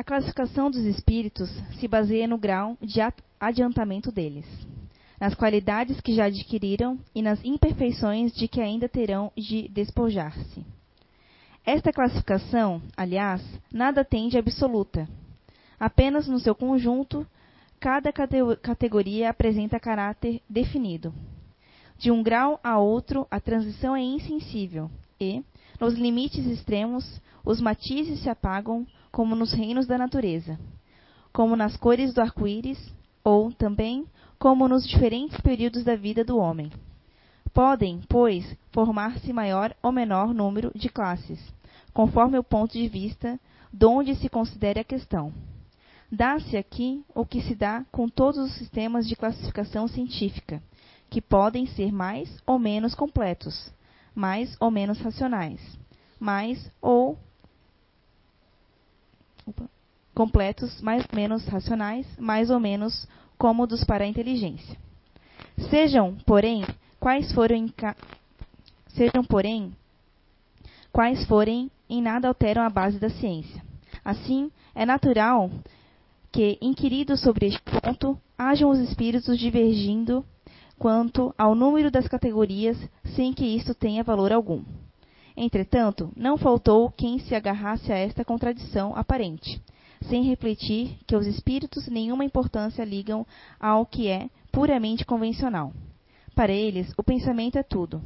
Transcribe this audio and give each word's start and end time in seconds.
A 0.00 0.02
classificação 0.02 0.70
dos 0.70 0.80
espíritos 0.86 1.50
se 1.78 1.86
baseia 1.86 2.26
no 2.26 2.38
grau 2.38 2.74
de 2.80 3.02
adiantamento 3.38 4.10
deles, 4.10 4.46
nas 5.20 5.34
qualidades 5.34 6.00
que 6.00 6.14
já 6.14 6.24
adquiriram 6.24 6.98
e 7.14 7.20
nas 7.20 7.38
imperfeições 7.44 8.32
de 8.32 8.48
que 8.48 8.62
ainda 8.62 8.88
terão 8.88 9.30
de 9.36 9.68
despojar-se. 9.68 10.64
Esta 11.66 11.92
classificação, 11.92 12.80
aliás, 12.96 13.42
nada 13.70 14.02
tem 14.02 14.30
de 14.30 14.38
absoluta. 14.38 15.06
Apenas 15.78 16.26
no 16.26 16.40
seu 16.40 16.54
conjunto, 16.54 17.26
cada 17.78 18.10
categoria 18.10 19.28
apresenta 19.28 19.78
caráter 19.78 20.40
definido. 20.48 21.12
De 21.98 22.10
um 22.10 22.22
grau 22.22 22.58
a 22.64 22.78
outro, 22.78 23.26
a 23.30 23.38
transição 23.38 23.94
é 23.94 24.00
insensível 24.00 24.90
e, 25.20 25.44
nos 25.78 25.92
limites 25.92 26.46
extremos, 26.46 27.20
os 27.44 27.60
matizes 27.60 28.20
se 28.22 28.30
apagam 28.30 28.86
como 29.10 29.34
nos 29.34 29.52
reinos 29.52 29.86
da 29.86 29.98
natureza, 29.98 30.58
como 31.32 31.56
nas 31.56 31.76
cores 31.76 32.14
do 32.14 32.20
arco-íris, 32.20 32.92
ou, 33.22 33.52
também, 33.52 34.06
como 34.38 34.66
nos 34.66 34.86
diferentes 34.86 35.40
períodos 35.40 35.84
da 35.84 35.94
vida 35.94 36.24
do 36.24 36.38
homem. 36.38 36.70
Podem, 37.52 38.00
pois, 38.08 38.56
formar-se 38.72 39.32
maior 39.32 39.74
ou 39.82 39.92
menor 39.92 40.32
número 40.32 40.70
de 40.74 40.88
classes, 40.88 41.40
conforme 41.92 42.38
o 42.38 42.44
ponto 42.44 42.72
de 42.72 42.88
vista 42.88 43.38
de 43.72 43.86
onde 43.86 44.14
se 44.14 44.28
considere 44.28 44.80
a 44.80 44.84
questão. 44.84 45.32
Dá-se 46.10 46.56
aqui 46.56 47.04
o 47.14 47.24
que 47.24 47.40
se 47.42 47.54
dá 47.54 47.84
com 47.92 48.08
todos 48.08 48.38
os 48.38 48.54
sistemas 48.54 49.06
de 49.06 49.14
classificação 49.14 49.86
científica, 49.86 50.62
que 51.08 51.20
podem 51.20 51.66
ser 51.66 51.92
mais 51.92 52.28
ou 52.46 52.58
menos 52.58 52.94
completos, 52.94 53.72
mais 54.14 54.56
ou 54.60 54.70
menos 54.70 55.00
racionais, 55.00 55.60
mais 56.18 56.70
ou 56.80 57.18
completos, 60.14 60.80
mais 60.80 61.04
ou 61.10 61.16
menos 61.16 61.46
racionais, 61.46 62.06
mais 62.18 62.50
ou 62.50 62.60
menos 62.60 63.06
cômodos 63.38 63.84
para 63.84 64.04
a 64.04 64.06
inteligência. 64.06 64.76
Sejam, 65.70 66.16
porém, 66.26 66.64
quais 66.98 67.32
forem 67.32 67.72
sejam, 68.88 69.24
porém, 69.24 69.72
quais 70.92 71.24
forem, 71.26 71.70
em 71.88 72.02
nada 72.02 72.28
alteram 72.28 72.62
a 72.62 72.70
base 72.70 72.98
da 72.98 73.08
ciência. 73.08 73.62
Assim, 74.04 74.50
é 74.74 74.84
natural 74.84 75.50
que, 76.32 76.58
inquiridos 76.60 77.20
sobre 77.20 77.46
este 77.46 77.60
ponto, 77.62 78.18
hajam 78.38 78.70
os 78.70 78.78
espíritos 78.78 79.38
divergindo 79.38 80.24
quanto 80.78 81.34
ao 81.36 81.54
número 81.54 81.90
das 81.90 82.08
categorias, 82.08 82.76
sem 83.14 83.32
que 83.32 83.44
isto 83.44 83.74
tenha 83.74 84.02
valor 84.02 84.32
algum. 84.32 84.62
Entretanto, 85.42 86.12
não 86.14 86.36
faltou 86.36 86.90
quem 86.90 87.18
se 87.18 87.34
agarrasse 87.34 87.90
a 87.90 87.96
esta 87.96 88.22
contradição 88.22 88.94
aparente, 88.94 89.58
sem 90.02 90.22
refletir 90.22 90.98
que 91.06 91.16
os 91.16 91.26
espíritos 91.26 91.88
nenhuma 91.88 92.26
importância 92.26 92.84
ligam 92.84 93.26
ao 93.58 93.86
que 93.86 94.08
é 94.08 94.28
puramente 94.52 95.02
convencional. 95.02 95.72
Para 96.34 96.52
eles, 96.52 96.92
o 96.94 97.02
pensamento 97.02 97.56
é 97.56 97.62
tudo. 97.62 98.02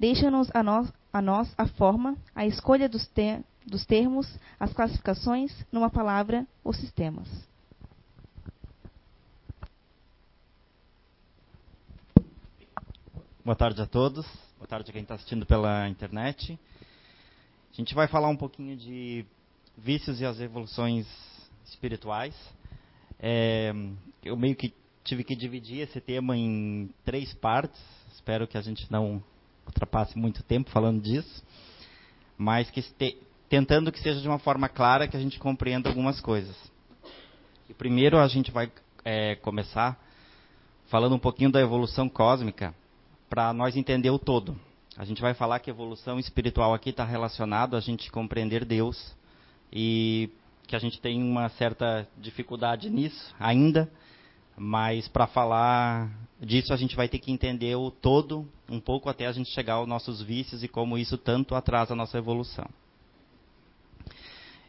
Deixa-nos 0.00 0.50
a 0.54 0.62
nós, 0.62 0.90
a 1.12 1.20
nós 1.20 1.52
a 1.58 1.66
forma, 1.66 2.16
a 2.34 2.46
escolha 2.46 2.88
dos, 2.88 3.06
ter, 3.08 3.44
dos 3.66 3.84
termos, 3.84 4.26
as 4.58 4.72
classificações, 4.72 5.52
numa 5.70 5.90
palavra, 5.90 6.46
os 6.64 6.78
sistemas. 6.78 7.28
Boa 13.44 13.56
tarde 13.56 13.82
a 13.82 13.86
todos. 13.86 14.26
Boa 14.62 14.68
tarde 14.68 14.90
a 14.90 14.92
quem 14.92 15.02
está 15.02 15.16
assistindo 15.16 15.44
pela 15.44 15.88
internet. 15.88 16.56
A 17.72 17.76
gente 17.76 17.96
vai 17.96 18.06
falar 18.06 18.28
um 18.28 18.36
pouquinho 18.36 18.76
de 18.76 19.26
vícios 19.76 20.20
e 20.20 20.24
as 20.24 20.38
evoluções 20.38 21.04
espirituais. 21.66 22.32
É, 23.18 23.74
eu 24.24 24.36
meio 24.36 24.54
que 24.54 24.72
tive 25.02 25.24
que 25.24 25.34
dividir 25.34 25.80
esse 25.80 26.00
tema 26.00 26.36
em 26.36 26.88
três 27.04 27.34
partes. 27.34 27.82
Espero 28.14 28.46
que 28.46 28.56
a 28.56 28.60
gente 28.60 28.86
não 28.88 29.20
ultrapasse 29.66 30.16
muito 30.16 30.44
tempo 30.44 30.70
falando 30.70 31.02
disso, 31.02 31.42
mas 32.38 32.70
que 32.70 32.78
este, 32.78 33.18
tentando 33.48 33.90
que 33.90 33.98
seja 33.98 34.20
de 34.20 34.28
uma 34.28 34.38
forma 34.38 34.68
clara 34.68 35.08
que 35.08 35.16
a 35.16 35.20
gente 35.20 35.40
compreenda 35.40 35.88
algumas 35.88 36.20
coisas. 36.20 36.56
E 37.68 37.74
primeiro 37.74 38.16
a 38.16 38.28
gente 38.28 38.52
vai 38.52 38.70
é, 39.04 39.34
começar 39.34 40.00
falando 40.86 41.16
um 41.16 41.18
pouquinho 41.18 41.50
da 41.50 41.60
evolução 41.60 42.08
cósmica 42.08 42.72
para 43.32 43.50
nós 43.54 43.78
entender 43.78 44.10
o 44.10 44.18
todo. 44.18 44.54
A 44.94 45.06
gente 45.06 45.22
vai 45.22 45.32
falar 45.32 45.58
que 45.58 45.70
evolução 45.70 46.18
espiritual 46.18 46.74
aqui 46.74 46.90
está 46.90 47.02
relacionado 47.02 47.74
a 47.74 47.80
gente 47.80 48.12
compreender 48.12 48.62
Deus 48.62 49.16
e 49.72 50.28
que 50.66 50.76
a 50.76 50.78
gente 50.78 51.00
tem 51.00 51.22
uma 51.22 51.48
certa 51.48 52.06
dificuldade 52.18 52.90
nisso 52.90 53.34
ainda, 53.40 53.90
mas 54.54 55.08
para 55.08 55.26
falar 55.26 56.10
disso 56.42 56.74
a 56.74 56.76
gente 56.76 56.94
vai 56.94 57.08
ter 57.08 57.20
que 57.20 57.32
entender 57.32 57.74
o 57.74 57.90
todo 57.90 58.46
um 58.68 58.78
pouco 58.78 59.08
até 59.08 59.26
a 59.26 59.32
gente 59.32 59.48
chegar 59.48 59.74
aos 59.76 59.88
nossos 59.88 60.20
vícios 60.20 60.62
e 60.62 60.68
como 60.68 60.98
isso 60.98 61.16
tanto 61.16 61.54
atrasa 61.54 61.94
a 61.94 61.96
nossa 61.96 62.18
evolução. 62.18 62.68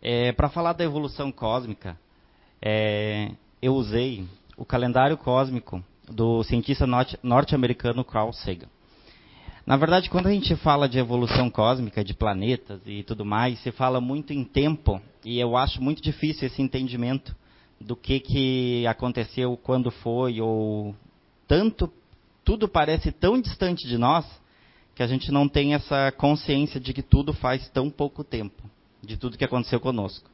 É, 0.02 0.32
para 0.32 0.48
falar 0.48 0.72
da 0.72 0.86
evolução 0.86 1.34
cósmica, 1.34 2.00
é, 2.62 3.30
eu 3.62 3.74
usei 3.76 4.26
o 4.56 4.64
calendário 4.64 5.18
cósmico 5.18 5.84
do 6.14 6.44
cientista 6.44 6.86
norte-americano 7.22 8.04
Carl 8.04 8.32
Sagan. 8.32 8.68
Na 9.66 9.78
verdade, 9.78 10.10
quando 10.10 10.28
a 10.28 10.32
gente 10.32 10.56
fala 10.58 10.90
de 10.90 11.00
evolução 11.00 11.50
cósmica, 11.50 12.04
de 12.04 12.14
planetas 12.14 12.82
e 12.86 13.02
tudo 13.04 13.24
mais, 13.24 13.60
se 13.60 13.72
fala 13.72 14.02
muito 14.02 14.34
em 14.34 14.44
tempo, 14.44 15.02
e 15.24 15.40
eu 15.40 15.56
acho 15.56 15.82
muito 15.82 16.02
difícil 16.02 16.48
esse 16.48 16.62
entendimento 16.62 17.34
do 17.80 17.96
que, 17.96 18.20
que 18.20 18.86
aconteceu, 18.88 19.58
quando 19.58 19.90
foi, 19.90 20.42
ou 20.42 20.94
tanto, 21.48 21.92
tudo 22.44 22.68
parece 22.68 23.12
tão 23.12 23.40
distante 23.40 23.88
de 23.88 23.98
nós, 23.98 24.26
que 24.94 25.02
a 25.02 25.08
gente 25.08 25.32
não 25.32 25.48
tem 25.48 25.74
essa 25.74 26.12
consciência 26.12 26.80
de 26.80 26.94
que 26.94 27.02
tudo 27.02 27.34
faz 27.34 27.68
tão 27.70 27.90
pouco 27.90 28.24
tempo, 28.24 28.64
de 29.02 29.18
tudo 29.18 29.38
que 29.38 29.46
aconteceu 29.46 29.80
conosco. 29.80 30.30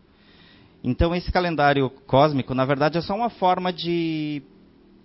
Então, 0.84 1.14
esse 1.14 1.32
calendário 1.32 1.90
cósmico, 2.08 2.56
na 2.56 2.66
verdade, 2.66 2.98
é 2.98 3.02
só 3.02 3.16
uma 3.16 3.30
forma 3.30 3.72
de 3.72 4.42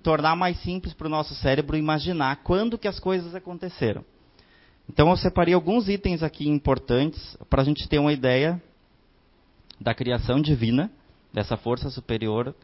tornar 0.04 0.36
mais 0.36 0.60
simples 0.60 0.92
para 0.92 1.06
o 1.06 1.10
nosso 1.10 1.34
cérebro 1.34 1.76
imaginar 1.76 2.36
quando 2.44 2.78
que 2.78 2.86
as 2.86 3.00
coisas 3.00 3.34
aconteceram. 3.34 4.04
Então 4.88 5.08
eu 5.08 5.16
separei 5.16 5.54
alguns 5.54 5.88
itens 5.88 6.22
aqui 6.22 6.46
importantes 6.46 7.36
para 7.48 7.62
a 7.62 7.64
gente 7.64 7.88
ter 7.88 7.98
uma 7.98 8.12
ideia 8.12 8.62
da 9.80 9.94
criação 9.94 10.40
divina, 10.40 10.90
dessa 11.32 11.56
força 11.56 11.88
superior 11.90 12.54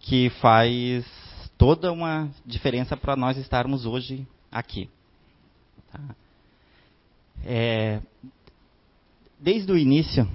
que 0.00 0.28
faz 0.40 1.06
toda 1.56 1.92
uma 1.92 2.28
diferença 2.44 2.96
para 2.96 3.14
nós 3.14 3.38
estarmos 3.38 3.86
hoje 3.86 4.26
aqui. 4.50 4.90
Tá? 5.92 6.00
É, 7.44 8.00
desde 9.38 9.70
o 9.70 9.78
início 9.78 10.28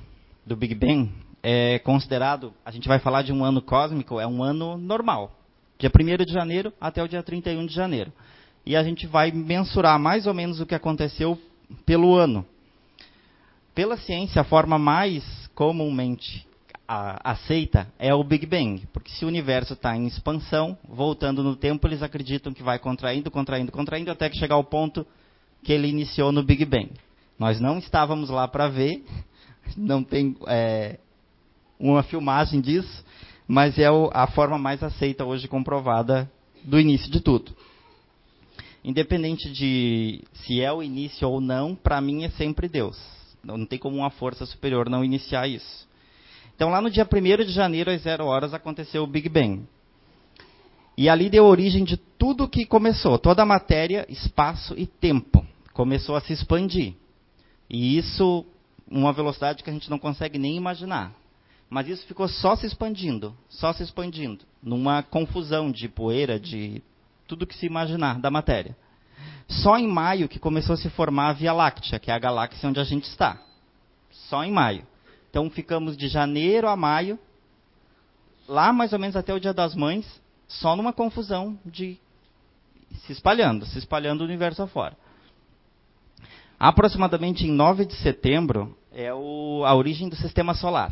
do 0.46 0.56
Big 0.56 0.74
Bang, 0.74 1.12
é 1.44 1.80
considerado, 1.80 2.54
a 2.66 2.72
gente 2.72 2.88
vai 2.88 3.00
falar 3.00 3.22
de 3.22 3.34
um 3.34 3.44
ano 3.44 3.62
cósmico, 3.62 4.20
é 4.20 4.26
um 4.26 4.42
ano 4.42 4.78
normal. 4.78 5.38
Dia 5.80 5.92
1 5.94 6.26
de 6.26 6.34
janeiro 6.34 6.74
até 6.82 7.04
o 7.04 7.08
dia 7.08 7.22
31 7.22 7.66
de 7.66 7.74
janeiro. 7.74 8.12
E 8.66 8.76
a 8.76 8.84
gente 8.84 9.06
vai 9.08 9.32
mensurar 9.32 10.00
mais 10.00 10.28
ou 10.28 10.34
menos 10.34 10.60
o 10.60 10.66
que 10.66 10.76
aconteceu 10.76 11.40
pelo 11.86 12.16
ano. 12.16 12.46
Pela 13.74 13.96
ciência, 13.96 14.42
a 14.42 14.46
forma 14.46 14.80
mais 14.80 15.24
comumente 15.54 16.48
aceita 16.88 17.88
é 18.00 18.14
o 18.14 18.24
Big 18.24 18.46
Bang, 18.46 18.88
porque 18.94 19.12
se 19.12 19.26
o 19.26 19.28
universo 19.28 19.74
está 19.74 19.96
em 19.96 20.08
expansão, 20.08 20.78
voltando 20.88 21.44
no 21.44 21.56
tempo, 21.56 21.86
eles 21.86 22.02
acreditam 22.02 22.54
que 22.54 22.64
vai 22.64 22.80
contraindo, 22.80 23.30
contraindo, 23.30 23.72
contraindo, 23.72 24.10
até 24.10 24.30
que 24.30 24.38
chegar 24.38 24.56
ao 24.56 24.64
ponto 24.64 25.06
que 25.64 25.74
ele 25.74 25.88
iniciou 25.88 26.32
no 26.32 26.42
Big 26.42 26.64
Bang. 26.64 26.90
Nós 27.38 27.60
não 27.60 27.78
estávamos 27.78 28.30
lá 28.30 28.48
para 28.48 28.70
ver, 28.70 29.04
não 29.76 30.02
tem 30.02 30.36
é, 30.48 30.98
uma 31.78 32.04
filmagem 32.04 32.62
disso, 32.62 33.04
mas 33.48 33.80
é 33.80 33.88
a 33.88 34.28
forma 34.28 34.58
mais 34.58 34.84
aceita 34.84 35.24
hoje 35.24 35.48
comprovada 35.48 36.30
do 36.64 36.80
início 36.80 37.10
de 37.10 37.22
tudo. 37.22 37.56
Independente 38.84 39.52
de 39.52 40.24
se 40.34 40.62
é 40.62 40.72
o 40.72 40.84
início 40.84 41.28
ou 41.28 41.40
não, 41.40 41.76
para 41.76 42.02
mim 42.02 42.24
é 42.24 42.30
sempre 42.30 42.68
Deus. 42.68 42.98
Não 43.44 43.66
tem 43.66 43.80
como 43.80 43.98
uma 43.98 44.10
força 44.10 44.46
superior 44.46 44.90
não 44.90 45.04
iniciar 45.04 45.48
isso. 45.48 45.88
Então, 46.56 46.70
lá 46.70 46.82
no 46.82 46.90
dia 46.90 47.08
1 47.08 47.46
de 47.46 47.52
janeiro, 47.52 47.92
às 47.92 48.02
zero 48.02 48.26
horas, 48.26 48.54
aconteceu 48.54 49.04
o 49.04 49.08
Big 49.08 49.30
Bang. 49.30 49.64
E 50.98 51.08
ali 51.08 51.30
deu 51.30 51.46
origem 51.46 51.84
de 51.84 51.96
tudo 51.96 52.48
que 52.48 52.66
começou. 52.66 53.20
Toda 53.20 53.44
a 53.44 53.46
matéria, 53.46 54.06
espaço 54.10 54.74
e 54.76 54.88
tempo 54.88 55.46
começou 55.72 56.16
a 56.16 56.22
se 56.22 56.34
expandir. 56.34 56.96
E 57.70 57.98
isso, 57.98 58.44
uma 58.90 59.14
velocidade 59.14 59.64
que 59.64 59.70
a 59.70 59.74
gente 59.74 59.90
não 59.90 60.00
consegue 60.00 60.40
nem 60.40 60.58
imaginar. 60.58 61.14
Mas 61.70 61.88
isso 61.88 62.08
ficou 62.08 62.28
só 62.28 62.56
se 62.56 62.66
expandindo, 62.66 63.36
só 63.50 63.74
se 63.74 63.84
expandindo, 63.84 64.46
numa 64.64 65.04
confusão 65.04 65.72
de 65.72 65.90
poeira, 65.90 66.40
de 66.40 66.82
tudo 67.28 67.46
que 67.46 67.56
se 67.56 67.66
imaginar 67.66 68.20
da 68.20 68.32
matéria. 68.32 68.76
Só 69.48 69.78
em 69.78 69.88
maio 69.88 70.30
que 70.30 70.40
começou 70.40 70.74
a 70.74 70.78
se 70.78 70.90
formar 70.90 71.30
a 71.30 71.34
Via 71.34 71.54
Láctea, 71.54 72.00
que 72.00 72.10
é 72.10 72.14
a 72.14 72.20
galáxia 72.20 72.70
onde 72.70 72.80
a 72.80 72.84
gente 72.84 73.04
está. 73.04 73.38
Só 74.30 74.44
em 74.44 74.52
maio. 74.52 74.86
Então 75.30 75.50
ficamos 75.50 75.98
de 75.98 76.08
janeiro 76.08 76.68
a 76.68 76.76
maio 76.76 77.20
lá 78.48 78.72
mais 78.72 78.94
ou 78.94 79.00
menos 79.00 79.16
até 79.16 79.34
o 79.34 79.40
Dia 79.40 79.54
das 79.54 79.76
Mães, 79.76 80.06
só 80.48 80.76
numa 80.76 80.94
confusão 80.94 81.60
de 81.66 82.00
se 83.06 83.12
espalhando, 83.12 83.66
se 83.66 83.78
espalhando 83.78 84.22
o 84.22 84.26
universo 84.26 84.64
afora. 84.64 84.98
Aproximadamente 86.58 87.46
em 87.46 87.52
9 87.52 87.86
de 87.86 87.96
setembro 87.96 88.76
é 88.92 89.14
o, 89.14 89.64
a 89.66 89.76
origem 89.76 90.10
do 90.10 90.16
sistema 90.16 90.54
solar. 90.54 90.92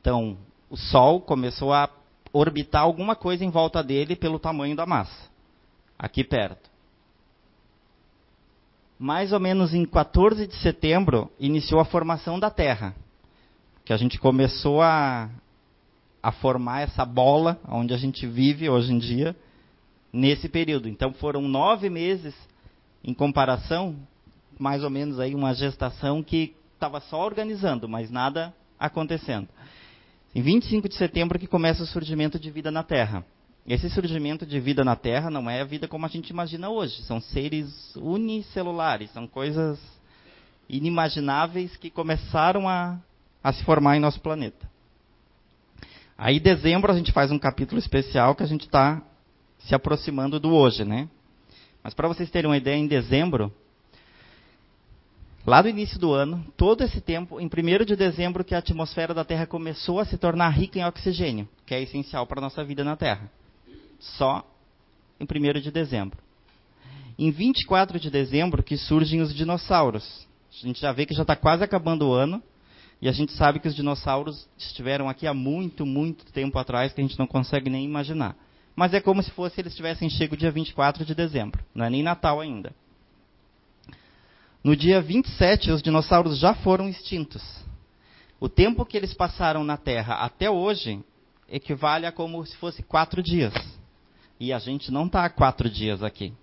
Então, 0.00 0.38
o 0.68 0.76
Sol 0.76 1.20
começou 1.20 1.72
a 1.72 1.88
orbitar 2.32 2.82
alguma 2.82 3.14
coisa 3.14 3.44
em 3.44 3.50
volta 3.50 3.82
dele 3.82 4.16
pelo 4.16 4.38
tamanho 4.38 4.76
da 4.76 4.86
massa, 4.86 5.28
aqui 5.98 6.24
perto. 6.24 6.70
Mais 8.98 9.32
ou 9.32 9.40
menos 9.40 9.74
em 9.74 9.84
14 9.84 10.46
de 10.46 10.54
setembro 10.56 11.30
iniciou 11.38 11.80
a 11.80 11.84
formação 11.84 12.38
da 12.38 12.50
Terra, 12.50 12.94
que 13.84 13.92
a 13.92 13.96
gente 13.96 14.18
começou 14.18 14.82
a, 14.82 15.28
a 16.22 16.30
formar 16.32 16.82
essa 16.82 17.04
bola 17.04 17.58
onde 17.68 17.92
a 17.94 17.96
gente 17.96 18.26
vive 18.26 18.68
hoje 18.68 18.92
em 18.92 18.98
dia 18.98 19.34
nesse 20.12 20.48
período. 20.48 20.88
Então 20.88 21.12
foram 21.14 21.42
nove 21.42 21.88
meses 21.88 22.34
em 23.02 23.14
comparação, 23.14 23.96
mais 24.58 24.84
ou 24.84 24.90
menos 24.90 25.18
aí 25.18 25.34
uma 25.34 25.54
gestação 25.54 26.22
que 26.22 26.54
estava 26.74 27.00
só 27.00 27.24
organizando, 27.24 27.88
mas 27.88 28.10
nada 28.10 28.54
acontecendo. 28.78 29.48
Em 30.32 30.42
25 30.42 30.88
de 30.88 30.94
setembro 30.94 31.38
que 31.40 31.48
começa 31.48 31.82
o 31.82 31.86
surgimento 31.86 32.38
de 32.38 32.50
vida 32.52 32.70
na 32.70 32.84
Terra. 32.84 33.24
Esse 33.66 33.90
surgimento 33.90 34.46
de 34.46 34.60
vida 34.60 34.84
na 34.84 34.94
Terra 34.94 35.28
não 35.28 35.50
é 35.50 35.60
a 35.60 35.64
vida 35.64 35.88
como 35.88 36.06
a 36.06 36.08
gente 36.08 36.30
imagina 36.30 36.68
hoje. 36.68 37.02
São 37.02 37.20
seres 37.20 37.94
unicelulares, 37.96 39.10
são 39.10 39.26
coisas 39.26 39.78
inimagináveis 40.68 41.76
que 41.76 41.90
começaram 41.90 42.68
a, 42.68 42.98
a 43.42 43.52
se 43.52 43.64
formar 43.64 43.96
em 43.96 44.00
nosso 44.00 44.20
planeta. 44.20 44.70
Aí, 46.16 46.36
em 46.36 46.40
dezembro, 46.40 46.92
a 46.92 46.96
gente 46.96 47.10
faz 47.10 47.32
um 47.32 47.38
capítulo 47.38 47.80
especial 47.80 48.36
que 48.36 48.44
a 48.44 48.46
gente 48.46 48.66
está 48.66 49.02
se 49.58 49.74
aproximando 49.74 50.38
do 50.38 50.54
hoje, 50.54 50.84
né? 50.84 51.08
Mas 51.82 51.92
para 51.92 52.06
vocês 52.06 52.30
terem 52.30 52.48
uma 52.48 52.56
ideia, 52.56 52.76
em 52.76 52.86
dezembro, 52.86 53.52
lá 55.46 55.62
do 55.62 55.68
início 55.68 55.98
do 55.98 56.12
ano, 56.12 56.44
todo 56.56 56.82
esse 56.82 57.00
tempo, 57.00 57.40
em 57.40 57.46
1 57.46 57.84
de 57.84 57.96
dezembro, 57.96 58.44
que 58.44 58.54
a 58.54 58.58
atmosfera 58.58 59.14
da 59.14 59.24
Terra 59.24 59.46
começou 59.46 59.98
a 60.00 60.04
se 60.04 60.16
tornar 60.18 60.50
rica 60.50 60.78
em 60.78 60.84
oxigênio, 60.84 61.48
que 61.66 61.74
é 61.74 61.82
essencial 61.82 62.26
para 62.26 62.40
a 62.40 62.42
nossa 62.42 62.64
vida 62.64 62.84
na 62.84 62.96
Terra. 62.96 63.30
Só 63.98 64.44
em 65.18 65.24
1 65.24 65.60
de 65.60 65.70
dezembro. 65.70 66.18
Em 67.18 67.30
24 67.30 68.00
de 68.00 68.10
dezembro 68.10 68.62
que 68.62 68.76
surgem 68.76 69.20
os 69.20 69.34
dinossauros. 69.34 70.26
A 70.50 70.66
gente 70.66 70.80
já 70.80 70.92
vê 70.92 71.04
que 71.04 71.14
já 71.14 71.22
está 71.22 71.36
quase 71.36 71.62
acabando 71.62 72.08
o 72.08 72.12
ano, 72.12 72.42
e 73.02 73.08
a 73.08 73.12
gente 73.12 73.32
sabe 73.32 73.60
que 73.60 73.68
os 73.68 73.74
dinossauros 73.74 74.46
estiveram 74.58 75.08
aqui 75.08 75.26
há 75.26 75.32
muito, 75.32 75.86
muito 75.86 76.24
tempo 76.32 76.58
atrás, 76.58 76.92
que 76.92 77.00
a 77.00 77.04
gente 77.04 77.18
não 77.18 77.26
consegue 77.26 77.70
nem 77.70 77.84
imaginar. 77.84 78.36
Mas 78.76 78.94
é 78.94 79.00
como 79.00 79.22
se 79.22 79.30
fosse 79.30 79.60
eles 79.60 79.74
tivessem 79.74 80.08
chego 80.10 80.36
dia 80.36 80.50
24 80.50 81.04
de 81.04 81.14
dezembro. 81.14 81.64
Não 81.74 81.84
é 81.84 81.90
nem 81.90 82.02
Natal 82.02 82.40
ainda. 82.40 82.74
No 84.62 84.76
dia 84.76 85.00
27, 85.00 85.70
os 85.70 85.82
dinossauros 85.82 86.38
já 86.38 86.54
foram 86.54 86.86
extintos. 86.86 87.42
O 88.38 88.46
tempo 88.46 88.84
que 88.84 88.94
eles 88.94 89.14
passaram 89.14 89.64
na 89.64 89.78
Terra 89.78 90.16
até 90.16 90.50
hoje 90.50 91.02
equivale 91.48 92.04
a 92.04 92.12
como 92.12 92.44
se 92.44 92.54
fosse 92.58 92.82
quatro 92.82 93.22
dias. 93.22 93.54
E 94.38 94.52
a 94.52 94.58
gente 94.58 94.92
não 94.92 95.06
está 95.06 95.24
há 95.24 95.30
quatro 95.30 95.68
dias 95.70 96.02
aqui. 96.02 96.34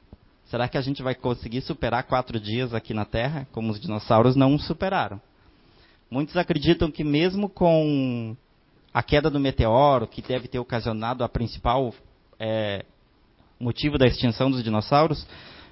Será 0.45 0.67
que 0.67 0.79
a 0.79 0.81
gente 0.81 1.03
vai 1.03 1.13
conseguir 1.13 1.61
superar 1.61 2.03
quatro 2.03 2.39
dias 2.39 2.73
aqui 2.73 2.91
na 2.91 3.05
Terra, 3.05 3.47
como 3.51 3.71
os 3.71 3.79
dinossauros 3.79 4.35
não 4.35 4.57
superaram? 4.57 5.21
Muitos 6.09 6.37
acreditam 6.37 6.89
que 6.89 7.03
mesmo 7.03 7.47
com 7.47 8.35
a 8.91 9.03
queda 9.03 9.29
do 9.29 9.39
meteoro, 9.39 10.07
que 10.07 10.23
deve 10.23 10.47
ter 10.47 10.57
ocasionado 10.57 11.23
a 11.23 11.29
principal 11.29 11.93
é, 12.39 12.83
motivo 13.59 13.97
da 13.97 14.07
extinção 14.07 14.49
dos 14.49 14.63
dinossauros, 14.63 15.27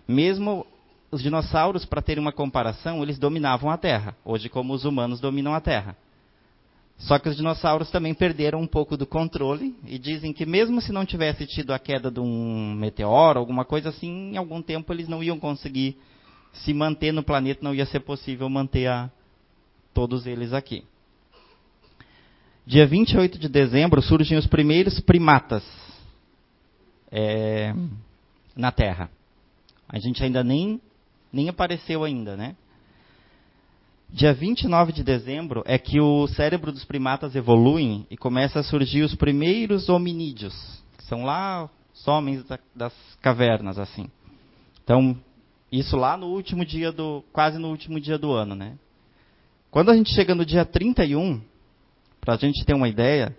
mesmo 0.08 0.68
os 1.16 1.24
dinossauros, 1.24 1.86
para 1.86 2.02
terem 2.02 2.22
uma 2.22 2.34
comparação, 2.34 3.02
eles 3.02 3.18
dominavam 3.18 3.70
a 3.70 3.78
Terra, 3.78 4.18
hoje 4.26 4.50
como 4.50 4.74
os 4.74 4.84
humanos 4.84 5.22
dominam 5.22 5.54
a 5.54 5.62
Terra. 5.62 5.96
Só 6.98 7.18
que 7.18 7.30
os 7.30 7.38
dinossauros 7.38 7.90
também 7.90 8.14
perderam 8.14 8.60
um 8.60 8.68
pouco 8.68 8.98
do 8.98 9.06
controle 9.08 9.74
e 9.86 9.98
dizem 9.98 10.34
que 10.34 10.46
mesmo 10.46 10.82
se 10.82 10.92
não 10.92 11.06
tivesse 11.06 11.46
tido 11.48 11.72
a 11.72 11.80
queda 11.80 12.12
de 12.12 12.20
um 12.20 12.74
meteoro, 12.74 13.40
alguma 13.40 13.64
coisa 13.64 13.90
assim, 13.90 14.34
em 14.34 14.38
algum 14.38 14.62
tempo 14.62 14.92
eles 14.92 15.08
não 15.08 15.24
iam 15.24 15.40
conseguir 15.40 15.98
se 16.52 16.74
manter 16.74 17.14
no 17.14 17.24
planeta, 17.24 17.62
não 17.64 17.74
ia 17.74 17.86
ser 17.86 18.02
possível 18.02 18.50
manter 18.50 18.88
a, 18.88 19.10
todos 19.94 20.28
eles 20.28 20.52
aqui. 20.52 20.84
Dia 22.66 22.86
28 22.86 23.40
de 23.40 23.48
dezembro 23.48 24.02
surgem 24.02 24.38
os 24.38 24.48
primeiros 24.48 25.00
primatas 25.00 25.64
é, 27.10 27.74
na 28.54 28.70
Terra. 28.70 29.10
A 29.88 29.98
gente 29.98 30.22
ainda 30.22 30.44
nem, 30.44 30.82
nem 31.36 31.50
apareceu 31.50 32.06
ainda, 32.06 32.38
né? 32.38 32.56
Dia 34.10 34.34
29 34.34 34.94
de 34.94 35.04
dezembro 35.04 35.62
é 35.66 35.78
que 35.78 36.00
o 36.00 36.26
cérebro 36.28 36.72
dos 36.72 36.86
primatas 36.86 37.36
evolui 37.36 38.06
e 38.10 38.16
começa 38.16 38.60
a 38.60 38.64
surgir 38.64 39.02
os 39.02 39.14
primeiros 39.14 39.90
hominídeos, 39.90 40.56
que 40.98 41.04
são 41.04 41.26
lá 41.26 41.70
os 41.94 42.08
homens 42.08 42.46
das 42.74 42.94
cavernas, 43.22 43.78
assim. 43.78 44.10
Então, 44.82 45.18
isso 45.70 45.98
lá 45.98 46.16
no 46.16 46.28
último 46.28 46.64
dia 46.64 46.92
do, 46.92 47.22
quase 47.34 47.58
no 47.58 47.70
último 47.70 48.00
dia 48.00 48.18
do 48.18 48.32
ano, 48.32 48.56
né? 48.56 48.78
Quando 49.70 49.92
a 49.92 49.98
gente 49.98 50.14
chega 50.14 50.34
no 50.34 50.46
dia 50.46 50.64
31, 50.64 51.42
para 52.22 52.36
a 52.36 52.38
gente 52.38 52.64
ter 52.64 52.74
uma 52.74 52.88
ideia, 52.88 53.38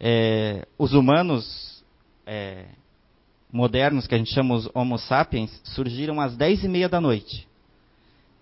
é, 0.00 0.66
os 0.76 0.92
humanos 0.92 1.84
é, 2.26 2.66
modernos, 3.52 4.06
que 4.06 4.14
a 4.14 4.18
gente 4.18 4.32
chama 4.32 4.54
os 4.54 4.68
Homo 4.74 4.98
sapiens, 4.98 5.50
surgiram 5.64 6.20
às 6.20 6.34
10 6.36 6.64
e 6.64 6.68
meia 6.68 6.88
da 6.88 7.00
noite. 7.00 7.46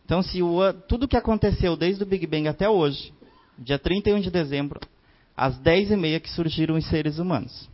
Então, 0.05 0.23
se 0.23 0.43
o, 0.43 0.73
tudo 0.89 1.09
que 1.09 1.17
aconteceu 1.17 1.77
desde 1.77 2.03
o 2.03 2.07
Big 2.07 2.27
Bang 2.27 2.49
até 2.49 2.69
hoje, 2.69 3.13
dia 3.59 3.79
31 3.79 4.21
de 4.21 4.31
dezembro, 4.31 4.81
às 5.37 5.59
10 5.59 5.91
e 5.91 5.97
meia 5.97 6.21
que 6.21 6.31
surgiram 6.31 6.77
os 6.77 6.87
seres 6.87 7.19
humanos. 7.19 7.69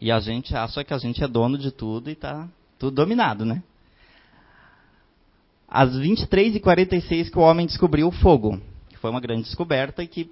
E 0.00 0.10
a 0.10 0.18
gente 0.20 0.54
acha 0.56 0.82
que 0.82 0.92
a 0.92 0.98
gente 0.98 1.22
é 1.22 1.28
dono 1.28 1.56
de 1.56 1.70
tudo 1.70 2.10
e 2.10 2.12
está 2.12 2.48
tudo 2.78 2.94
dominado, 2.94 3.44
né? 3.44 3.62
às 5.68 5.92
23h46 5.96 7.30
que 7.30 7.38
o 7.38 7.42
homem 7.42 7.66
descobriu 7.66 8.08
o 8.08 8.12
fogo, 8.12 8.60
que 8.88 8.96
foi 8.96 9.10
uma 9.10 9.20
grande 9.20 9.42
descoberta 9.42 10.02
e 10.02 10.06
que 10.06 10.30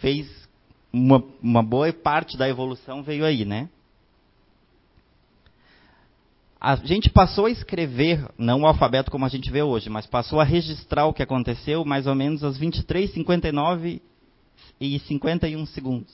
fez 0.00 0.28
uma, 0.92 1.22
uma 1.42 1.62
boa 1.62 1.92
parte 1.92 2.36
da 2.36 2.48
evolução 2.48 3.02
veio 3.02 3.24
aí, 3.24 3.44
né? 3.44 3.68
A 6.64 6.76
gente 6.76 7.10
passou 7.10 7.44
a 7.44 7.50
escrever, 7.50 8.26
não 8.38 8.62
o 8.62 8.66
alfabeto 8.66 9.10
como 9.10 9.26
a 9.26 9.28
gente 9.28 9.50
vê 9.50 9.62
hoje, 9.62 9.90
mas 9.90 10.06
passou 10.06 10.40
a 10.40 10.44
registrar 10.44 11.04
o 11.04 11.12
que 11.12 11.22
aconteceu 11.22 11.84
mais 11.84 12.06
ou 12.06 12.14
menos 12.14 12.42
às 12.42 12.58
23h59 12.58 14.00
e 14.80 14.98
51 15.00 15.66
segundos, 15.66 16.10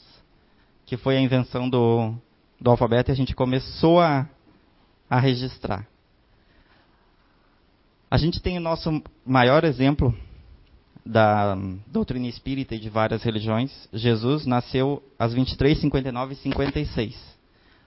que 0.85 0.97
foi 0.97 1.17
a 1.17 1.21
invenção 1.21 1.71
do, 1.71 2.13
do 2.61 2.69
alfabeto 2.69 3.13
e 3.13 3.13
a 3.13 3.15
gente 3.15 3.33
começou 3.33 4.01
a, 4.01 4.29
a 5.09 5.21
registrar. 5.21 5.87
A 8.11 8.17
gente 8.17 8.43
tem 8.43 8.59
o 8.59 8.61
nosso 8.61 9.01
maior 9.25 9.63
exemplo 9.63 10.13
da 11.07 11.57
doutrina 11.87 12.27
espírita 12.27 12.75
e 12.75 12.81
de 12.81 12.91
várias 12.91 13.23
religiões. 13.23 13.89
Jesus 13.93 14.47
nasceu 14.47 15.01
às 15.17 15.33
23h59 15.33 16.33
e 16.33 16.35
56. 16.35 17.39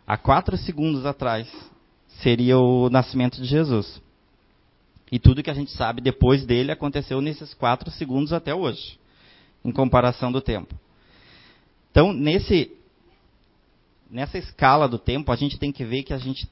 Há 0.07 0.15
quatro 0.15 0.55
segundos 0.55 1.05
atrás 1.05 1.72
seria 2.21 2.57
o 2.57 2.89
nascimento 2.89 3.41
de 3.41 3.47
Jesus. 3.47 4.01
E 5.11 5.19
tudo 5.19 5.43
que 5.43 5.49
a 5.49 5.53
gente 5.53 5.71
sabe 5.71 6.01
depois 6.01 6.45
dele 6.45 6.71
aconteceu 6.71 7.21
nesses 7.21 7.53
quatro 7.53 7.91
segundos 7.91 8.33
até 8.33 8.53
hoje, 8.53 8.97
em 9.63 9.71
comparação 9.71 10.31
do 10.31 10.41
tempo. 10.41 10.73
Então, 11.91 12.11
nesse, 12.11 12.71
nessa 14.09 14.37
escala 14.37 14.87
do 14.87 14.97
tempo, 14.97 15.31
a 15.31 15.35
gente 15.35 15.59
tem 15.59 15.71
que 15.71 15.85
ver 15.85 16.03
que 16.03 16.13
a 16.13 16.17
gente 16.17 16.49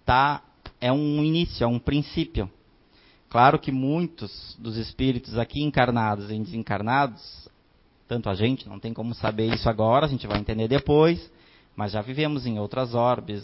está. 0.00 0.42
É 0.80 0.92
um 0.92 1.24
início, 1.24 1.64
é 1.64 1.66
um 1.66 1.78
princípio. 1.78 2.50
Claro 3.30 3.58
que 3.58 3.72
muitos 3.72 4.54
dos 4.58 4.76
espíritos 4.76 5.38
aqui 5.38 5.62
encarnados 5.62 6.30
e 6.30 6.38
desencarnados, 6.38 7.48
tanto 8.06 8.28
a 8.28 8.34
gente 8.34 8.68
não 8.68 8.78
tem 8.78 8.92
como 8.92 9.14
saber 9.14 9.52
isso 9.52 9.68
agora, 9.68 10.06
a 10.06 10.08
gente 10.08 10.26
vai 10.26 10.38
entender 10.38 10.68
depois, 10.68 11.32
mas 11.74 11.92
já 11.92 12.02
vivemos 12.02 12.46
em 12.46 12.58
outras 12.58 12.94
orbes, 12.94 13.42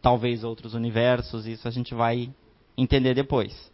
talvez 0.00 0.44
outros 0.44 0.74
universos, 0.74 1.46
isso 1.46 1.66
a 1.66 1.70
gente 1.70 1.94
vai 1.94 2.30
entender 2.76 3.14
depois. 3.14 3.70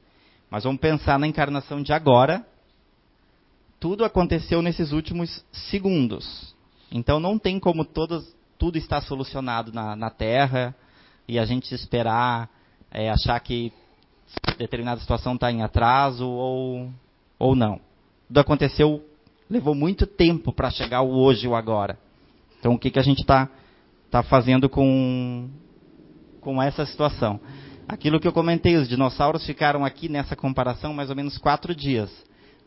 Mas 0.50 0.64
vamos 0.64 0.80
pensar 0.80 1.18
na 1.18 1.26
encarnação 1.26 1.82
de 1.82 1.92
agora. 1.92 2.46
Tudo 3.80 4.04
aconteceu 4.04 4.62
nesses 4.62 4.92
últimos 4.92 5.44
segundos. 5.52 6.54
Então 6.90 7.18
não 7.18 7.38
tem 7.38 7.58
como 7.58 7.84
todas, 7.84 8.34
tudo 8.58 8.78
está 8.78 9.00
solucionado 9.00 9.72
na, 9.72 9.96
na 9.96 10.10
Terra 10.10 10.74
e 11.26 11.38
a 11.38 11.44
gente 11.44 11.74
esperar, 11.74 12.48
é, 12.90 13.10
achar 13.10 13.38
que 13.40 13.72
determinada 14.58 15.00
situação 15.00 15.34
está 15.34 15.50
em 15.50 15.62
atraso 15.62 16.26
ou, 16.26 16.90
ou 17.38 17.54
não. 17.54 17.80
Tudo 18.26 18.40
aconteceu, 18.40 19.04
levou 19.48 19.74
muito 19.74 20.06
tempo 20.06 20.52
para 20.52 20.70
chegar 20.70 21.02
o 21.02 21.10
hoje 21.10 21.46
e 21.46 21.48
o 21.48 21.54
agora. 21.54 21.98
Então, 22.58 22.74
o 22.74 22.78
que, 22.78 22.90
que 22.90 22.98
a 22.98 23.02
gente 23.02 23.20
está 23.20 23.48
tá 24.10 24.22
fazendo 24.22 24.68
com, 24.68 25.50
com 26.44 26.62
essa 26.62 26.84
situação? 26.84 27.40
Aquilo 27.88 28.20
que 28.20 28.28
eu 28.28 28.32
comentei, 28.32 28.76
os 28.76 28.88
dinossauros 28.88 29.44
ficaram 29.44 29.84
aqui 29.84 30.08
nessa 30.08 30.36
comparação 30.36 30.92
mais 30.94 31.10
ou 31.10 31.16
menos 31.16 31.38
quatro 31.38 31.74
dias. 31.74 32.10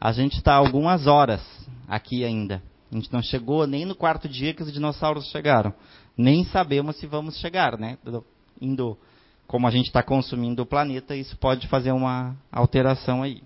A 0.02 0.12
gente 0.12 0.38
está 0.38 0.56
algumas 0.56 1.08
horas 1.08 1.42
aqui 1.88 2.26
ainda. 2.26 2.62
A 2.92 2.96
gente 2.96 3.12
não 3.14 3.22
chegou 3.22 3.66
nem 3.68 3.86
no 3.86 3.96
quarto 3.96 4.28
dia 4.28 4.54
que 4.54 4.64
os 4.64 4.74
dinossauros 4.74 5.28
chegaram. 5.28 5.74
Nem 6.18 6.44
sabemos 6.46 6.98
se 6.98 7.06
vamos 7.06 7.38
chegar, 7.38 7.78
né? 7.78 7.98
Indo, 8.60 8.98
como 9.46 9.68
a 9.68 9.72
gente 9.72 9.88
está 9.88 10.02
consumindo 10.02 10.64
o 10.64 10.66
planeta, 10.66 11.16
isso 11.16 11.38
pode 11.38 11.68
fazer 11.68 11.92
uma 11.92 12.36
alteração 12.52 13.22
aí. 13.24 13.44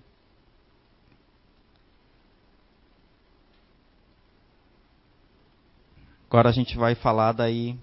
Agora 6.29 6.49
a 6.49 6.53
gente 6.53 6.77
vai 6.77 6.95
falar 6.95 7.33
daí 7.33 7.77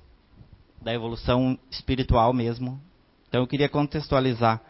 da 0.80 0.92
evolução 0.94 1.58
espiritual 1.70 2.32
mesmo. 2.32 2.80
Então 3.28 3.40
eu 3.40 3.46
queria 3.46 3.68
contextualizar 3.68 4.62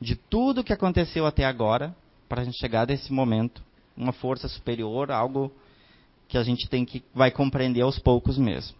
de 0.00 0.16
tudo 0.16 0.64
que 0.64 0.72
aconteceu 0.72 1.26
até 1.26 1.44
agora 1.44 1.94
para 2.28 2.42
a 2.42 2.44
gente 2.44 2.58
chegar 2.58 2.86
nesse 2.86 3.12
momento, 3.12 3.62
uma 3.96 4.12
força 4.12 4.48
superior, 4.48 5.10
algo 5.10 5.52
que 6.28 6.38
a 6.38 6.42
gente 6.42 6.68
tem 6.68 6.84
que 6.84 7.02
vai 7.12 7.30
compreender 7.30 7.82
aos 7.82 7.98
poucos 7.98 8.38
mesmo. 8.38 8.76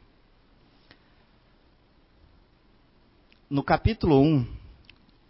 No 3.50 3.64
capítulo 3.64 4.20
1 4.22 4.46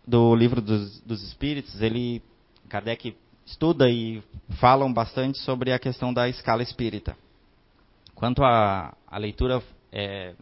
do 0.07 0.35
livro 0.35 0.61
dos, 0.61 1.01
dos 1.01 1.23
Espíritos, 1.23 1.81
ele 1.81 2.23
Kardec 2.69 3.17
estuda 3.47 3.91
e 3.91 4.23
falam 4.61 4.93
bastante 4.93 5.39
sobre 5.39 5.73
a 5.73 5.79
questão 5.79 6.13
da 6.13 6.29
escala 6.29 6.63
espírita. 6.63 7.17
Quanto 8.15 8.45
à, 8.45 8.95
leitura 9.19 9.63
é, 9.91 10.35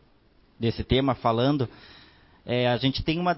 desse 0.59 0.83
tema 0.85 1.15
falando, 1.15 1.69
é, 2.45 2.69
a 2.69 2.77
gente 2.77 3.03
tem 3.03 3.19
uma 3.19 3.37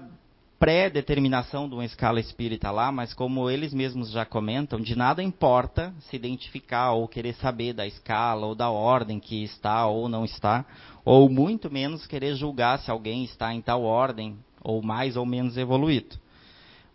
pré-determinação 0.61 1.67
de 1.67 1.73
uma 1.73 1.83
escala 1.83 2.19
espírita 2.19 2.69
lá, 2.69 2.91
mas 2.91 3.15
como 3.15 3.49
eles 3.49 3.73
mesmos 3.73 4.11
já 4.11 4.23
comentam, 4.23 4.79
de 4.79 4.95
nada 4.95 5.23
importa 5.23 5.91
se 6.01 6.15
identificar 6.15 6.91
ou 6.91 7.07
querer 7.07 7.33
saber 7.33 7.73
da 7.73 7.87
escala 7.87 8.45
ou 8.45 8.53
da 8.53 8.69
ordem 8.69 9.19
que 9.19 9.43
está 9.43 9.87
ou 9.87 10.07
não 10.07 10.23
está, 10.23 10.63
ou 11.03 11.27
muito 11.27 11.71
menos 11.71 12.05
querer 12.05 12.35
julgar 12.35 12.77
se 12.77 12.91
alguém 12.91 13.23
está 13.23 13.51
em 13.51 13.59
tal 13.59 13.81
ordem 13.81 14.37
ou 14.63 14.83
mais 14.83 15.17
ou 15.17 15.25
menos 15.25 15.57
evoluído. 15.57 16.15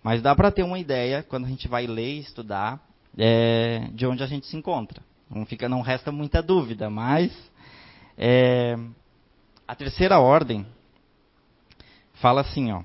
Mas 0.00 0.22
dá 0.22 0.32
para 0.36 0.52
ter 0.52 0.62
uma 0.62 0.78
ideia 0.78 1.24
quando 1.24 1.46
a 1.46 1.48
gente 1.48 1.66
vai 1.66 1.88
ler 1.88 2.18
e 2.18 2.20
estudar 2.20 2.80
é, 3.18 3.88
de 3.92 4.06
onde 4.06 4.22
a 4.22 4.26
gente 4.28 4.46
se 4.46 4.56
encontra. 4.56 5.02
Não 5.28 5.44
fica, 5.44 5.68
não 5.68 5.80
resta 5.80 6.12
muita 6.12 6.40
dúvida, 6.40 6.88
mas 6.88 7.32
é, 8.16 8.78
a 9.66 9.74
terceira 9.74 10.18
ordem 10.18 10.66
fala 12.14 12.40
assim, 12.40 12.72
ó 12.72 12.82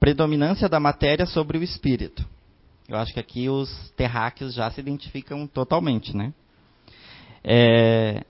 predominância 0.00 0.66
da 0.66 0.80
matéria 0.80 1.26
sobre 1.26 1.58
o 1.58 1.62
espírito. 1.62 2.26
Eu 2.88 2.96
acho 2.96 3.12
que 3.12 3.20
aqui 3.20 3.48
os 3.48 3.90
terráqueos 3.90 4.54
já 4.54 4.68
se 4.70 4.80
identificam 4.80 5.46
totalmente, 5.46 6.16
né? 6.16 6.32
É, 7.44 8.24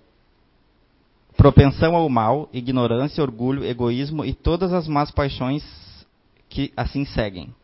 propensão 1.36 1.94
ao 1.94 2.08
mal, 2.08 2.50
ignorância, 2.52 3.22
orgulho, 3.22 3.64
egoísmo 3.64 4.24
e 4.24 4.34
todas 4.34 4.72
as 4.72 4.86
más 4.86 5.10
paixões 5.12 5.64
que 6.48 6.72
assim 6.76 7.04
seguem. 7.06 7.54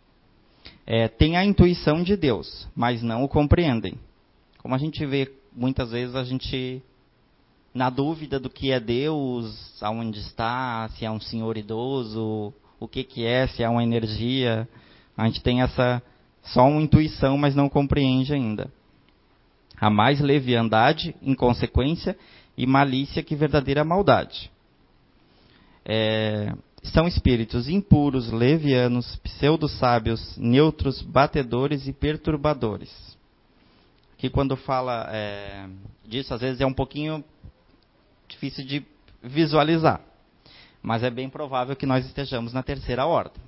É, 0.86 1.08
tem 1.08 1.36
a 1.36 1.44
intuição 1.44 2.02
de 2.02 2.16
Deus, 2.16 2.68
mas 2.74 3.02
não 3.02 3.24
o 3.24 3.28
compreendem. 3.28 3.98
Como 4.58 4.74
a 4.74 4.78
gente 4.78 5.04
vê 5.04 5.30
muitas 5.54 5.90
vezes 5.90 6.14
a 6.14 6.22
gente 6.22 6.80
na 7.76 7.90
dúvida 7.90 8.40
do 8.40 8.48
que 8.48 8.72
é 8.72 8.80
Deus, 8.80 9.82
aonde 9.82 10.18
está, 10.20 10.88
se 10.96 11.04
é 11.04 11.10
um 11.10 11.20
senhor 11.20 11.58
idoso 11.58 12.54
o 12.80 12.88
que, 12.88 13.04
que 13.04 13.24
é, 13.24 13.46
se 13.48 13.62
é 13.62 13.68
uma 13.68 13.82
energia. 13.82 14.66
A 15.16 15.26
gente 15.26 15.42
tem 15.42 15.60
essa 15.60 16.02
só 16.42 16.66
uma 16.66 16.80
intuição, 16.80 17.36
mas 17.36 17.54
não 17.54 17.68
compreende 17.68 18.32
ainda. 18.32 18.70
Há 19.78 19.90
mais 19.90 20.20
leviandade, 20.20 21.14
inconsequência 21.20 22.16
e 22.56 22.66
malícia 22.66 23.22
que 23.22 23.36
verdadeira 23.36 23.84
maldade. 23.84 24.50
É, 25.84 26.54
são 26.82 27.06
espíritos 27.06 27.68
impuros, 27.68 28.32
levianos, 28.32 29.16
pseudo-sábios, 29.16 30.36
neutros, 30.38 31.02
batedores 31.02 31.86
e 31.86 31.92
perturbadores. 31.92 32.90
Que 34.16 34.30
quando 34.30 34.56
fala 34.56 35.08
é, 35.10 35.68
disso, 36.06 36.32
às 36.32 36.40
vezes 36.40 36.60
é 36.60 36.66
um 36.66 36.72
pouquinho 36.72 37.22
difícil 38.28 38.64
de 38.64 38.84
visualizar 39.22 40.00
mas 40.86 41.02
é 41.02 41.10
bem 41.10 41.28
provável 41.28 41.74
que 41.74 41.84
nós 41.84 42.06
estejamos 42.06 42.52
na 42.52 42.62
terceira 42.62 43.04
ordem. 43.04 43.42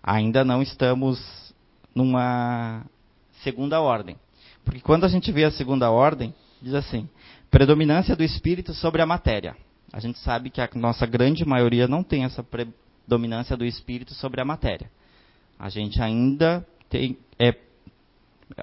Ainda 0.00 0.44
não 0.44 0.62
estamos 0.62 1.52
numa 1.92 2.86
segunda 3.42 3.80
ordem. 3.80 4.16
Porque 4.64 4.78
quando 4.78 5.02
a 5.02 5.08
gente 5.08 5.32
vê 5.32 5.42
a 5.42 5.50
segunda 5.50 5.90
ordem, 5.90 6.32
diz 6.62 6.72
assim: 6.72 7.08
predominância 7.50 8.14
do 8.14 8.22
espírito 8.22 8.72
sobre 8.74 9.02
a 9.02 9.06
matéria. 9.06 9.56
A 9.92 9.98
gente 9.98 10.20
sabe 10.20 10.48
que 10.48 10.60
a 10.60 10.70
nossa 10.76 11.04
grande 11.04 11.44
maioria 11.44 11.88
não 11.88 12.04
tem 12.04 12.22
essa 12.22 12.44
predominância 12.44 13.56
do 13.56 13.64
espírito 13.64 14.14
sobre 14.14 14.40
a 14.40 14.44
matéria. 14.44 14.88
A 15.58 15.68
gente 15.68 16.00
ainda 16.00 16.64
tem. 16.88 17.18
É, 17.40 17.52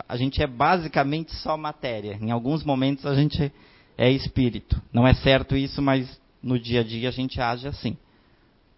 a 0.08 0.16
gente 0.16 0.42
é 0.42 0.48
basicamente 0.48 1.36
só 1.36 1.58
matéria. 1.58 2.18
Em 2.22 2.32
alguns 2.32 2.64
momentos 2.64 3.06
a 3.06 3.14
gente 3.14 3.52
é 3.98 4.10
espírito. 4.12 4.82
Não 4.92 5.08
é 5.08 5.14
certo 5.14 5.56
isso, 5.56 5.82
mas 5.82 6.20
no 6.42 6.60
dia 6.60 6.82
a 6.82 6.84
dia 6.84 7.10
a 7.10 7.12
gente 7.12 7.40
age 7.40 7.68
assim. 7.68 7.98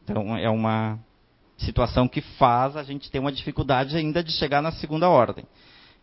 Então 0.03 0.35
é 0.37 0.49
uma 0.49 0.99
situação 1.57 2.07
que 2.07 2.21
faz 2.21 2.75
a 2.75 2.83
gente 2.83 3.09
ter 3.09 3.19
uma 3.19 3.31
dificuldade 3.31 3.95
ainda 3.95 4.23
de 4.23 4.31
chegar 4.33 4.61
na 4.61 4.71
segunda 4.71 5.09
ordem. 5.09 5.45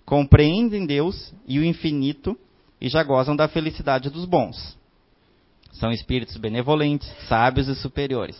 Compreendem 0.04 0.86
Deus 0.86 1.32
e 1.46 1.58
o 1.58 1.64
infinito 1.64 2.36
e 2.80 2.88
já 2.88 3.02
gozam 3.02 3.36
da 3.36 3.46
felicidade 3.46 4.10
dos 4.10 4.24
bons. 4.24 4.76
São 5.72 5.92
espíritos 5.92 6.36
benevolentes, 6.36 7.08
sábios 7.28 7.68
e 7.68 7.74
superiores. 7.76 8.36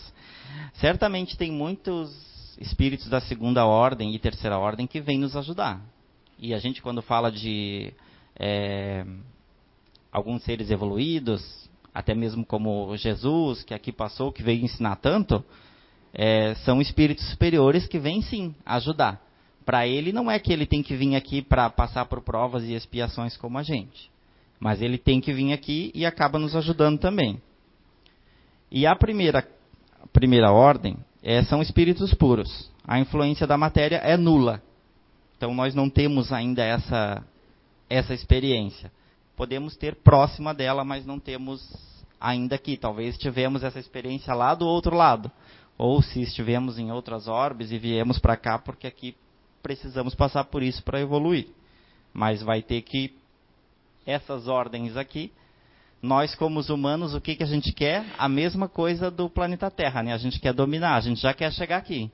Certamente 0.75 1.37
tem 1.37 1.53
muitos 1.53 2.57
espíritos 2.59 3.09
da 3.09 3.21
segunda 3.21 3.65
ordem 3.65 4.15
e 4.15 4.19
terceira 4.19 4.59
ordem 4.59 4.87
que 4.87 5.01
vêm 5.01 5.19
nos 5.19 5.37
ajudar. 5.37 5.81
E 6.39 6.53
a 6.53 6.59
gente, 6.59 6.83
quando 6.83 7.01
fala 7.01 7.31
de 7.31 7.93
é, 8.37 9.07
alguns 10.13 10.43
seres 10.45 10.71
evoluídos, 10.71 11.43
até 11.95 12.15
mesmo 12.15 12.45
como 12.45 12.95
Jesus, 12.97 13.65
que 13.65 13.73
aqui 13.73 13.91
passou, 13.91 14.31
que 14.31 14.43
veio 14.43 14.63
ensinar 14.63 14.97
tanto, 14.97 15.43
é, 16.13 16.55
são 16.67 16.83
espíritos 16.83 17.27
superiores 17.31 17.87
que 17.87 17.99
vêm 17.99 18.21
sim 18.21 18.55
ajudar. 18.67 19.21
Para 19.65 19.87
ele 19.87 20.13
não 20.13 20.31
é 20.31 20.39
que 20.39 20.53
ele 20.53 20.67
tem 20.67 20.83
que 20.83 20.95
vir 20.95 21.17
aqui 21.17 21.41
para 21.41 21.71
passar 21.71 22.05
por 22.07 22.21
provas 22.21 22.65
e 22.65 22.75
expiações 22.75 23.37
como 23.37 23.57
a 23.57 23.63
gente, 23.63 24.11
mas 24.61 24.83
ele 24.83 24.99
tem 24.99 25.21
que 25.21 25.33
vir 25.33 25.53
aqui 25.53 25.91
e 25.95 26.05
acaba 26.05 26.39
nos 26.39 26.55
ajudando 26.55 26.99
também. 26.99 27.41
E 28.71 28.87
a 28.87 28.95
primeira, 28.95 29.47
a 30.03 30.07
primeira 30.09 30.51
ordem 30.51 30.97
é, 31.23 31.43
são 31.45 31.63
espíritos 31.63 32.13
puros. 32.15 32.71
A 32.87 32.99
influência 32.99 33.47
da 33.47 33.57
matéria 33.57 33.97
é 33.97 34.17
nula. 34.17 34.61
Então 35.37 35.55
nós 35.55 35.75
não 35.75 35.89
temos 35.89 36.33
ainda 36.33 36.63
essa 36.63 37.25
essa 37.89 38.15
experiência 38.15 38.91
podemos 39.37 39.77
ter 39.77 39.97
próxima 39.97 40.55
dela, 40.55 40.85
mas 40.85 41.07
não 41.07 41.19
temos 41.19 41.63
ainda 42.21 42.55
aqui. 42.55 42.77
Talvez 42.77 43.19
tivemos 43.19 43.63
essa 43.63 43.79
experiência 43.79 44.35
lá 44.35 44.55
do 44.55 44.67
outro 44.67 44.97
lado. 44.97 45.31
Ou 45.77 46.03
se 46.03 46.21
estivemos 46.21 46.79
em 46.79 46.93
outras 46.93 47.27
orbes 47.27 47.73
e 47.73 47.79
viemos 47.79 48.19
para 48.19 48.37
cá, 48.37 48.59
porque 48.59 48.87
aqui 48.87 49.17
precisamos 49.63 50.15
passar 50.15 50.45
por 50.45 50.63
isso 50.63 50.83
para 50.83 51.01
evoluir. 51.01 51.49
Mas 52.13 52.43
vai 52.43 52.63
ter 52.63 52.83
que 52.83 53.15
essas 54.07 54.49
ordens 54.49 54.97
aqui, 54.97 55.33
nós 56.01 56.35
como 56.35 56.59
os 56.59 56.69
humanos, 56.69 57.15
o 57.15 57.21
que, 57.21 57.37
que 57.37 57.43
a 57.43 57.47
gente 57.47 57.73
quer? 57.73 58.05
A 58.19 58.29
mesma 58.29 58.69
coisa 58.69 59.11
do 59.11 59.31
planeta 59.31 59.71
Terra, 59.71 60.03
né? 60.03 60.13
A 60.13 60.19
gente 60.19 60.41
quer 60.41 60.53
dominar, 60.53 60.97
a 60.97 61.01
gente 61.01 61.21
já 61.21 61.33
quer 61.33 61.53
chegar 61.53 61.77
aqui. 61.77 62.11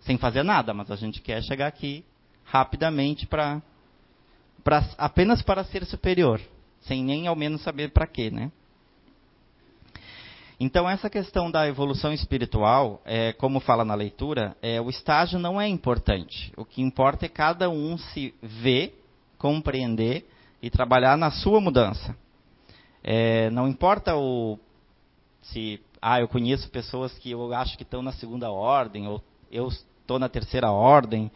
Sem 0.00 0.18
fazer 0.18 0.42
nada, 0.42 0.74
mas 0.74 0.90
a 0.90 0.96
gente 0.96 1.20
quer 1.20 1.42
chegar 1.42 1.66
aqui 1.66 2.04
rapidamente 2.44 3.26
para 3.26 3.62
pra, 4.62 4.84
apenas 4.98 5.42
para 5.42 5.64
ser 5.64 5.84
superior, 5.84 6.40
sem 6.82 7.04
nem 7.04 7.26
ao 7.26 7.36
menos 7.36 7.62
saber 7.62 7.90
para 7.90 8.06
quê, 8.06 8.30
né? 8.30 8.50
Então 10.58 10.88
essa 10.88 11.10
questão 11.10 11.50
da 11.50 11.66
evolução 11.66 12.12
espiritual, 12.12 13.02
é, 13.04 13.32
como 13.32 13.58
fala 13.58 13.84
na 13.84 13.94
leitura, 13.94 14.56
é, 14.62 14.80
o 14.80 14.88
estágio 14.90 15.38
não 15.38 15.60
é 15.60 15.66
importante. 15.66 16.52
O 16.56 16.64
que 16.64 16.80
importa 16.80 17.26
é 17.26 17.28
cada 17.28 17.68
um 17.68 17.98
se 17.98 18.32
ver, 18.40 18.96
compreender 19.38 20.24
e 20.62 20.70
trabalhar 20.70 21.16
na 21.16 21.32
sua 21.32 21.60
mudança. 21.60 22.16
É, 23.02 23.50
não 23.50 23.66
importa 23.66 24.14
o 24.14 24.56
se 25.42 25.80
ah 26.00 26.20
eu 26.20 26.28
conheço 26.28 26.70
pessoas 26.70 27.18
que 27.18 27.32
eu 27.32 27.52
acho 27.52 27.76
que 27.76 27.82
estão 27.82 28.00
na 28.00 28.12
segunda 28.12 28.48
ordem 28.48 29.08
ou 29.08 29.20
eu 29.50 29.66
estou 29.66 30.20
na 30.20 30.28
terceira 30.28 30.70
ordem 30.70 31.30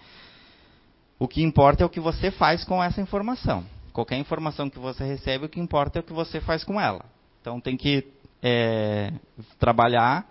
o 1.18 1.26
que 1.26 1.42
importa 1.42 1.82
é 1.82 1.86
o 1.86 1.90
que 1.90 2.00
você 2.00 2.30
faz 2.30 2.64
com 2.64 2.82
essa 2.82 3.00
informação. 3.00 3.64
Qualquer 3.92 4.18
informação 4.18 4.68
que 4.68 4.78
você 4.78 5.04
recebe, 5.04 5.46
o 5.46 5.48
que 5.48 5.60
importa 5.60 5.98
é 5.98 6.00
o 6.00 6.02
que 6.02 6.12
você 6.12 6.40
faz 6.40 6.62
com 6.62 6.80
ela. 6.80 7.04
Então 7.40 7.60
tem 7.60 7.76
que 7.76 8.06
é, 8.42 9.12
trabalhar 9.58 10.26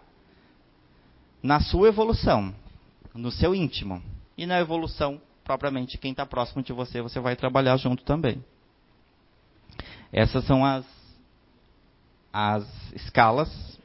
na 1.41 1.59
sua 1.59 1.87
evolução, 1.87 2.53
no 3.13 3.31
seu 3.31 3.55
íntimo. 3.55 4.01
E 4.37 4.45
na 4.45 4.59
evolução, 4.59 5.21
propriamente, 5.43 5.97
quem 5.97 6.11
está 6.11 6.25
próximo 6.25 6.61
de 6.61 6.73
você, 6.73 7.01
você 7.01 7.19
vai 7.19 7.35
trabalhar 7.35 7.77
junto 7.77 8.03
também. 8.03 8.43
Essas 10.11 10.45
são 10.45 10.63
as, 10.63 10.85
as 12.31 12.65
escalas 12.93 13.79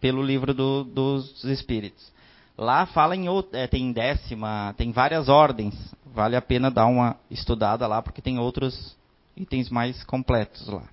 pelo 0.00 0.22
livro 0.22 0.52
do, 0.54 0.84
dos 0.84 1.44
Espíritos. 1.44 2.12
Lá 2.56 2.86
fala 2.86 3.16
em 3.16 3.26
é, 3.52 3.66
tem 3.66 3.92
décima, 3.92 4.74
tem 4.76 4.92
várias 4.92 5.28
ordens. 5.28 5.74
Vale 6.12 6.36
a 6.36 6.42
pena 6.42 6.70
dar 6.70 6.86
uma 6.86 7.16
estudada 7.30 7.86
lá, 7.86 8.02
porque 8.02 8.20
tem 8.20 8.38
outros 8.38 8.96
itens 9.36 9.70
mais 9.70 10.02
completos 10.04 10.66
lá. 10.66 10.88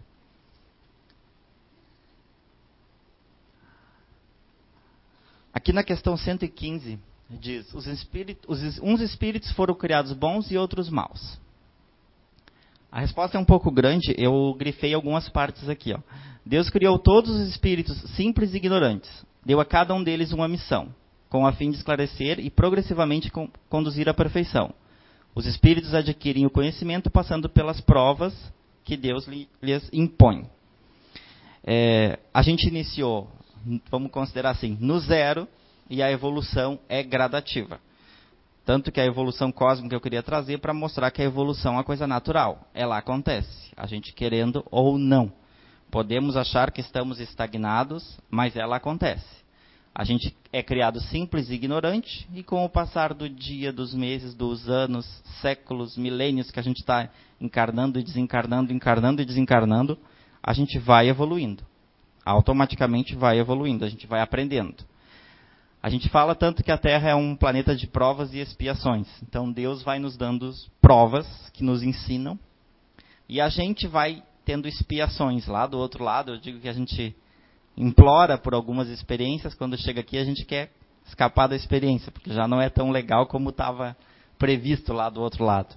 Aqui 5.53 5.73
na 5.73 5.83
questão 5.83 6.15
115, 6.15 6.99
diz: 7.29 7.73
os 7.73 7.87
espíritos, 7.87 8.45
os, 8.47 8.79
uns 8.79 9.01
espíritos 9.01 9.51
foram 9.53 9.73
criados 9.73 10.13
bons 10.13 10.51
e 10.51 10.57
outros 10.57 10.89
maus. 10.89 11.39
A 12.91 12.99
resposta 12.99 13.37
é 13.37 13.41
um 13.41 13.45
pouco 13.45 13.71
grande, 13.71 14.13
eu 14.17 14.55
grifei 14.57 14.93
algumas 14.93 15.27
partes 15.27 15.67
aqui. 15.67 15.93
Ó. 15.93 15.99
Deus 16.45 16.69
criou 16.69 16.97
todos 16.97 17.31
os 17.31 17.49
espíritos 17.49 17.97
simples 18.15 18.53
e 18.53 18.57
ignorantes. 18.57 19.09
Deu 19.45 19.59
a 19.59 19.65
cada 19.65 19.93
um 19.93 20.03
deles 20.03 20.31
uma 20.31 20.47
missão, 20.47 20.93
com 21.27 21.45
a 21.45 21.51
fim 21.51 21.71
de 21.71 21.77
esclarecer 21.77 22.39
e 22.39 22.49
progressivamente 22.49 23.31
conduzir 23.69 24.07
à 24.07 24.13
perfeição. 24.13 24.73
Os 25.37 25.45
espíritos 25.45 25.93
adquirem 25.93 26.47
o 26.47 26.49
conhecimento 26.49 27.11
passando 27.11 27.47
pelas 27.47 27.79
provas 27.79 28.33
que 28.83 28.97
Deus 28.97 29.27
lhes 29.61 29.87
impõe. 29.93 30.49
É, 31.63 32.17
a 32.33 32.41
gente 32.41 32.67
iniciou, 32.67 33.29
vamos 33.91 34.09
considerar 34.09 34.49
assim, 34.49 34.75
no 34.81 34.99
zero, 34.99 35.47
e 35.87 36.01
a 36.01 36.11
evolução 36.11 36.79
é 36.89 37.03
gradativa. 37.03 37.79
Tanto 38.65 38.91
que 38.91 38.99
a 38.99 39.05
evolução 39.05 39.51
cósmica 39.51 39.95
eu 39.95 40.01
queria 40.01 40.23
trazer 40.23 40.57
para 40.57 40.73
mostrar 40.73 41.11
que 41.11 41.21
a 41.21 41.25
evolução 41.25 41.73
é 41.73 41.77
uma 41.77 41.83
coisa 41.83 42.07
natural. 42.07 42.67
Ela 42.73 42.97
acontece, 42.97 43.71
a 43.77 43.85
gente 43.85 44.13
querendo 44.13 44.65
ou 44.71 44.97
não. 44.97 45.31
Podemos 45.91 46.35
achar 46.35 46.71
que 46.71 46.81
estamos 46.81 47.19
estagnados, 47.19 48.17
mas 48.27 48.55
ela 48.55 48.77
acontece. 48.77 49.45
A 49.99 50.03
gente 50.03 50.31
é 50.53 50.61
criado 50.61 51.01
simples 51.01 51.49
e 51.49 51.55
ignorante, 51.55 52.29
e 52.31 52.43
com 52.43 52.63
o 52.63 52.69
passar 52.69 53.15
do 53.15 53.27
dia, 53.27 53.73
dos 53.73 53.95
meses, 53.95 54.35
dos 54.35 54.69
anos, 54.69 55.07
séculos, 55.41 55.97
milênios 55.97 56.51
que 56.51 56.59
a 56.59 56.61
gente 56.61 56.81
está 56.81 57.09
encarnando 57.41 57.99
e 57.99 58.03
desencarnando, 58.03 58.71
encarnando 58.71 59.23
e 59.23 59.25
desencarnando, 59.25 59.97
a 60.43 60.53
gente 60.53 60.77
vai 60.77 61.09
evoluindo. 61.09 61.63
Automaticamente 62.23 63.15
vai 63.15 63.39
evoluindo, 63.39 63.83
a 63.83 63.89
gente 63.89 64.05
vai 64.05 64.21
aprendendo. 64.21 64.85
A 65.81 65.89
gente 65.89 66.07
fala 66.09 66.35
tanto 66.35 66.63
que 66.63 66.71
a 66.71 66.77
Terra 66.77 67.09
é 67.09 67.15
um 67.15 67.35
planeta 67.35 67.75
de 67.75 67.87
provas 67.87 68.31
e 68.35 68.37
expiações. 68.37 69.07
Então 69.23 69.51
Deus 69.51 69.81
vai 69.81 69.97
nos 69.97 70.15
dando 70.15 70.53
provas 70.79 71.25
que 71.55 71.63
nos 71.63 71.81
ensinam 71.81 72.37
e 73.27 73.41
a 73.41 73.49
gente 73.49 73.87
vai 73.87 74.21
tendo 74.45 74.67
expiações 74.67 75.47
lá 75.47 75.65
do 75.65 75.79
outro 75.79 76.03
lado. 76.03 76.33
Eu 76.33 76.37
digo 76.37 76.59
que 76.59 76.69
a 76.69 76.73
gente 76.73 77.15
implora 77.77 78.37
por 78.37 78.53
algumas 78.53 78.89
experiências, 78.89 79.53
quando 79.53 79.77
chega 79.77 80.01
aqui 80.01 80.17
a 80.17 80.23
gente 80.23 80.43
quer 80.43 80.71
escapar 81.05 81.47
da 81.47 81.55
experiência, 81.55 82.11
porque 82.11 82.33
já 82.33 82.47
não 82.47 82.59
é 82.59 82.69
tão 82.69 82.89
legal 82.91 83.27
como 83.27 83.49
estava 83.49 83.95
previsto 84.37 84.91
lá 84.93 85.09
do 85.09 85.21
outro 85.21 85.45
lado. 85.45 85.75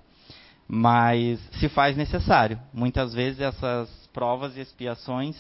Mas 0.66 1.40
se 1.58 1.68
faz 1.68 1.96
necessário. 1.96 2.58
Muitas 2.72 3.12
vezes 3.12 3.40
essas 3.40 3.88
provas 4.12 4.56
e 4.56 4.60
expiações 4.60 5.36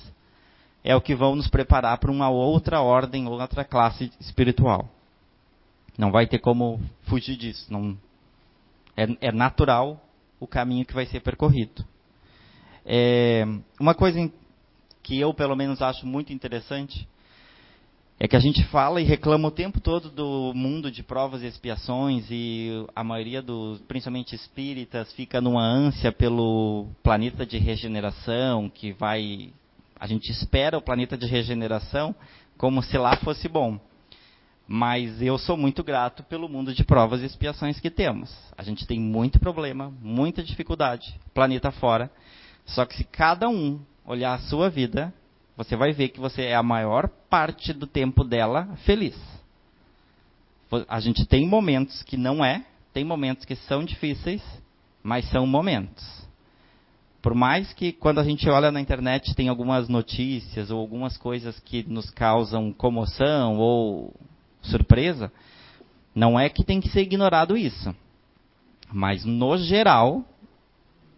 é 0.82 0.94
o 0.94 1.00
que 1.00 1.14
vão 1.14 1.36
nos 1.36 1.48
preparar 1.48 1.98
para 1.98 2.10
uma 2.10 2.28
outra 2.28 2.80
ordem, 2.80 3.26
outra 3.26 3.64
classe 3.64 4.12
espiritual. 4.20 4.88
Não 5.96 6.10
vai 6.10 6.26
ter 6.26 6.38
como 6.38 6.80
fugir 7.02 7.36
disso. 7.36 7.72
Não, 7.72 7.96
é, 8.96 9.28
é 9.28 9.32
natural 9.32 10.00
o 10.38 10.46
caminho 10.46 10.84
que 10.84 10.94
vai 10.94 11.06
ser 11.06 11.20
percorrido. 11.20 11.84
É, 12.84 13.44
uma 13.78 13.94
coisa 13.94 14.18
que 15.02 15.18
eu, 15.18 15.32
pelo 15.34 15.56
menos, 15.56 15.82
acho 15.82 16.06
muito 16.06 16.32
interessante 16.32 17.08
é 18.22 18.28
que 18.28 18.36
a 18.36 18.40
gente 18.40 18.62
fala 18.64 19.00
e 19.00 19.04
reclama 19.04 19.48
o 19.48 19.50
tempo 19.50 19.80
todo 19.80 20.10
do 20.10 20.52
mundo 20.54 20.90
de 20.90 21.02
provas 21.02 21.42
e 21.42 21.46
expiações 21.46 22.26
e 22.30 22.84
a 22.94 23.02
maioria 23.02 23.40
dos, 23.40 23.80
principalmente 23.88 24.34
espíritas, 24.34 25.10
fica 25.14 25.40
numa 25.40 25.62
ânsia 25.62 26.12
pelo 26.12 26.86
planeta 27.02 27.46
de 27.46 27.56
regeneração 27.56 28.68
que 28.68 28.92
vai 28.92 29.50
a 29.98 30.06
gente 30.06 30.30
espera 30.30 30.76
o 30.76 30.82
planeta 30.82 31.16
de 31.16 31.26
regeneração 31.26 32.14
como 32.58 32.82
se 32.82 32.98
lá 32.98 33.16
fosse 33.16 33.48
bom. 33.48 33.80
Mas 34.68 35.20
eu 35.22 35.38
sou 35.38 35.56
muito 35.56 35.82
grato 35.82 36.22
pelo 36.22 36.48
mundo 36.48 36.74
de 36.74 36.84
provas 36.84 37.22
e 37.22 37.24
expiações 37.24 37.80
que 37.80 37.90
temos. 37.90 38.30
A 38.56 38.62
gente 38.62 38.86
tem 38.86 39.00
muito 39.00 39.40
problema, 39.40 39.92
muita 40.00 40.42
dificuldade, 40.42 41.18
planeta 41.34 41.70
fora. 41.70 42.10
Só 42.66 42.84
que 42.84 42.94
se 42.96 43.04
cada 43.04 43.48
um 43.48 43.80
olhar 44.10 44.34
a 44.34 44.38
sua 44.38 44.68
vida, 44.68 45.14
você 45.56 45.76
vai 45.76 45.92
ver 45.92 46.08
que 46.08 46.18
você 46.18 46.42
é 46.42 46.56
a 46.56 46.62
maior 46.62 47.08
parte 47.28 47.72
do 47.72 47.86
tempo 47.86 48.24
dela 48.24 48.76
feliz. 48.84 49.16
A 50.88 50.98
gente 51.00 51.24
tem 51.26 51.46
momentos 51.46 52.02
que 52.02 52.16
não 52.16 52.44
é, 52.44 52.64
tem 52.92 53.04
momentos 53.04 53.44
que 53.44 53.54
são 53.54 53.84
difíceis, 53.84 54.42
mas 55.02 55.28
são 55.30 55.46
momentos. 55.46 56.04
Por 57.22 57.34
mais 57.34 57.72
que 57.72 57.92
quando 57.92 58.18
a 58.18 58.24
gente 58.24 58.48
olha 58.48 58.72
na 58.72 58.80
internet 58.80 59.34
tem 59.34 59.48
algumas 59.48 59.88
notícias 59.88 60.70
ou 60.70 60.80
algumas 60.80 61.16
coisas 61.16 61.60
que 61.60 61.84
nos 61.84 62.10
causam 62.10 62.72
comoção 62.72 63.58
ou 63.58 64.14
surpresa, 64.62 65.30
não 66.14 66.38
é 66.38 66.48
que 66.48 66.64
tem 66.64 66.80
que 66.80 66.88
ser 66.88 67.02
ignorado 67.02 67.56
isso. 67.56 67.94
Mas 68.92 69.24
no 69.24 69.56
geral, 69.56 70.24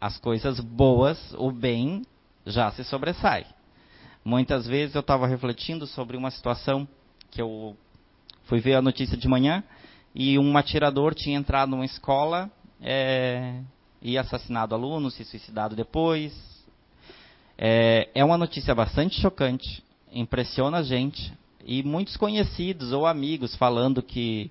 as 0.01 0.19
coisas 0.19 0.61
boas, 0.61 1.35
o 1.39 1.51
bem, 1.51 2.03
já 2.47 2.71
se 2.73 2.85
sobressai. 2.85 3.47
Muitas 4.25 4.67
vezes 4.67 4.95
eu 4.95 5.01
estava 5.01 5.27
refletindo 5.27 5.87
sobre 5.87 6.17
uma 6.17 6.31
situação 6.31 6.87
que 7.31 7.41
eu 7.41 7.77
fui 8.45 8.61
ver 8.61 8.75
a 8.75 8.83
notícia 8.83 9.17
de 9.17 9.27
manhã 9.29 9.65
e 10.15 10.39
um 10.39 10.57
atirador 10.57 11.15
tinha 11.15 11.39
entrado 11.39 11.71
numa 11.71 11.85
escola 11.85 12.51
é, 12.81 13.61
e 14.01 14.19
assassinado 14.19 14.75
aluno, 14.75 15.11
se 15.11 15.25
suicidado 15.25 15.75
depois. 15.75 16.33
É, 17.57 18.09
é 18.15 18.25
uma 18.25 18.39
notícia 18.39 18.75
bastante 18.75 19.21
chocante, 19.21 19.83
impressiona 20.13 20.79
a 20.79 20.83
gente. 20.83 21.33
E 21.65 21.83
muitos 21.83 22.17
conhecidos 22.17 22.93
ou 22.93 23.07
amigos 23.07 23.55
falando 23.57 24.03
que 24.03 24.51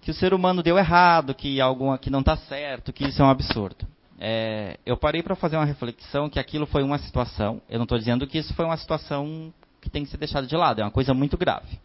que 0.00 0.12
o 0.12 0.14
ser 0.14 0.32
humano 0.32 0.62
deu 0.62 0.78
errado, 0.78 1.34
que 1.34 1.60
algo 1.60 1.98
que 1.98 2.10
não 2.10 2.20
está 2.20 2.36
certo, 2.36 2.92
que 2.92 3.08
isso 3.08 3.20
é 3.20 3.24
um 3.24 3.28
absurdo. 3.28 3.84
É, 4.18 4.78
eu 4.86 4.96
parei 4.96 5.22
para 5.22 5.36
fazer 5.36 5.56
uma 5.56 5.64
reflexão 5.64 6.28
que 6.28 6.38
aquilo 6.38 6.66
foi 6.66 6.82
uma 6.82 6.98
situação. 6.98 7.60
Eu 7.68 7.78
não 7.78 7.84
estou 7.84 7.98
dizendo 7.98 8.26
que 8.26 8.38
isso 8.38 8.54
foi 8.54 8.64
uma 8.64 8.76
situação 8.76 9.52
que 9.80 9.90
tem 9.90 10.04
que 10.04 10.10
ser 10.10 10.16
deixada 10.16 10.46
de 10.46 10.56
lado. 10.56 10.80
É 10.80 10.84
uma 10.84 10.90
coisa 10.90 11.12
muito 11.12 11.36
grave. 11.36 11.78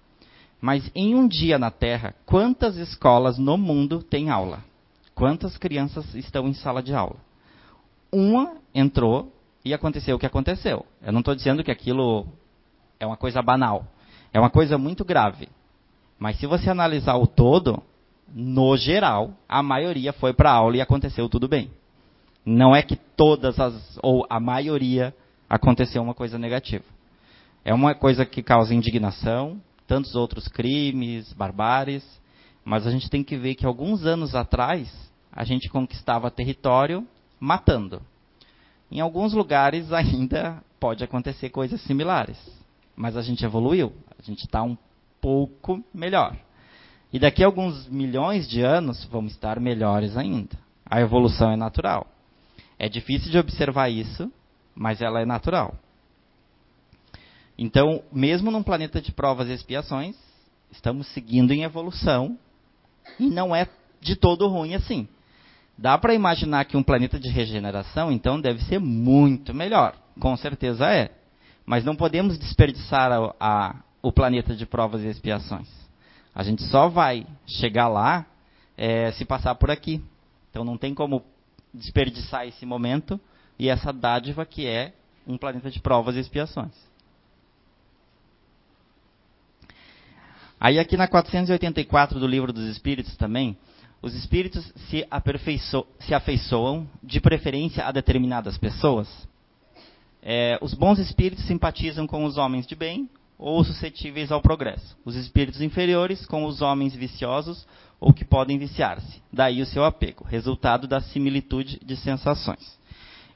Mas 0.59 0.89
em 0.95 1.15
um 1.15 1.27
dia 1.27 1.57
na 1.57 1.71
Terra, 1.71 2.13
quantas 2.25 2.77
escolas 2.77 3.37
no 3.37 3.57
mundo 3.57 4.01
têm 4.01 4.29
aula? 4.29 4.63
Quantas 5.13 5.57
crianças 5.57 6.13
estão 6.15 6.47
em 6.47 6.53
sala 6.53 6.81
de 6.81 6.93
aula? 6.93 7.17
Uma 8.11 8.55
entrou 8.73 9.31
e 9.63 9.73
aconteceu 9.73 10.15
o 10.15 10.19
que 10.19 10.25
aconteceu. 10.25 10.85
Eu 11.01 11.11
não 11.11 11.19
estou 11.19 11.35
dizendo 11.35 11.63
que 11.63 11.71
aquilo 11.71 12.27
é 12.99 13.05
uma 13.05 13.17
coisa 13.17 13.41
banal. 13.41 13.85
É 14.33 14.39
uma 14.39 14.49
coisa 14.49 14.77
muito 14.77 15.03
grave. 15.03 15.49
Mas 16.17 16.37
se 16.37 16.45
você 16.45 16.69
analisar 16.69 17.15
o 17.15 17.27
todo, 17.27 17.81
no 18.33 18.77
geral, 18.77 19.31
a 19.49 19.61
maioria 19.61 20.13
foi 20.13 20.33
para 20.33 20.51
a 20.51 20.55
aula 20.55 20.77
e 20.77 20.81
aconteceu 20.81 21.27
tudo 21.27 21.47
bem. 21.47 21.71
Não 22.45 22.75
é 22.75 22.82
que 22.82 22.95
todas 22.95 23.60
as, 23.60 23.99
ou 24.01 24.25
a 24.30 24.39
maioria, 24.39 25.13
aconteceu 25.49 26.01
uma 26.01 26.13
coisa 26.13 26.39
negativa. 26.39 26.86
É 27.63 27.73
uma 27.73 27.93
coisa 27.93 28.25
que 28.25 28.41
causa 28.41 28.73
indignação, 28.73 29.62
tantos 29.86 30.15
outros 30.15 30.47
crimes, 30.47 31.34
barbáries, 31.34 32.04
mas 32.63 32.88
a 32.88 32.91
gente 32.91 33.10
tem 33.10 33.23
que 33.23 33.38
ver 33.38 33.56
que 33.56 33.65
alguns 33.65 34.06
anos 34.06 34.34
atrás 34.34 34.89
a 35.32 35.43
gente 35.43 35.69
conquistava 35.69 36.32
território 36.32 37.06
matando. 37.39 38.01
Em 38.89 38.99
alguns 38.99 39.34
lugares 39.34 39.91
ainda 39.93 40.63
pode 40.80 41.04
acontecer 41.04 41.49
coisas 41.49 41.82
similares, 41.82 42.38
mas 42.95 43.15
a 43.15 43.21
gente 43.21 43.45
evoluiu, 43.45 43.93
a 44.17 44.21
gente 44.23 44.45
está 44.45 44.63
um 44.63 44.77
pouco 45.19 45.84
melhor. 45.93 46.36
E 47.13 47.19
daqui 47.19 47.43
a 47.43 47.45
alguns 47.45 47.88
milhões 47.88 48.49
de 48.49 48.62
anos 48.62 49.06
vamos 49.06 49.34
estar 49.34 49.60
melhores 49.60 50.17
ainda. 50.17 50.58
A 50.86 50.99
evolução 51.01 51.51
é 51.51 51.56
natural. 51.56 52.08
É 52.83 52.89
difícil 52.89 53.29
de 53.29 53.37
observar 53.37 53.89
isso, 53.89 54.33
mas 54.73 55.03
ela 55.03 55.21
é 55.21 55.25
natural. 55.25 55.75
Então, 57.55 58.01
mesmo 58.11 58.49
num 58.49 58.63
planeta 58.63 58.99
de 58.99 59.11
provas 59.11 59.49
e 59.49 59.53
expiações, 59.53 60.15
estamos 60.71 61.05
seguindo 61.09 61.53
em 61.53 61.61
evolução 61.61 62.39
e 63.19 63.27
não 63.29 63.55
é 63.55 63.67
de 63.99 64.15
todo 64.15 64.47
ruim 64.47 64.73
assim. 64.73 65.07
Dá 65.77 65.95
para 65.95 66.15
imaginar 66.15 66.65
que 66.65 66.75
um 66.75 66.81
planeta 66.81 67.19
de 67.19 67.29
regeneração, 67.29 68.11
então, 68.11 68.41
deve 68.41 68.63
ser 68.63 68.79
muito 68.79 69.53
melhor. 69.53 69.95
Com 70.19 70.35
certeza 70.35 70.89
é. 70.89 71.11
Mas 71.63 71.85
não 71.85 71.95
podemos 71.95 72.35
desperdiçar 72.39 73.11
a, 73.11 73.35
a, 73.39 73.75
o 74.01 74.11
planeta 74.11 74.55
de 74.55 74.65
provas 74.65 75.03
e 75.03 75.07
expiações. 75.07 75.69
A 76.33 76.41
gente 76.41 76.63
só 76.63 76.89
vai 76.89 77.27
chegar 77.45 77.87
lá 77.87 78.25
é, 78.75 79.11
se 79.11 79.23
passar 79.23 79.53
por 79.53 79.69
aqui. 79.69 80.03
Então 80.49 80.63
não 80.65 80.79
tem 80.79 80.95
como 80.95 81.23
desperdiçar 81.73 82.47
esse 82.47 82.65
momento 82.65 83.19
e 83.57 83.69
essa 83.69 83.93
dádiva 83.93 84.45
que 84.45 84.67
é 84.67 84.93
um 85.25 85.38
planeta 85.38 85.69
de 85.69 85.79
provas 85.79 86.15
e 86.15 86.19
expiações. 86.19 86.73
Aí 90.60 90.77
aqui 90.77 90.95
na 90.95 91.07
484 91.07 92.19
do 92.19 92.27
Livro 92.27 92.53
dos 92.53 92.65
Espíritos 92.65 93.15
também, 93.17 93.57
os 94.01 94.15
espíritos 94.15 94.65
se, 94.89 95.07
se 95.99 96.13
afeiçoam 96.13 96.88
de 97.03 97.19
preferência 97.19 97.86
a 97.86 97.91
determinadas 97.91 98.57
pessoas. 98.57 99.07
É, 100.21 100.57
os 100.62 100.73
bons 100.73 100.99
espíritos 100.99 101.45
simpatizam 101.45 102.05
com 102.05 102.25
os 102.25 102.38
homens 102.38 102.67
de 102.67 102.75
bem 102.75 103.10
ou 103.38 103.63
suscetíveis 103.63 104.31
ao 104.31 104.41
progresso. 104.41 104.95
Os 105.03 105.15
espíritos 105.15 105.62
inferiores 105.62 106.25
com 106.25 106.45
os 106.45 106.62
homens 106.62 106.95
viciosos 106.95 107.65
ou 108.01 108.11
que 108.11 108.25
podem 108.25 108.57
viciar-se. 108.57 109.21
Daí 109.31 109.61
o 109.61 109.65
seu 109.65 109.85
apego, 109.85 110.23
resultado 110.23 110.87
da 110.87 110.99
similitude 110.99 111.79
de 111.85 111.95
sensações. 111.95 112.79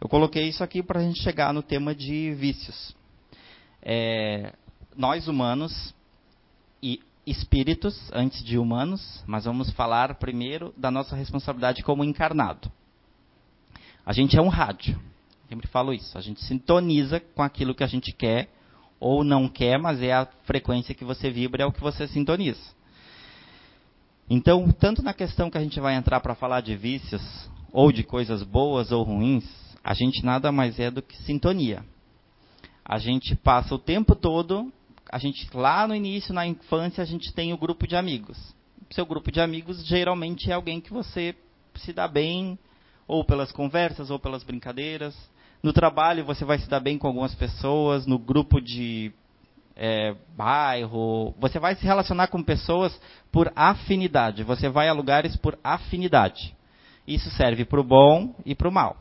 Eu 0.01 0.09
coloquei 0.09 0.49
isso 0.49 0.63
aqui 0.63 0.81
para 0.81 0.99
a 0.99 1.03
gente 1.03 1.21
chegar 1.21 1.53
no 1.53 1.61
tema 1.61 1.93
de 1.93 2.33
vícios. 2.33 2.95
É, 3.81 4.53
nós 4.97 5.27
humanos 5.27 5.93
e 6.81 6.99
espíritos 7.27 8.11
antes 8.11 8.43
de 8.43 8.57
humanos, 8.57 9.23
mas 9.27 9.45
vamos 9.45 9.69
falar 9.69 10.15
primeiro 10.15 10.73
da 10.75 10.89
nossa 10.89 11.15
responsabilidade 11.15 11.83
como 11.83 12.03
encarnado. 12.03 12.71
A 14.03 14.13
gente 14.13 14.35
é 14.35 14.41
um 14.41 14.49
rádio, 14.49 14.99
sempre 15.47 15.67
falo 15.67 15.93
isso. 15.93 16.17
A 16.17 16.21
gente 16.21 16.43
sintoniza 16.43 17.19
com 17.19 17.43
aquilo 17.43 17.75
que 17.75 17.83
a 17.83 17.87
gente 17.87 18.11
quer 18.11 18.49
ou 18.99 19.23
não 19.23 19.47
quer, 19.47 19.77
mas 19.77 20.01
é 20.01 20.11
a 20.11 20.27
frequência 20.43 20.95
que 20.95 21.05
você 21.05 21.29
vibra, 21.29 21.63
é 21.63 21.65
o 21.65 21.71
que 21.71 21.81
você 21.81 22.07
sintoniza. 22.07 22.74
Então, 24.29 24.71
tanto 24.71 25.01
na 25.01 25.13
questão 25.13 25.49
que 25.49 25.57
a 25.57 25.61
gente 25.61 25.79
vai 25.79 25.95
entrar 25.95 26.19
para 26.19 26.35
falar 26.35 26.61
de 26.61 26.75
vícios, 26.75 27.21
ou 27.71 27.91
de 27.91 28.03
coisas 28.03 28.41
boas 28.43 28.91
ou 28.91 29.03
ruins, 29.03 29.45
a 29.83 29.93
gente 29.93 30.23
nada 30.23 30.51
mais 30.51 30.79
é 30.79 30.89
do 30.89 31.01
que 31.01 31.15
sintonia. 31.23 31.83
A 32.83 32.97
gente 32.97 33.35
passa 33.35 33.75
o 33.75 33.79
tempo 33.79 34.15
todo 34.15 34.71
a 35.11 35.17
gente 35.17 35.47
lá 35.53 35.87
no 35.87 35.95
início, 35.95 36.33
na 36.33 36.45
infância, 36.45 37.01
a 37.01 37.05
gente 37.05 37.33
tem 37.33 37.53
o 37.53 37.57
grupo 37.57 37.87
de 37.87 37.95
amigos. 37.95 38.37
Seu 38.89 39.05
grupo 39.05 39.31
de 39.31 39.39
amigos 39.39 39.85
geralmente 39.85 40.49
é 40.49 40.53
alguém 40.53 40.81
que 40.81 40.91
você 40.91 41.35
se 41.75 41.93
dá 41.93 42.07
bem, 42.07 42.57
ou 43.07 43.23
pelas 43.23 43.51
conversas, 43.51 44.09
ou 44.09 44.19
pelas 44.19 44.43
brincadeiras. 44.43 45.15
No 45.61 45.71
trabalho 45.73 46.25
você 46.25 46.43
vai 46.43 46.59
se 46.59 46.69
dar 46.69 46.79
bem 46.79 46.97
com 46.97 47.07
algumas 47.07 47.35
pessoas, 47.35 48.05
no 48.05 48.17
grupo 48.17 48.59
de 48.59 49.11
é, 49.75 50.15
bairro, 50.35 51.35
você 51.37 51.59
vai 51.59 51.75
se 51.75 51.85
relacionar 51.85 52.27
com 52.27 52.41
pessoas 52.41 52.99
por 53.31 53.51
afinidade. 53.55 54.43
Você 54.43 54.69
vai 54.69 54.87
a 54.87 54.93
lugares 54.93 55.35
por 55.35 55.59
afinidade. 55.63 56.55
Isso 57.07 57.29
serve 57.31 57.65
para 57.65 57.79
o 57.79 57.83
bom 57.83 58.33
e 58.45 58.55
para 58.55 58.69
o 58.69 58.71
mal. 58.71 58.97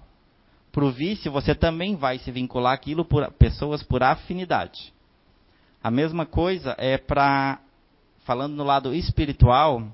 Para 0.72 0.84
o 0.84 0.90
vício, 0.90 1.30
você 1.30 1.54
também 1.54 1.94
vai 1.94 2.18
se 2.18 2.30
vincular 2.32 2.72
aquilo 2.72 3.04
por 3.04 3.30
pessoas 3.32 3.82
por 3.82 4.02
afinidade. 4.02 4.92
A 5.82 5.90
mesma 5.90 6.26
coisa 6.26 6.74
é 6.78 6.98
para, 6.98 7.60
falando 8.24 8.54
no 8.54 8.64
lado 8.64 8.92
espiritual, 8.92 9.86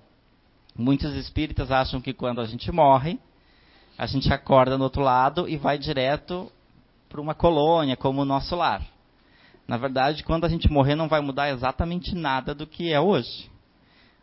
muitos 0.75 1.15
espíritas 1.15 1.71
acham 1.71 2.01
que 2.01 2.15
quando 2.15 2.41
a 2.41 2.47
gente 2.47 2.73
morre, 2.73 3.19
a 3.99 4.07
gente 4.07 4.33
acorda 4.33 4.79
no 4.79 4.85
outro 4.85 5.03
lado 5.03 5.47
e 5.47 5.59
vai 5.59 5.77
direto 5.77 6.51
para 7.09 7.21
uma 7.21 7.35
colônia, 7.35 7.97
como 7.97 8.23
o 8.23 8.25
nosso 8.25 8.57
lar. 8.57 8.83
Na 9.71 9.77
verdade, 9.77 10.25
quando 10.25 10.45
a 10.45 10.49
gente 10.49 10.69
morrer, 10.69 10.97
não 10.97 11.07
vai 11.07 11.21
mudar 11.21 11.49
exatamente 11.51 12.13
nada 12.13 12.53
do 12.53 12.67
que 12.67 12.93
é 12.93 13.01
hoje. 13.01 13.49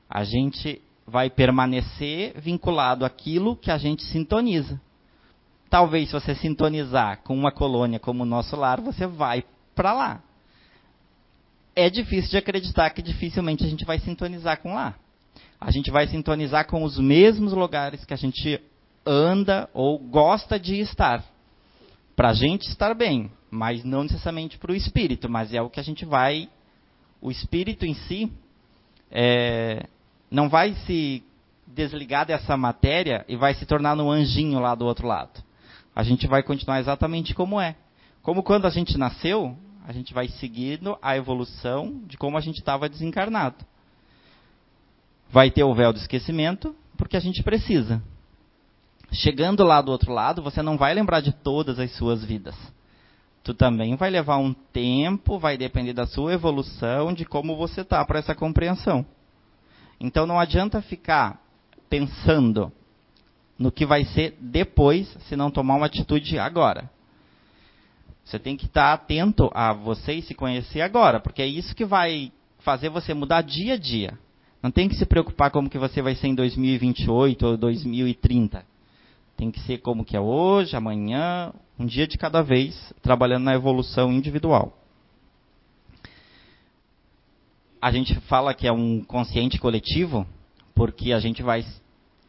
A 0.10 0.26
gente 0.26 0.82
vai 1.06 1.30
permanecer 1.30 2.38
vinculado 2.38 3.06
àquilo 3.06 3.56
que 3.56 3.72
a 3.72 3.78
gente 3.78 4.04
sintoniza. 4.04 4.78
Talvez 5.70 6.10
se 6.10 6.14
você 6.14 6.36
sintonizar 6.36 7.22
com 7.24 7.34
uma 7.34 7.50
colônia 7.50 7.98
como 7.98 8.24
o 8.24 8.26
nosso 8.26 8.58
lar, 8.58 8.82
você 8.82 9.08
vai 9.08 9.46
para 9.74 9.94
lá 9.94 10.22
é 11.78 11.92
difícil 11.92 12.32
de 12.32 12.38
acreditar 12.38 12.90
que 12.90 13.04
dificilmente 13.04 13.64
a 13.64 13.70
gente 13.70 13.86
vai 13.86 14.00
sintonizar 14.00 14.60
com 14.60 14.74
lá. 14.74 14.96
A 15.62 15.70
gente 15.70 15.92
vai 15.92 16.08
sintonizar 16.08 16.66
com 16.66 16.84
os 16.84 16.98
mesmos 16.98 17.54
lugares 17.54 18.04
que 18.04 18.16
a 18.16 18.18
gente 18.18 18.60
anda 19.06 19.70
ou 19.76 20.00
gosta 20.00 20.60
de 20.60 20.80
estar. 20.80 21.24
Para 22.16 22.30
a 22.30 22.34
gente 22.34 22.68
estar 22.68 22.96
bem, 22.96 23.32
mas 23.50 23.84
não 23.84 24.04
necessariamente 24.04 24.58
para 24.58 24.72
o 24.72 24.76
espírito, 24.76 25.30
mas 25.30 25.54
é 25.54 25.62
o 25.62 25.70
que 25.70 25.80
a 25.80 25.84
gente 25.84 26.06
vai. 26.06 26.50
O 27.22 27.32
espírito 27.32 27.86
em 27.86 27.94
si 27.94 28.32
é, 29.10 29.88
não 30.30 30.50
vai 30.50 30.74
se 30.86 31.24
desligar 31.66 32.26
dessa 32.26 32.56
matéria 32.58 33.26
e 33.28 33.36
vai 33.36 33.54
se 33.54 33.66
tornar 33.66 33.96
no 33.96 34.10
anjinho 34.10 34.60
lá 34.60 34.76
do 34.76 34.86
outro 34.86 35.08
lado. 35.08 35.44
A 35.96 36.04
gente 36.04 36.28
vai 36.28 36.44
continuar 36.44 36.80
exatamente 36.80 37.34
como 37.34 37.60
é. 37.60 37.76
Como 38.22 38.44
quando 38.44 38.66
a 38.66 38.70
gente 38.70 38.98
nasceu, 38.98 39.58
a 39.86 39.92
gente 39.92 40.14
vai 40.14 40.28
seguindo 40.28 40.98
a 41.02 41.16
evolução 41.16 42.02
de 42.06 42.18
como 42.18 42.38
a 42.38 42.42
gente 42.42 42.60
estava 42.60 42.90
desencarnado. 42.90 43.66
Vai 45.30 45.50
ter 45.50 45.64
o 45.64 45.74
véu 45.74 45.92
do 45.92 46.00
esquecimento, 46.00 46.76
porque 46.98 47.18
a 47.18 47.20
gente 47.20 47.42
precisa. 47.42 48.02
Chegando 49.12 49.64
lá 49.64 49.82
do 49.82 49.92
outro 49.92 50.12
lado, 50.12 50.42
você 50.42 50.62
não 50.62 50.78
vai 50.78 50.94
lembrar 50.94 51.22
de 51.22 51.32
todas 51.32 51.80
as 51.80 51.92
suas 51.96 52.24
vidas. 52.24 52.56
Tu 53.48 53.54
também 53.54 53.96
vai 53.96 54.10
levar 54.10 54.36
um 54.40 54.52
tempo, 54.52 55.40
vai 55.40 55.58
depender 55.58 55.94
da 55.94 56.06
sua 56.06 56.34
evolução, 56.34 57.14
de 57.14 57.24
como 57.24 57.56
você 57.56 57.80
está 57.80 58.04
para 58.04 58.20
essa 58.20 58.36
compreensão. 58.36 59.06
Então 60.02 60.28
não 60.28 60.38
adianta 60.38 60.82
ficar 60.82 61.42
pensando 61.90 62.70
no 63.58 63.72
que 63.72 63.86
vai 63.86 64.04
ser 64.04 64.36
depois, 64.42 65.08
se 65.30 65.38
não 65.38 65.50
tomar 65.50 65.76
uma 65.76 65.86
atitude 65.86 66.38
agora. 66.38 66.92
Você 68.26 68.38
tem 68.38 68.58
que 68.58 68.66
estar 68.66 68.92
atento 68.92 69.50
a 69.54 69.72
você 69.72 70.16
e 70.16 70.22
se 70.22 70.36
conhecer 70.36 70.82
agora, 70.82 71.18
porque 71.18 71.42
é 71.42 71.48
isso 71.48 71.74
que 71.74 71.86
vai 71.86 72.34
fazer 72.60 72.90
você 72.90 73.14
mudar 73.14 73.44
dia 73.44 73.76
a 73.76 73.78
dia. 73.78 74.20
Não 74.62 74.72
tem 74.72 74.90
que 74.90 74.96
se 74.96 75.06
preocupar 75.06 75.52
como 75.52 75.70
que 75.70 75.78
você 75.78 76.02
vai 76.02 76.16
ser 76.16 76.28
em 76.28 76.36
2028 76.36 77.48
ou 77.48 77.56
2030. 77.56 78.66
Tem 79.38 79.52
que 79.52 79.60
ser 79.62 79.78
como 79.78 80.04
que 80.04 80.18
é 80.18 80.20
hoje, 80.20 80.76
amanhã, 80.76 81.54
um 81.78 81.86
dia 81.86 82.08
de 82.08 82.18
cada 82.18 82.42
vez, 82.42 82.92
trabalhando 83.04 83.44
na 83.44 83.54
evolução 83.54 84.12
individual. 84.12 84.76
A 87.80 87.92
gente 87.92 88.20
fala 88.22 88.56
que 88.56 88.68
é 88.68 88.72
um 88.72 89.04
consciente 89.04 89.60
coletivo, 89.60 90.26
porque 90.74 91.14
a 91.14 91.20
gente 91.20 91.44
vai, 91.44 91.64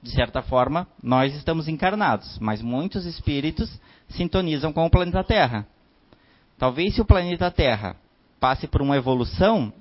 de 0.02 0.10
certa 0.10 0.42
forma, 0.42 0.86
nós 1.02 1.34
estamos 1.34 1.66
encarnados, 1.66 2.38
mas 2.40 2.60
muitos 2.60 3.06
espíritos 3.06 3.80
sintonizam 4.10 4.70
com 4.70 4.84
o 4.84 4.90
planeta 4.90 5.24
Terra. 5.24 5.66
Talvez 6.58 6.94
se 6.94 7.00
o 7.00 7.06
planeta 7.06 7.50
Terra 7.50 7.96
passe 8.38 8.66
por 8.66 8.82
uma 8.82 8.98
evolução, 8.98 9.72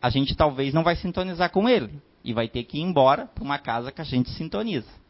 a 0.00 0.08
gente 0.08 0.36
talvez 0.36 0.72
não 0.72 0.84
vai 0.84 0.94
sintonizar 0.94 1.50
com 1.50 1.68
ele 1.68 2.00
e 2.22 2.32
vai 2.32 2.46
ter 2.46 2.62
que 2.62 2.78
ir 2.78 2.82
embora 2.82 3.26
para 3.26 3.42
uma 3.42 3.58
casa 3.58 3.90
que 3.90 4.00
a 4.00 4.04
gente 4.04 4.30
sintoniza. 4.30 5.07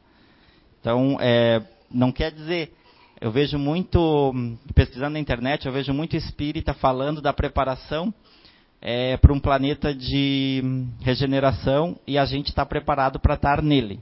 Então, 0.80 1.16
é, 1.20 1.62
não 1.90 2.12
quer 2.12 2.32
dizer. 2.32 2.74
Eu 3.20 3.32
vejo 3.32 3.58
muito, 3.58 4.32
pesquisando 4.74 5.14
na 5.14 5.18
internet, 5.18 5.66
eu 5.66 5.72
vejo 5.72 5.92
muito 5.92 6.16
espírita 6.16 6.72
falando 6.72 7.20
da 7.20 7.32
preparação 7.32 8.14
é, 8.80 9.16
para 9.16 9.32
um 9.32 9.40
planeta 9.40 9.92
de 9.92 10.62
regeneração 11.00 11.98
e 12.06 12.16
a 12.16 12.24
gente 12.24 12.50
está 12.50 12.64
preparado 12.64 13.18
para 13.18 13.34
estar 13.34 13.60
nele. 13.60 13.98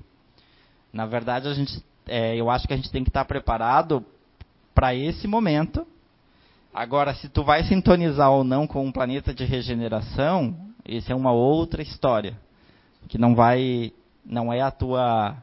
Na 0.93 1.07
verdade, 1.07 1.49
a 1.49 1.55
gente, 1.55 1.83
é, 2.07 2.37
eu 2.37 2.51
acho 2.51 2.69
que 2.69 2.75
a 2.75 2.77
gente 2.77 2.93
tem 2.93 3.03
que 3.03 3.09
estar 3.09 3.25
preparado 3.25 4.05
para 4.75 4.95
esse 4.95 5.27
momento 5.27 5.87
Agora, 6.77 7.15
se 7.15 7.31
tu 7.31 7.43
vai 7.43 7.65
sintonizar 7.65 8.31
ou 8.31 8.45
não 8.45 8.67
com 8.67 8.85
um 8.85 8.93
planeta 8.93 9.33
de 9.33 9.47
regeneração, 9.47 10.55
isso 10.87 11.11
é 11.11 11.15
uma 11.15 11.33
outra 11.33 11.81
história, 11.81 12.39
que 13.09 13.17
não 13.17 13.35
vai, 13.35 13.95
não 14.23 14.53
é 14.53 14.61
a 14.61 14.71
tua, 14.71 15.39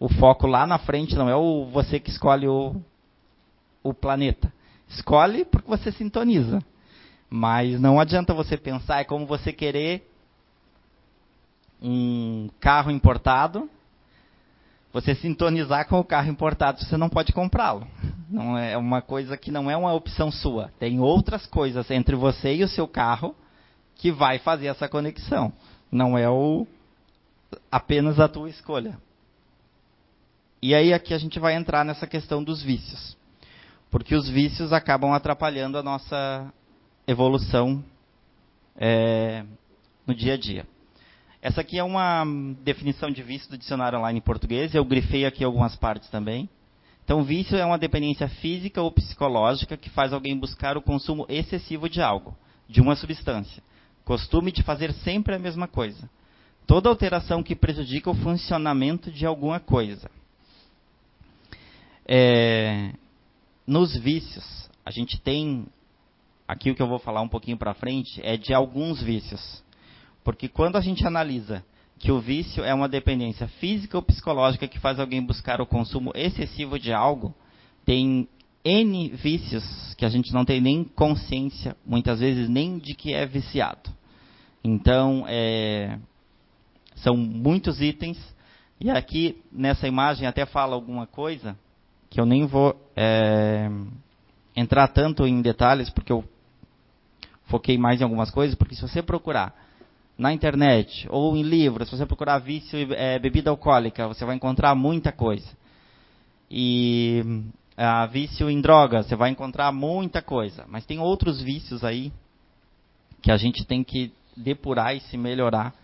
o 0.00 0.08
foco 0.08 0.48
lá 0.48 0.66
na 0.66 0.78
frente, 0.78 1.14
não 1.14 1.28
é 1.28 1.36
o 1.36 1.66
você 1.66 2.00
que 2.00 2.10
escolhe 2.10 2.48
o, 2.48 2.74
o 3.82 3.94
planeta. 3.94 4.52
Escolhe 4.88 5.44
porque 5.44 5.68
você 5.68 5.92
sintoniza, 5.92 6.60
mas 7.28 7.80
não 7.80 8.00
adianta 8.00 8.34
você 8.34 8.56
pensar 8.56 9.00
é 9.00 9.04
como 9.04 9.26
você 9.26 9.52
querer 9.52 10.10
um 11.80 12.50
carro 12.58 12.90
importado 12.90 13.70
você 14.92 15.14
sintonizar 15.14 15.86
com 15.86 16.00
o 16.00 16.04
carro 16.04 16.30
importado, 16.30 16.80
você 16.80 16.96
não 16.96 17.08
pode 17.08 17.32
comprá-lo. 17.32 17.86
Não 18.28 18.58
é 18.58 18.76
uma 18.76 19.00
coisa 19.00 19.36
que 19.36 19.50
não 19.50 19.70
é 19.70 19.76
uma 19.76 19.92
opção 19.92 20.30
sua. 20.32 20.72
Tem 20.78 20.98
outras 21.00 21.46
coisas 21.46 21.90
entre 21.90 22.16
você 22.16 22.54
e 22.56 22.64
o 22.64 22.68
seu 22.68 22.88
carro 22.88 23.34
que 23.94 24.10
vai 24.10 24.38
fazer 24.38 24.66
essa 24.66 24.88
conexão. 24.88 25.52
Não 25.90 26.18
é 26.18 26.28
o 26.28 26.66
apenas 27.70 28.18
a 28.18 28.28
tua 28.28 28.48
escolha. 28.48 28.98
E 30.62 30.74
aí 30.74 30.92
aqui 30.92 31.14
a 31.14 31.18
gente 31.18 31.38
vai 31.38 31.54
entrar 31.54 31.84
nessa 31.84 32.06
questão 32.06 32.44
dos 32.44 32.62
vícios. 32.62 33.16
Porque 33.90 34.14
os 34.14 34.28
vícios 34.28 34.72
acabam 34.72 35.12
atrapalhando 35.12 35.78
a 35.78 35.82
nossa 35.82 36.52
evolução 37.06 37.82
é, 38.76 39.44
no 40.06 40.14
dia 40.14 40.34
a 40.34 40.36
dia. 40.36 40.66
Essa 41.40 41.62
aqui 41.62 41.78
é 41.78 41.82
uma 41.82 42.24
definição 42.62 43.10
de 43.10 43.22
vício 43.22 43.48
do 43.50 43.56
dicionário 43.56 43.98
online 43.98 44.18
em 44.18 44.22
português. 44.22 44.74
Eu 44.74 44.84
grifei 44.84 45.24
aqui 45.24 45.42
algumas 45.42 45.74
partes 45.76 46.10
também. 46.10 46.48
Então, 47.02 47.24
vício 47.24 47.56
é 47.56 47.64
uma 47.64 47.78
dependência 47.78 48.28
física 48.28 48.82
ou 48.82 48.92
psicológica 48.92 49.76
que 49.76 49.88
faz 49.88 50.12
alguém 50.12 50.38
buscar 50.38 50.76
o 50.76 50.82
consumo 50.82 51.24
excessivo 51.28 51.88
de 51.88 52.02
algo, 52.02 52.36
de 52.68 52.80
uma 52.80 52.94
substância. 52.94 53.62
Costume 54.04 54.52
de 54.52 54.62
fazer 54.62 54.92
sempre 54.92 55.34
a 55.34 55.38
mesma 55.38 55.66
coisa. 55.66 56.08
Toda 56.66 56.90
alteração 56.90 57.42
que 57.42 57.56
prejudica 57.56 58.10
o 58.10 58.14
funcionamento 58.14 59.10
de 59.10 59.24
alguma 59.24 59.58
coisa. 59.58 60.10
É, 62.12 62.90
nos 63.64 63.96
vícios, 63.96 64.68
a 64.84 64.90
gente 64.90 65.20
tem. 65.20 65.64
Aqui 66.48 66.68
o 66.68 66.74
que 66.74 66.82
eu 66.82 66.88
vou 66.88 66.98
falar 66.98 67.20
um 67.20 67.28
pouquinho 67.28 67.56
para 67.56 67.72
frente 67.72 68.20
é 68.24 68.36
de 68.36 68.52
alguns 68.52 69.00
vícios. 69.00 69.62
Porque 70.24 70.48
quando 70.48 70.74
a 70.74 70.80
gente 70.80 71.06
analisa 71.06 71.64
que 72.00 72.10
o 72.10 72.18
vício 72.18 72.64
é 72.64 72.74
uma 72.74 72.88
dependência 72.88 73.46
física 73.46 73.96
ou 73.96 74.02
psicológica 74.02 74.66
que 74.66 74.80
faz 74.80 74.98
alguém 74.98 75.24
buscar 75.24 75.60
o 75.60 75.66
consumo 75.66 76.10
excessivo 76.16 76.80
de 76.80 76.92
algo, 76.92 77.32
tem 77.84 78.28
N 78.64 79.10
vícios 79.10 79.94
que 79.94 80.04
a 80.04 80.08
gente 80.08 80.32
não 80.32 80.44
tem 80.44 80.60
nem 80.60 80.82
consciência, 80.82 81.76
muitas 81.86 82.18
vezes 82.18 82.48
nem 82.48 82.78
de 82.78 82.92
que 82.96 83.14
é 83.14 83.24
viciado. 83.24 83.88
Então, 84.64 85.24
é, 85.28 85.96
são 86.96 87.16
muitos 87.16 87.80
itens. 87.80 88.18
E 88.80 88.90
aqui, 88.90 89.40
nessa 89.52 89.86
imagem, 89.86 90.26
até 90.26 90.44
fala 90.44 90.74
alguma 90.74 91.06
coisa 91.06 91.56
que 92.10 92.20
eu 92.20 92.26
nem 92.26 92.44
vou 92.44 92.74
é, 92.96 93.70
entrar 94.56 94.88
tanto 94.88 95.26
em 95.26 95.40
detalhes, 95.40 95.88
porque 95.88 96.12
eu 96.12 96.24
foquei 97.44 97.78
mais 97.78 98.00
em 98.00 98.04
algumas 98.04 98.30
coisas, 98.30 98.56
porque 98.56 98.74
se 98.74 98.82
você 98.82 99.00
procurar 99.00 99.54
na 100.18 100.32
internet 100.32 101.06
ou 101.08 101.36
em 101.36 101.42
livros, 101.42 101.88
se 101.88 101.96
você 101.96 102.04
procurar 102.04 102.38
vício 102.40 102.78
é, 102.94 103.18
bebida 103.18 103.48
alcoólica, 103.48 104.08
você 104.08 104.24
vai 104.24 104.34
encontrar 104.34 104.74
muita 104.74 105.12
coisa. 105.12 105.48
E 106.50 107.22
vício 108.10 108.50
em 108.50 108.60
drogas, 108.60 109.06
você 109.06 109.16
vai 109.16 109.30
encontrar 109.30 109.72
muita 109.72 110.20
coisa. 110.20 110.66
Mas 110.68 110.84
tem 110.84 110.98
outros 110.98 111.40
vícios 111.40 111.82
aí 111.84 112.12
que 113.22 113.30
a 113.30 113.36
gente 113.36 113.64
tem 113.64 113.82
que 113.82 114.12
depurar 114.36 114.94
e 114.96 115.00
se 115.00 115.16
melhorar, 115.16 115.74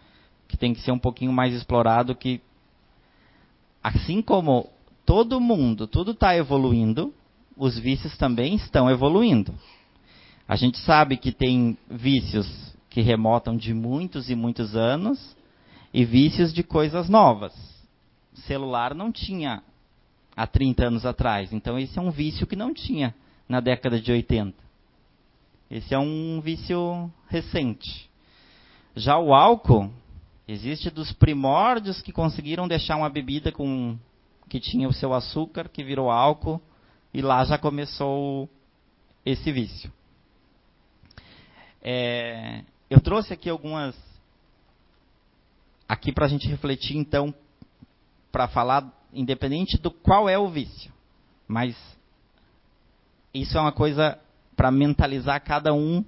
que 0.48 0.56
tem 0.56 0.74
que 0.74 0.80
ser 0.80 0.90
um 0.90 0.98
pouquinho 0.98 1.32
mais 1.32 1.54
explorado, 1.54 2.14
que 2.14 2.40
assim 3.82 4.20
como 4.20 4.68
todo 5.06 5.40
mundo, 5.40 5.86
tudo 5.86 6.10
está 6.10 6.36
evoluindo, 6.36 7.14
os 7.56 7.78
vícios 7.78 8.16
também 8.18 8.56
estão 8.56 8.90
evoluindo. 8.90 9.54
A 10.48 10.56
gente 10.56 10.78
sabe 10.78 11.16
que 11.16 11.32
tem 11.32 11.78
vícios 11.88 12.46
que 12.90 13.00
remotam 13.00 13.56
de 13.56 13.72
muitos 13.72 14.28
e 14.28 14.34
muitos 14.34 14.76
anos 14.76 15.36
e 15.94 16.04
vícios 16.04 16.52
de 16.52 16.62
coisas 16.62 17.08
novas. 17.08 17.54
Celular 18.34 18.94
não 18.94 19.10
tinha 19.10 19.62
há 20.36 20.46
30 20.46 20.88
anos 20.88 21.06
atrás, 21.06 21.52
então 21.52 21.78
esse 21.78 21.98
é 21.98 22.02
um 22.02 22.10
vício 22.10 22.46
que 22.46 22.56
não 22.56 22.74
tinha 22.74 23.14
na 23.48 23.60
década 23.60 24.00
de 24.00 24.10
80. 24.12 24.54
Esse 25.70 25.94
é 25.94 25.98
um 25.98 26.40
vício 26.40 27.10
recente. 27.28 28.10
Já 28.94 29.18
o 29.18 29.32
álcool 29.34 29.90
existe 30.46 30.90
dos 30.90 31.12
primórdios 31.12 32.02
que 32.02 32.12
conseguiram 32.12 32.68
deixar 32.68 32.96
uma 32.96 33.08
bebida 33.08 33.50
com 33.50 33.96
que 34.48 34.60
tinha 34.60 34.88
o 34.88 34.92
seu 34.92 35.12
açúcar, 35.12 35.68
que 35.68 35.82
virou 35.82 36.10
álcool, 36.10 36.60
e 37.12 37.20
lá 37.20 37.44
já 37.44 37.58
começou 37.58 38.48
esse 39.24 39.50
vício. 39.50 39.92
É, 41.82 42.62
eu 42.90 43.00
trouxe 43.00 43.32
aqui 43.32 43.48
algumas. 43.48 43.96
Aqui 45.88 46.12
para 46.12 46.26
a 46.26 46.28
gente 46.28 46.48
refletir, 46.48 46.96
então, 46.96 47.32
para 48.32 48.48
falar, 48.48 48.92
independente 49.12 49.78
do 49.78 49.90
qual 49.90 50.28
é 50.28 50.36
o 50.36 50.48
vício. 50.48 50.92
Mas 51.46 51.76
isso 53.32 53.56
é 53.56 53.60
uma 53.60 53.72
coisa 53.72 54.18
para 54.56 54.70
mentalizar 54.70 55.40
cada 55.44 55.72
um, 55.72 56.04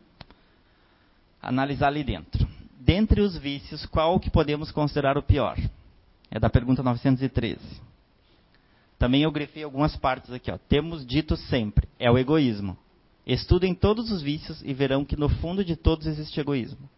analisar 1.40 1.88
ali 1.88 2.02
dentro. 2.02 2.46
Dentre 2.80 3.20
os 3.20 3.36
vícios, 3.36 3.86
qual 3.86 4.18
que 4.18 4.30
podemos 4.30 4.72
considerar 4.72 5.16
o 5.16 5.22
pior? 5.22 5.56
É 6.30 6.40
da 6.40 6.50
pergunta 6.50 6.82
913. 6.82 7.87
Também 8.98 9.22
eu 9.22 9.30
grifei 9.30 9.62
algumas 9.62 9.96
partes 9.96 10.32
aqui. 10.32 10.50
Ó. 10.50 10.58
Temos 10.68 11.06
dito 11.06 11.36
sempre, 11.36 11.88
é 11.98 12.10
o 12.10 12.18
egoísmo. 12.18 12.76
Estudem 13.26 13.74
todos 13.74 14.10
os 14.10 14.22
vícios 14.22 14.62
e 14.62 14.72
verão 14.72 15.04
que 15.04 15.16
no 15.16 15.28
fundo 15.28 15.64
de 15.64 15.76
todos 15.76 16.06
existe 16.06 16.40
egoísmo. 16.40 16.88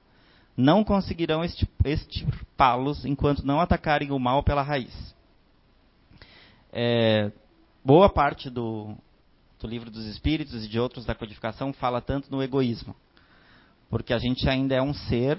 Não 0.56 0.84
conseguirão 0.84 1.42
extirpá-los 1.84 3.04
enquanto 3.04 3.44
não 3.44 3.60
atacarem 3.60 4.10
o 4.10 4.18
mal 4.18 4.42
pela 4.42 4.62
raiz. 4.62 5.14
É, 6.72 7.32
boa 7.84 8.08
parte 8.08 8.48
do, 8.48 8.94
do 9.58 9.66
livro 9.66 9.90
dos 9.90 10.06
Espíritos 10.06 10.64
e 10.64 10.68
de 10.68 10.78
outros 10.78 11.04
da 11.04 11.14
codificação 11.14 11.72
fala 11.72 12.00
tanto 12.00 12.30
no 12.30 12.42
egoísmo, 12.42 12.94
porque 13.88 14.12
a 14.12 14.18
gente 14.18 14.48
ainda 14.48 14.74
é 14.74 14.82
um 14.82 14.94
ser 14.94 15.38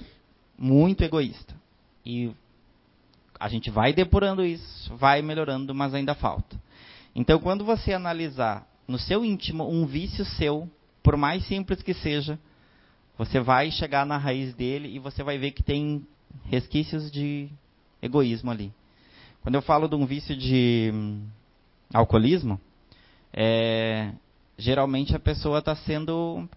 muito 0.57 1.03
egoísta 1.03 1.55
e 2.05 2.31
a 3.41 3.47
gente 3.47 3.71
vai 3.71 3.91
depurando 3.91 4.45
isso, 4.45 4.95
vai 4.97 5.19
melhorando, 5.23 5.73
mas 5.73 5.95
ainda 5.95 6.13
falta. 6.13 6.55
Então, 7.15 7.39
quando 7.39 7.65
você 7.65 7.91
analisar 7.91 8.67
no 8.87 8.99
seu 8.99 9.25
íntimo 9.25 9.67
um 9.67 9.83
vício 9.87 10.23
seu 10.23 10.69
por 11.01 11.17
mais 11.17 11.43
simples 11.47 11.81
que 11.81 11.95
seja, 11.95 12.37
você 13.17 13.39
vai 13.39 13.71
chegar 13.71 14.05
na 14.05 14.15
raiz 14.15 14.53
dele 14.53 14.89
e 14.89 14.99
você 14.99 15.23
vai 15.23 15.39
ver 15.39 15.51
que 15.51 15.63
tem 15.63 16.05
resquícios 16.45 17.09
de 17.11 17.49
egoísmo 17.99 18.51
ali. 18.51 18.71
Quando 19.41 19.55
eu 19.55 19.61
falo 19.63 19.87
de 19.87 19.95
um 19.95 20.05
vício 20.05 20.37
de 20.37 20.91
hum, 20.93 21.25
alcoolismo, 21.91 22.61
é, 23.33 24.11
geralmente 24.55 25.15
a 25.15 25.19
pessoa 25.19 25.57
está 25.57 25.75
sendo. 25.75 26.47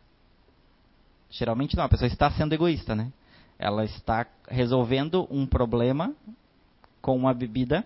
Geralmente 1.30 1.78
não, 1.78 1.84
a 1.84 1.88
pessoa 1.88 2.08
está 2.08 2.30
sendo 2.32 2.52
egoísta, 2.52 2.94
né? 2.94 3.10
Ela 3.58 3.86
está 3.86 4.26
resolvendo 4.50 5.26
um 5.30 5.46
problema 5.46 6.14
com 7.04 7.14
uma 7.14 7.34
bebida 7.34 7.84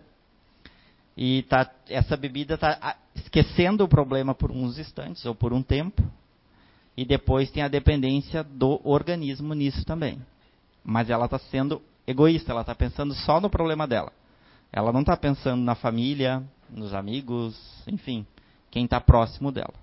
e 1.16 1.42
tá, 1.48 1.68
essa 1.88 2.16
bebida 2.16 2.54
está 2.54 2.96
esquecendo 3.16 3.83
o 3.83 3.88
problema 3.88 4.33
por 4.33 4.52
uns 4.52 4.78
instantes 4.78 5.26
ou 5.26 5.35
por 5.35 5.52
um 5.52 5.61
tempo 5.61 6.00
e 6.96 7.04
depois 7.04 7.50
tem 7.50 7.64
a 7.64 7.68
dependência 7.68 8.44
do 8.44 8.81
organismo 8.85 9.54
nisso 9.54 9.85
também. 9.85 10.22
Mas 10.85 11.11
ela 11.11 11.24
está 11.24 11.37
sendo 11.37 11.83
egoísta, 12.07 12.52
ela 12.52 12.61
está 12.61 12.76
pensando 12.76 13.12
só 13.12 13.40
no 13.40 13.50
problema 13.50 13.88
dela. 13.88 14.12
Ela 14.72 14.92
não 14.92 15.00
está 15.00 15.16
pensando 15.16 15.64
na 15.64 15.74
família, 15.74 16.40
nos 16.70 16.94
amigos, 16.94 17.57
enfim, 17.88 18.24
quem 18.70 18.85
está 18.85 19.00
próximo 19.00 19.50
dela. 19.50 19.74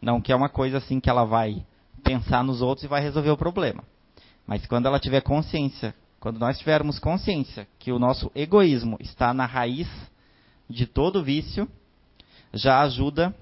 Não 0.00 0.22
que 0.22 0.32
é 0.32 0.36
uma 0.36 0.48
coisa 0.48 0.78
assim 0.78 1.00
que 1.00 1.10
ela 1.10 1.24
vai 1.26 1.62
pensar 2.02 2.42
nos 2.42 2.62
outros 2.62 2.84
e 2.84 2.88
vai 2.88 3.02
resolver 3.02 3.30
o 3.30 3.36
problema. 3.36 3.84
Mas 4.46 4.64
quando 4.64 4.86
ela 4.86 4.98
tiver 4.98 5.20
consciência, 5.20 5.94
quando 6.20 6.38
nós 6.38 6.58
tivermos 6.58 6.98
consciência 6.98 7.66
que 7.78 7.90
o 7.90 7.98
nosso 7.98 8.30
egoísmo 8.34 8.98
está 9.00 9.32
na 9.32 9.46
raiz 9.46 9.88
de 10.68 10.86
todo 10.86 11.24
vício, 11.24 11.66
já 12.52 12.82
ajuda 12.82 13.34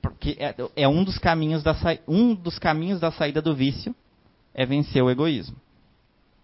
porque 0.00 0.36
é, 0.38 0.54
é 0.76 0.88
um 0.88 1.04
dos 1.04 1.18
caminhos 1.18 1.62
da 1.62 1.74
um 2.08 2.34
dos 2.34 2.58
caminhos 2.58 3.00
da 3.00 3.10
saída 3.10 3.42
do 3.42 3.54
vício 3.54 3.94
é 4.54 4.64
vencer 4.64 5.02
o 5.02 5.10
egoísmo. 5.10 5.56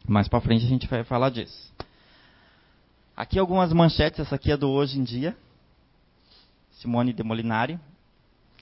Mais 0.06 0.28
para 0.28 0.40
frente 0.40 0.64
a 0.64 0.68
gente 0.68 0.86
vai 0.86 1.04
falar 1.04 1.30
disso. 1.30 1.72
Aqui 3.16 3.38
algumas 3.38 3.72
manchetes, 3.72 4.20
essa 4.20 4.34
aqui 4.34 4.52
é 4.52 4.56
do 4.56 4.68
Hoje 4.68 4.98
em 4.98 5.04
Dia, 5.04 5.36
Simone 6.72 7.12
de 7.12 7.22
Molinari, 7.22 7.80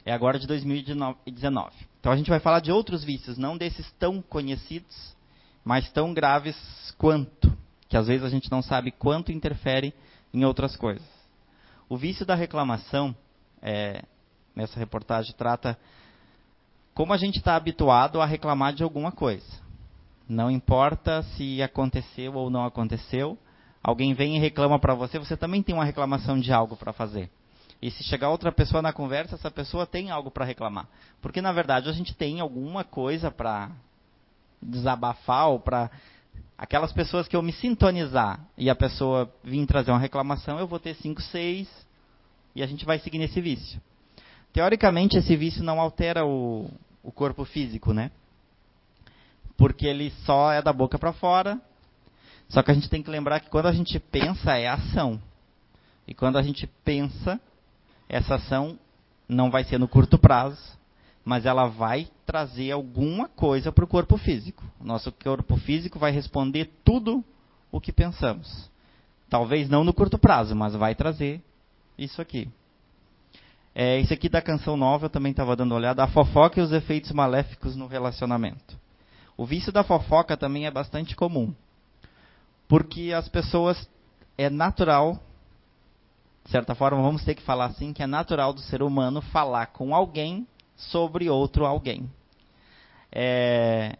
é 0.05 0.13
agora 0.13 0.39
de 0.39 0.47
2019. 0.47 1.75
Então 1.99 2.13
a 2.13 2.17
gente 2.17 2.31
vai 2.31 2.39
falar 2.39 2.61
de 2.61 2.71
outros 2.71 3.03
vícios, 3.03 3.37
não 3.37 3.57
desses 3.57 3.91
tão 3.99 4.23
conhecidos, 4.23 5.15
mas 5.65 5.91
tão 5.91 6.13
graves 6.13 6.57
quanto, 6.99 7.57
que 7.89 7.97
às 7.97 8.07
vezes 8.07 8.25
a 8.25 8.29
gente 8.29 8.51
não 8.51 8.61
sabe 8.61 8.91
quanto 8.91 9.33
interfere 9.33 9.95
em 10.33 10.45
outras 10.45 10.77
coisas. 10.77 11.07
O 11.89 11.97
vício 11.97 12.27
da 12.27 12.35
reclamação 12.35 13.15
é, 13.63 14.03
nessa 14.55 14.79
reportagem 14.79 15.35
trata 15.37 15.79
como 16.93 17.13
a 17.13 17.17
gente 17.17 17.39
está 17.39 17.57
habituado 17.57 18.21
a 18.21 18.27
reclamar 18.27 18.73
de 18.73 18.83
alguma 18.83 19.11
coisa. 19.11 19.65
Não 20.29 20.51
importa 20.51 21.23
se 21.23 21.63
aconteceu 21.63 22.35
ou 22.35 22.49
não 22.51 22.65
aconteceu, 22.65 23.37
alguém 23.83 24.15
vem 24.15 24.37
e 24.37 24.39
reclama 24.39 24.79
para 24.79 24.95
você, 24.95 25.19
você 25.19 25.37
também 25.37 25.63
tem 25.63 25.75
uma 25.75 25.85
reclamação 25.85 26.39
de 26.39 26.53
algo 26.53 26.77
para 26.77 26.93
fazer. 26.93 27.31
E 27.83 27.91
se 27.91 28.03
chegar 28.05 28.31
outra 28.31 28.51
pessoa 28.51 28.81
na 28.81 28.93
conversa, 28.93 29.35
essa 29.35 29.51
pessoa 29.51 29.87
tem 29.87 30.11
algo 30.11 30.31
para 30.31 30.45
reclamar. 30.45 30.89
Porque 31.21 31.43
na 31.43 31.53
verdade 31.53 31.89
a 31.89 31.93
gente 31.93 32.15
tem 32.15 32.41
alguma 32.41 32.85
coisa 32.85 33.31
para 33.31 33.71
desabafar 34.65 35.49
ou 35.49 35.61
para 35.61 35.91
aquelas 36.57 36.93
pessoas 36.93 37.29
que 37.29 37.37
eu 37.37 37.43
me 37.43 37.53
sintonizar 37.53 38.41
e 38.57 38.71
a 38.71 38.75
pessoa 38.75 39.33
vir 39.43 39.67
trazer 39.67 39.91
uma 39.91 39.99
reclamação, 39.99 40.59
eu 40.59 40.67
vou 40.67 40.79
ter 40.79 40.95
5, 40.95 41.21
6 41.21 41.69
e 42.55 42.63
a 42.63 42.67
gente 42.67 42.85
vai 42.85 42.99
seguir 42.99 43.19
nesse 43.19 43.41
vício. 43.41 43.81
Teoricamente, 44.53 45.17
esse 45.17 45.37
vício 45.37 45.65
não 45.65 45.81
altera 45.81 46.25
o, 46.25 46.71
o 47.03 47.11
corpo 47.11 47.45
físico, 47.45 47.93
né? 47.93 48.11
Porque 49.57 49.87
ele 49.87 50.11
só 50.25 50.53
é 50.53 50.63
da 50.63 50.73
boca 50.73 50.99
para 50.99 51.13
fora. 51.13 51.61
Só 52.49 52.63
que 52.63 52.71
a 52.71 52.75
gente 52.75 52.89
tem 52.89 53.03
que 53.03 53.11
lembrar 53.11 53.41
que 53.41 53.51
quando 53.51 53.67
a 53.67 53.73
gente 53.73 53.99
pensa 53.99 54.57
é 54.57 54.69
ação. 54.69 55.21
E 56.07 56.15
quando 56.15 56.39
a 56.39 56.43
gente 56.43 56.69
pensa, 56.85 57.41
essa 58.09 58.37
ação 58.37 58.79
não 59.29 59.51
vai 59.51 59.65
ser 59.65 59.79
no 59.79 59.89
curto 59.89 60.19
prazo, 60.19 60.79
mas 61.25 61.47
ela 61.47 61.67
vai 61.67 62.09
trazer 62.27 62.71
alguma 62.71 63.29
coisa 63.29 63.73
para 63.73 63.85
o 63.85 63.89
corpo 63.89 64.19
físico. 64.19 64.63
Nosso 64.81 65.11
corpo 65.11 65.57
físico 65.57 65.99
vai 65.99 66.13
responder 66.13 66.71
tudo 66.85 67.25
o 67.73 67.81
que 67.81 67.93
pensamos. 67.93 68.71
Talvez 69.31 69.69
não 69.69 69.83
no 69.83 69.95
curto 69.95 70.19
prazo, 70.19 70.55
mas 70.55 70.75
vai 70.75 70.95
trazer 70.95 71.43
isso 71.97 72.21
aqui. 72.21 72.49
É, 73.75 73.99
esse 73.99 74.13
aqui 74.13 74.29
da 74.29 74.43
canção 74.43 74.77
nova 74.77 75.07
eu 75.07 75.11
também 75.11 75.31
estava 75.31 75.57
dando 75.57 75.73
uma 75.73 75.79
olhada. 75.79 76.05
A 76.05 76.09
fofoca 76.09 76.61
e 76.61 76.63
os 76.63 76.73
efeitos 76.73 77.11
maléficos 77.11 77.75
no 77.75 77.87
relacionamento. 77.87 78.79
O 79.37 79.45
vício 79.45 79.73
da 79.73 79.83
fofoca 79.83 80.37
também 80.37 80.67
é 80.67 80.71
bastante 80.71 81.17
comum. 81.17 81.55
Porque 82.69 83.13
as 83.13 83.29
pessoas. 83.29 83.89
É 84.37 84.51
natural, 84.51 85.21
de 86.45 86.51
certa 86.51 86.75
forma, 86.75 87.01
vamos 87.01 87.25
ter 87.25 87.37
que 87.37 87.43
falar 87.43 87.67
assim, 87.67 87.93
que 87.93 88.03
é 88.03 88.07
natural 88.07 88.53
do 88.53 88.59
ser 88.59 88.83
humano 88.83 89.23
falar 89.23 89.67
com 89.67 89.95
alguém 89.95 90.45
sobre 90.77 91.29
outro 91.29 91.65
alguém. 91.65 92.11
É, 93.11 93.97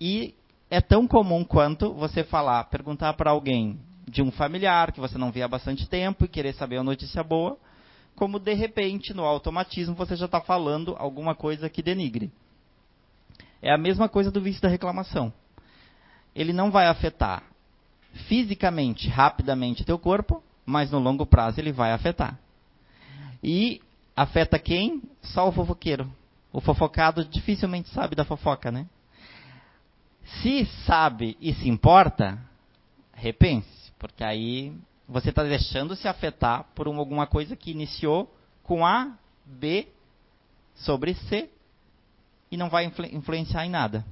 e 0.00 0.34
é 0.70 0.80
tão 0.80 1.06
comum 1.06 1.44
quanto 1.44 1.92
você 1.92 2.24
falar, 2.24 2.64
perguntar 2.64 3.12
para 3.14 3.30
alguém 3.30 3.78
de 4.08 4.22
um 4.22 4.30
familiar 4.30 4.92
que 4.92 5.00
você 5.00 5.16
não 5.16 5.30
vê 5.30 5.42
há 5.42 5.48
bastante 5.48 5.88
tempo 5.88 6.24
e 6.24 6.28
querer 6.28 6.54
saber 6.54 6.78
uma 6.78 6.84
notícia 6.84 7.22
boa, 7.22 7.58
como 8.16 8.38
de 8.38 8.52
repente, 8.52 9.14
no 9.14 9.24
automatismo, 9.24 9.94
você 9.94 10.16
já 10.16 10.26
está 10.26 10.40
falando 10.40 10.94
alguma 10.98 11.34
coisa 11.34 11.68
que 11.68 11.82
denigre. 11.82 12.32
É 13.60 13.72
a 13.72 13.78
mesma 13.78 14.08
coisa 14.08 14.30
do 14.30 14.40
vício 14.40 14.60
da 14.60 14.68
reclamação. 14.68 15.32
Ele 16.34 16.52
não 16.52 16.70
vai 16.70 16.86
afetar 16.86 17.44
fisicamente, 18.28 19.08
rapidamente, 19.08 19.84
teu 19.84 19.98
corpo, 19.98 20.42
mas 20.66 20.90
no 20.90 20.98
longo 20.98 21.24
prazo 21.24 21.60
ele 21.60 21.72
vai 21.72 21.92
afetar. 21.92 22.38
E 23.42 23.80
afeta 24.16 24.58
quem? 24.58 25.02
Só 25.22 25.48
o 25.48 25.52
fofoqueiro. 25.52 26.10
O 26.52 26.60
fofocado 26.60 27.24
dificilmente 27.24 27.88
sabe 27.90 28.14
da 28.14 28.24
fofoca, 28.24 28.70
né? 28.70 28.86
Se 30.42 30.66
sabe 30.86 31.36
e 31.40 31.52
se 31.54 31.68
importa, 31.68 32.38
repense, 33.12 33.92
porque 33.98 34.22
aí 34.22 34.72
você 35.08 35.30
está 35.30 35.42
deixando 35.42 35.96
se 35.96 36.06
afetar 36.06 36.66
por 36.74 36.86
alguma 36.86 37.26
coisa 37.26 37.56
que 37.56 37.70
iniciou 37.70 38.32
com 38.62 38.86
A, 38.86 39.12
B 39.44 39.88
sobre 40.74 41.14
C 41.14 41.50
e 42.50 42.56
não 42.56 42.68
vai 42.68 42.84
influ 42.84 43.06
influenciar 43.06 43.66
em 43.66 43.70
nada. 43.70 44.04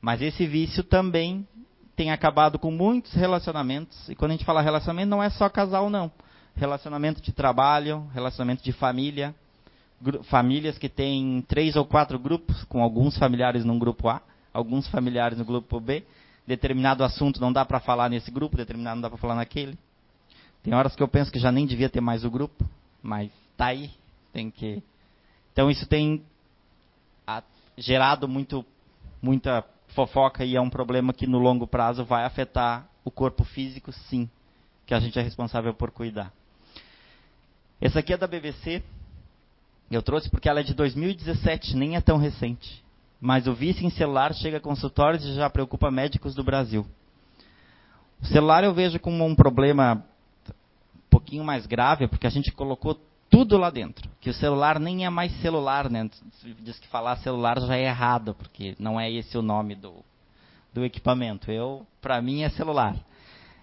Mas 0.00 0.20
esse 0.20 0.46
vício 0.46 0.82
também 0.82 1.46
tem 1.96 2.10
acabado 2.10 2.58
com 2.58 2.70
muitos 2.70 3.12
relacionamentos. 3.12 4.08
E 4.08 4.14
quando 4.14 4.32
a 4.32 4.34
gente 4.34 4.44
fala 4.44 4.60
relacionamento, 4.60 5.08
não 5.08 5.22
é 5.22 5.30
só 5.30 5.48
casal, 5.48 5.88
não. 5.88 6.10
Relacionamento 6.56 7.20
de 7.20 7.32
trabalho, 7.32 8.08
relacionamento 8.12 8.62
de 8.62 8.72
família. 8.72 9.34
Famílias 10.24 10.78
que 10.78 10.88
têm 10.88 11.42
três 11.48 11.76
ou 11.76 11.84
quatro 11.84 12.18
grupos, 12.18 12.62
com 12.64 12.82
alguns 12.82 13.16
familiares 13.16 13.64
num 13.64 13.78
grupo 13.78 14.08
A, 14.08 14.20
alguns 14.52 14.86
familiares 14.88 15.38
no 15.38 15.44
grupo 15.44 15.80
B. 15.80 16.04
Determinado 16.46 17.02
assunto 17.02 17.40
não 17.40 17.52
dá 17.52 17.64
para 17.64 17.80
falar 17.80 18.10
nesse 18.10 18.30
grupo, 18.30 18.56
determinado 18.56 18.96
não 18.96 19.02
dá 19.02 19.08
para 19.08 19.18
falar 19.18 19.34
naquele. 19.34 19.78
Tem 20.62 20.74
horas 20.74 20.94
que 20.94 21.02
eu 21.02 21.08
penso 21.08 21.32
que 21.32 21.38
já 21.38 21.50
nem 21.50 21.66
devia 21.66 21.88
ter 21.88 22.00
mais 22.00 22.24
o 22.24 22.30
grupo, 22.30 22.64
mas 23.02 23.30
tá 23.56 23.66
aí, 23.66 23.90
tem 24.32 24.50
que. 24.50 24.82
Então 25.52 25.70
isso 25.70 25.86
tem 25.86 26.22
gerado 27.76 28.28
muito, 28.28 28.64
muita 29.20 29.64
fofoca 29.88 30.44
e 30.44 30.56
é 30.56 30.60
um 30.60 30.70
problema 30.70 31.12
que 31.12 31.26
no 31.26 31.38
longo 31.38 31.66
prazo 31.66 32.04
vai 32.04 32.24
afetar 32.24 32.86
o 33.04 33.10
corpo 33.10 33.44
físico, 33.44 33.92
sim, 33.92 34.28
que 34.86 34.94
a 34.94 35.00
gente 35.00 35.18
é 35.18 35.22
responsável 35.22 35.74
por 35.74 35.90
cuidar. 35.90 36.32
Essa 37.80 38.00
aqui 38.00 38.12
é 38.12 38.16
da 38.16 38.26
BBC. 38.26 38.82
Eu 39.90 40.02
trouxe 40.02 40.30
porque 40.30 40.48
ela 40.48 40.60
é 40.60 40.62
de 40.62 40.74
2017, 40.74 41.76
nem 41.76 41.96
é 41.96 42.00
tão 42.00 42.16
recente. 42.16 42.82
Mas 43.20 43.46
o 43.46 43.54
vício 43.54 43.86
em 43.86 43.90
celular 43.90 44.34
chega 44.34 44.58
a 44.58 44.60
consultórios 44.60 45.24
e 45.24 45.34
já 45.34 45.48
preocupa 45.48 45.90
médicos 45.90 46.34
do 46.34 46.44
Brasil. 46.44 46.86
O 48.20 48.26
celular 48.26 48.64
eu 48.64 48.74
vejo 48.74 48.98
como 48.98 49.24
um 49.24 49.34
problema 49.34 50.04
um 50.48 51.10
pouquinho 51.10 51.44
mais 51.44 51.66
grave, 51.66 52.08
porque 52.08 52.26
a 52.26 52.30
gente 52.30 52.52
colocou 52.52 52.98
tudo 53.30 53.56
lá 53.56 53.70
dentro. 53.70 54.08
Que 54.20 54.30
o 54.30 54.34
celular 54.34 54.78
nem 54.78 55.04
é 55.04 55.10
mais 55.10 55.32
celular, 55.40 55.90
né? 55.90 56.08
Diz 56.60 56.78
que 56.78 56.88
falar 56.88 57.16
celular 57.16 57.60
já 57.60 57.76
é 57.76 57.84
errado, 57.84 58.34
porque 58.34 58.74
não 58.78 58.98
é 58.98 59.10
esse 59.10 59.36
o 59.36 59.42
nome 59.42 59.74
do, 59.74 59.94
do 60.72 60.84
equipamento. 60.84 61.50
Eu, 61.50 61.86
para 62.00 62.20
mim, 62.22 62.42
é 62.42 62.48
celular. 62.50 62.96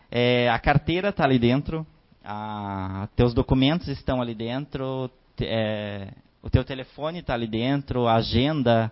É, 0.09 0.49
a 0.49 0.59
carteira 0.59 1.09
está 1.09 1.23
ali 1.23 1.39
dentro, 1.39 1.85
a, 2.23 3.07
teus 3.15 3.33
documentos 3.33 3.87
estão 3.87 4.21
ali 4.21 4.35
dentro, 4.35 5.09
é, 5.39 6.09
o 6.41 6.49
teu 6.49 6.63
telefone 6.63 7.19
está 7.19 7.33
ali 7.33 7.47
dentro, 7.47 8.07
a 8.07 8.15
agenda. 8.15 8.91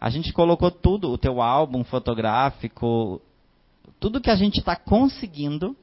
A 0.00 0.10
gente 0.10 0.32
colocou 0.32 0.70
tudo, 0.70 1.10
o 1.10 1.18
teu 1.18 1.40
álbum 1.40 1.82
fotográfico, 1.84 3.20
tudo 3.98 4.20
que 4.20 4.30
a 4.30 4.36
gente 4.36 4.58
está 4.58 4.76
conseguindo, 4.76 5.76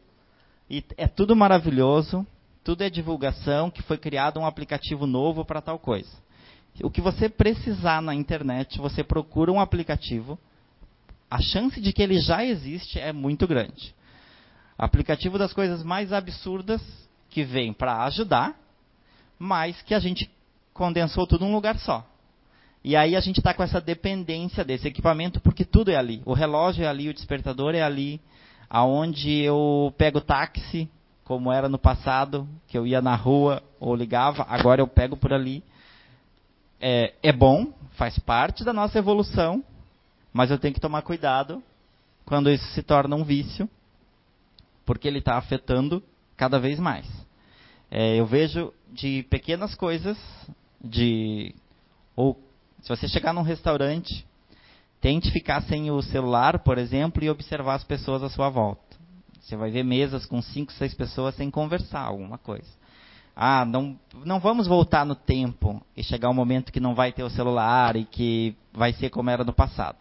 e 0.70 0.84
é 0.98 1.08
tudo 1.08 1.36
maravilhoso, 1.36 2.26
tudo 2.64 2.84
é 2.84 2.90
divulgação, 2.90 3.70
que 3.70 3.82
foi 3.82 3.98
criado 3.98 4.40
um 4.40 4.46
aplicativo 4.46 5.06
novo 5.06 5.44
para 5.44 5.62
tal 5.62 5.78
coisa. 5.78 6.12
O 6.82 6.90
que 6.90 7.02
você 7.02 7.30
precisar 7.30 8.02
na 8.02 8.16
internet, 8.16 8.80
você 8.80 9.04
procura 9.04 9.52
um 9.52 9.60
aplicativo, 9.60 10.40
a 11.30 11.40
chance 11.42 11.82
de 11.82 11.92
que 11.92 12.02
ele 12.02 12.20
já 12.20 12.44
existe 12.46 13.00
é 13.00 13.12
muito 13.12 13.48
grande. 13.48 13.94
Aplicativo 14.78 15.38
das 15.38 15.54
coisas 15.54 15.84
mais 15.84 16.12
absurdas 16.12 16.82
que 17.30 17.44
vem 17.44 17.74
para 17.74 18.04
ajudar, 18.06 18.56
mas 19.38 19.82
que 19.82 19.94
a 19.94 20.00
gente 20.00 20.30
condensou 20.74 21.28
tudo 21.28 21.46
num 21.46 21.54
lugar 21.54 21.78
só. 21.78 22.06
E 22.84 22.96
aí 22.96 23.16
a 23.16 23.20
gente 23.22 23.38
está 23.38 23.54
com 23.54 23.64
essa 23.64 23.80
dependência 23.80 24.64
desse 24.64 24.88
equipamento, 24.88 25.40
porque 25.40 25.64
tudo 25.64 25.90
é 25.90 25.96
ali. 25.96 26.22
O 26.26 26.34
relógio 26.34 26.84
é 26.84 26.88
ali, 26.88 27.08
o 27.08 27.14
despertador 27.14 27.74
é 27.76 27.82
ali, 27.82 28.20
aonde 28.70 29.40
eu 29.40 29.94
pego 29.98 30.20
táxi, 30.20 30.90
como 31.24 31.52
era 31.52 31.70
no 31.70 31.80
passado, 31.80 32.48
que 32.68 32.78
eu 32.78 32.86
ia 32.86 33.02
na 33.02 33.16
rua 33.16 33.64
ou 33.80 33.96
ligava, 33.96 34.46
agora 34.50 34.82
eu 34.82 34.88
pego 34.88 35.16
por 35.16 35.32
ali. 35.32 35.64
É, 36.82 37.14
é 37.24 37.32
bom, 37.32 37.72
faz 37.92 38.20
parte 38.20 38.66
da 38.66 38.74
nossa 38.74 39.00
evolução, 39.00 39.64
mas 40.34 40.52
eu 40.52 40.58
tenho 40.58 40.74
que 40.74 40.82
tomar 40.82 41.04
cuidado 41.04 41.64
quando 42.26 42.50
isso 42.50 42.66
se 42.74 42.84
torna 42.84 43.16
um 43.16 43.24
vício, 43.24 43.70
porque 44.86 45.08
ele 45.08 45.20
está 45.20 45.38
afetando 45.38 46.04
cada 46.36 46.60
vez 46.60 46.80
mais. 46.80 47.08
É, 47.90 48.16
eu 48.16 48.26
vejo 48.26 48.74
de 48.92 49.24
pequenas 49.30 49.76
coisas, 49.76 50.18
de 50.84 51.54
ou 52.16 52.40
se 52.82 52.90
você 52.90 53.08
chegar 53.08 53.34
num 53.34 53.42
restaurante, 53.42 54.26
tente 55.00 55.32
ficar 55.32 55.62
sem 55.64 55.90
o 55.90 56.02
celular, 56.02 56.60
por 56.60 56.78
exemplo, 56.78 57.24
e 57.24 57.30
observar 57.30 57.76
as 57.76 57.84
pessoas 57.84 58.22
à 58.24 58.30
sua 58.30 58.50
volta. 58.50 58.82
Você 59.42 59.56
vai 59.56 59.72
ver 59.72 59.84
mesas 59.84 60.26
com 60.26 60.42
cinco, 60.42 60.72
seis 60.74 60.94
pessoas 60.94 61.36
sem 61.36 61.50
conversar 61.50 62.02
alguma 62.02 62.38
coisa. 62.38 62.70
Ah, 63.36 63.66
não, 63.66 64.00
não 64.24 64.40
vamos 64.40 64.68
voltar 64.68 65.06
no 65.06 65.16
tempo 65.16 65.82
e 65.98 66.04
chegar 66.04 66.30
um 66.30 66.34
momento 66.34 66.72
que 66.72 66.80
não 66.80 66.94
vai 66.94 67.12
ter 67.12 67.24
o 67.24 67.30
celular 67.30 67.96
e 67.96 68.06
que 68.06 68.56
vai 68.72 68.94
ser 68.94 69.10
como 69.10 69.30
era 69.30 69.44
no 69.44 69.54
passado. 69.54 69.98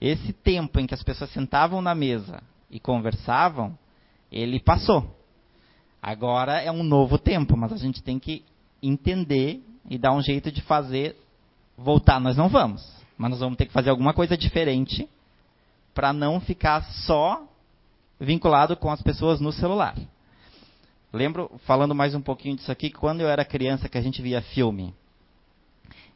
Esse 0.00 0.32
tempo 0.32 0.78
em 0.78 0.86
que 0.86 0.94
as 0.94 1.02
pessoas 1.02 1.30
sentavam 1.30 1.80
na 1.80 1.94
mesa 1.94 2.42
e 2.70 2.78
conversavam, 2.78 3.78
ele 4.30 4.60
passou. 4.60 5.16
Agora 6.02 6.60
é 6.60 6.70
um 6.70 6.82
novo 6.82 7.18
tempo, 7.18 7.56
mas 7.56 7.72
a 7.72 7.76
gente 7.76 8.02
tem 8.02 8.18
que 8.18 8.44
entender 8.82 9.62
e 9.88 9.98
dar 9.98 10.12
um 10.12 10.22
jeito 10.22 10.50
de 10.50 10.62
fazer 10.62 11.16
voltar. 11.76 12.20
Nós 12.20 12.36
não 12.36 12.48
vamos, 12.48 12.82
mas 13.18 13.30
nós 13.30 13.40
vamos 13.40 13.58
ter 13.58 13.66
que 13.66 13.72
fazer 13.72 13.90
alguma 13.90 14.14
coisa 14.14 14.36
diferente 14.36 15.08
para 15.92 16.12
não 16.12 16.40
ficar 16.40 16.82
só 17.04 17.46
vinculado 18.18 18.76
com 18.76 18.90
as 18.90 19.02
pessoas 19.02 19.40
no 19.40 19.52
celular. 19.52 19.96
Lembro, 21.12 21.50
falando 21.66 21.94
mais 21.94 22.14
um 22.14 22.20
pouquinho 22.20 22.56
disso 22.56 22.70
aqui, 22.70 22.90
quando 22.90 23.20
eu 23.20 23.28
era 23.28 23.44
criança 23.44 23.88
que 23.88 23.98
a 23.98 24.02
gente 24.02 24.22
via 24.22 24.40
filme, 24.40 24.94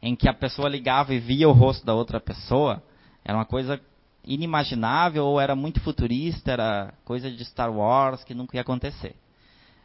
em 0.00 0.14
que 0.14 0.28
a 0.28 0.34
pessoa 0.34 0.68
ligava 0.68 1.12
e 1.12 1.18
via 1.18 1.48
o 1.48 1.52
rosto 1.52 1.84
da 1.84 1.94
outra 1.94 2.20
pessoa, 2.20 2.82
era 3.24 3.36
uma 3.36 3.44
coisa 3.44 3.80
inimaginável 4.24 5.24
ou 5.24 5.40
era 5.40 5.54
muito 5.54 5.80
futurista, 5.80 6.52
era 6.52 6.94
coisa 7.04 7.30
de 7.30 7.44
Star 7.44 7.72
Wars 7.72 8.24
que 8.24 8.34
nunca 8.34 8.56
ia 8.56 8.62
acontecer. 8.62 9.14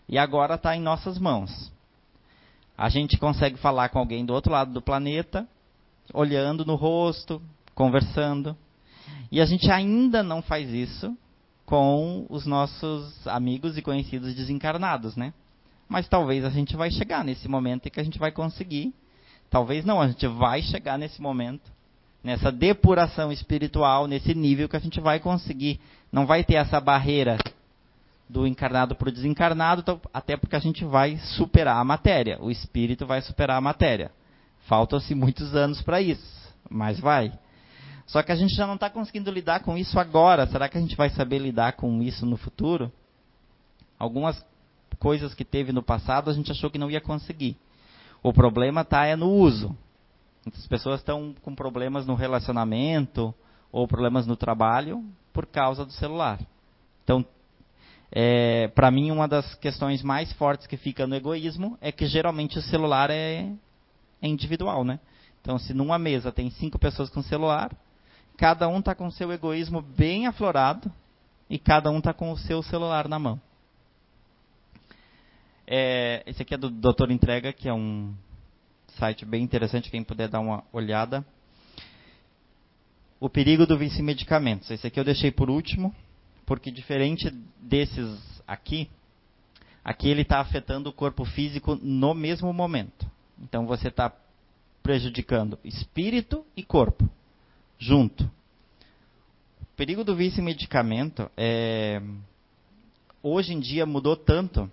E 0.08 0.18
agora 0.18 0.56
está 0.56 0.76
em 0.76 0.82
nossas 0.82 1.18
mãos. 1.18 1.72
A 2.78 2.90
gente 2.90 3.18
consegue 3.18 3.58
falar 3.58 3.90
com 3.90 4.00
alguém 4.00 4.26
do 4.26 4.34
outro 4.34 4.52
lado 4.52 4.72
do 4.72 4.82
planeta, 4.82 5.48
olhando 6.14 6.66
no 6.66 6.76
rosto, 6.76 7.42
conversando. 7.76 8.56
E 9.32 9.42
a 9.42 9.46
gente 9.46 9.70
ainda 9.70 10.24
não 10.24 10.42
faz 10.42 10.70
isso 10.70 11.16
com 11.66 12.26
os 12.30 12.46
nossos 12.46 13.28
amigos 13.28 13.78
e 13.78 13.82
conhecidos 13.82 14.34
desencarnados, 14.34 15.16
né? 15.16 15.34
Mas 15.88 16.08
talvez 16.08 16.44
a 16.46 16.50
gente 16.50 16.76
vai 16.76 16.90
chegar 16.90 17.24
nesse 17.24 17.48
momento 17.48 17.88
em 17.88 17.92
que 17.92 18.00
a 18.00 18.04
gente 18.04 18.18
vai 18.18 18.32
conseguir 18.32 18.94
Talvez 19.50 19.84
não, 19.84 20.00
a 20.00 20.08
gente 20.08 20.28
vai 20.28 20.62
chegar 20.62 20.98
nesse 20.98 21.22
momento, 21.22 21.72
nessa 22.24 22.52
depuração 22.52 23.32
espiritual, 23.32 24.08
nesse 24.08 24.34
nível 24.34 24.68
que 24.68 24.76
a 24.76 24.80
gente 24.80 25.00
vai 25.00 25.20
conseguir. 25.20 25.80
Não 26.12 26.26
vai 26.26 26.44
ter 26.44 26.56
essa 26.56 26.80
barreira 26.80 27.38
do 28.28 28.46
encarnado 28.46 28.96
para 28.96 29.10
o 29.10 29.12
desencarnado, 29.12 29.82
então, 29.82 30.00
até 30.14 30.38
porque 30.38 30.56
a 30.56 30.60
gente 30.60 30.86
vai 30.86 31.18
superar 31.18 31.78
a 31.78 31.84
matéria. 31.84 32.38
O 32.42 32.52
espírito 32.52 33.06
vai 33.06 33.22
superar 33.22 33.58
a 33.58 33.62
matéria. 33.62 34.12
Faltam-se 34.68 35.16
muitos 35.16 35.56
anos 35.56 35.82
para 35.82 36.02
isso, 36.02 36.54
mas 36.70 37.00
vai. 37.00 37.32
Só 38.06 38.22
que 38.22 38.32
a 38.32 38.36
gente 38.36 38.56
já 38.56 38.68
não 38.68 38.76
está 38.76 38.90
conseguindo 38.90 39.32
lidar 39.32 39.62
com 39.62 39.78
isso 39.78 40.00
agora. 40.00 40.46
Será 40.48 40.68
que 40.68 40.78
a 40.78 40.82
gente 40.82 40.96
vai 40.96 41.10
saber 41.10 41.40
lidar 41.40 41.74
com 41.74 42.02
isso 42.02 42.26
no 42.26 42.38
futuro? 42.38 42.92
Algumas 43.98 44.44
coisas 45.00 45.34
que 45.34 45.46
teve 45.46 45.72
no 45.72 45.82
passado 45.82 46.30
a 46.30 46.34
gente 46.34 46.52
achou 46.52 46.70
que 46.70 46.78
não 46.78 46.90
ia 46.90 47.02
conseguir. 47.02 47.58
O 48.22 48.34
problema 48.34 48.82
está 48.82 49.06
é 49.06 49.16
no 49.16 49.30
uso. 49.32 49.76
As 50.46 50.68
pessoas 50.68 51.00
estão 51.00 51.36
com 51.42 51.54
problemas 51.54 52.08
no 52.08 52.16
relacionamento 52.16 53.34
ou 53.72 53.88
problemas 53.88 54.26
no 54.26 54.36
trabalho 54.36 55.04
por 55.34 55.46
causa 55.46 55.86
do 55.86 55.92
celular. 55.92 56.40
Então, 57.04 57.26
é, 58.12 58.68
para 58.70 58.90
mim, 58.90 59.12
uma 59.12 59.28
das 59.28 59.54
questões 59.56 60.02
mais 60.02 60.32
fortes 60.34 60.66
que 60.66 60.78
fica 60.78 61.06
no 61.06 61.16
egoísmo 61.16 61.78
é 61.80 61.92
que 61.92 62.08
geralmente 62.08 62.58
o 62.58 62.62
celular 62.62 63.10
é, 63.12 63.52
é 64.22 64.28
individual, 64.28 64.84
né? 64.84 65.00
Então, 65.42 65.60
se 65.60 65.74
numa 65.74 66.00
mesa 66.00 66.32
tem 66.32 66.50
cinco 66.50 66.80
pessoas 66.80 67.10
com 67.10 67.22
celular, 67.22 67.72
cada 68.38 68.68
um 68.68 68.80
está 68.80 68.96
com 68.96 69.10
seu 69.12 69.32
egoísmo 69.32 69.82
bem 69.82 70.26
aflorado 70.26 70.92
e 71.50 71.60
cada 71.60 71.90
um 71.92 72.00
está 72.00 72.14
com 72.14 72.32
o 72.32 72.38
seu 72.38 72.64
celular 72.64 73.08
na 73.08 73.20
mão. 73.20 73.40
É, 75.68 76.24
esse 76.26 76.42
aqui 76.42 76.56
é 76.56 76.58
do 76.58 76.70
Doutor 76.70 77.12
Entrega, 77.12 77.54
que 77.54 77.70
é 77.70 77.74
um 77.74 78.14
site 79.00 79.26
bem 79.26 79.42
interessante, 79.42 79.90
quem 79.90 80.04
puder 80.04 80.28
dar 80.28 80.42
uma 80.42 80.64
olhada. 80.74 81.26
O 83.20 83.30
perigo 83.30 83.66
do 83.66 83.78
vício 83.78 84.02
em 84.02 84.04
medicamentos. 84.04 84.70
Esse 84.70 84.86
aqui 84.86 85.00
eu 85.00 85.04
deixei 85.06 85.32
por 85.32 85.50
último, 85.50 85.96
porque 86.46 86.70
diferente 86.70 87.32
desses 87.60 88.20
aqui, 88.46 88.90
aqui 89.84 90.10
ele 90.10 90.22
está 90.22 90.40
afetando 90.40 90.90
o 90.90 90.94
corpo 90.94 91.24
físico 91.24 91.76
no 91.82 92.14
mesmo 92.14 92.52
momento. 92.52 93.10
Então 93.42 93.66
você 93.66 93.88
está 93.88 94.14
prejudicando 94.84 95.58
espírito 95.64 96.46
e 96.56 96.64
corpo 96.64 97.10
junto. 97.78 98.26
O 99.62 99.76
perigo 99.78 100.04
do 100.04 100.16
vício 100.16 100.42
em 100.42 100.46
medicamento 100.46 101.32
é 101.38 102.02
hoje 103.24 103.54
em 103.54 103.60
dia 103.60 103.86
mudou 103.86 104.16
tanto 104.16 104.70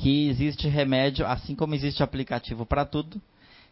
que 0.00 0.28
existe 0.28 0.66
remédio, 0.66 1.26
assim 1.26 1.54
como 1.54 1.74
existe 1.74 2.02
aplicativo 2.02 2.64
para 2.64 2.86
tudo, 2.86 3.20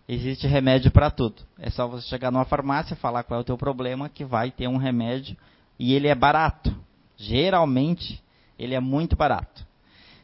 existe 0.07 0.47
remédio 0.47 0.91
para 0.91 1.11
tudo. 1.11 1.43
É 1.59 1.71
só 1.71 1.89
você 1.89 2.07
chegar 2.07 2.31
numa 2.31 2.45
farmácia, 2.45 2.95
falar 2.95 3.23
qual 3.23 3.39
é 3.39 3.41
o 3.41 3.45
teu 3.45 3.57
problema, 3.57 4.11
que 4.11 4.27
vai 4.27 4.51
ter 4.51 4.69
um 4.69 4.77
remédio 4.77 5.37
e 5.79 5.95
ele 5.95 6.07
é 6.07 6.15
barato. 6.15 6.75
Geralmente, 7.17 8.23
ele 8.59 8.75
é 8.75 8.81
muito 8.81 9.17
barato. 9.17 9.67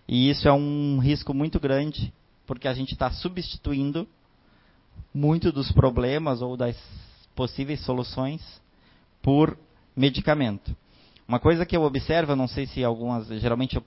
E 0.07 0.29
isso 0.29 0.47
é 0.47 0.53
um 0.53 0.99
risco 0.99 1.33
muito 1.33 1.59
grande, 1.59 2.13
porque 2.47 2.69
a 2.69 2.75
gente 2.75 2.93
está 2.93 3.11
substituindo 3.11 4.07
muito 5.13 5.51
dos 5.51 5.73
problemas 5.73 6.43
ou 6.43 6.55
das 6.55 6.77
possíveis 7.35 7.81
soluções 7.81 8.43
por 9.23 9.57
medicamento. 9.97 10.77
Uma 11.27 11.41
coisa 11.41 11.65
que 11.65 11.75
eu 11.75 11.83
observo, 11.83 12.37
não 12.37 12.47
sei 12.47 12.67
se 12.67 12.85
algumas, 12.85 13.27
geralmente 13.41 13.77
eu 13.77 13.85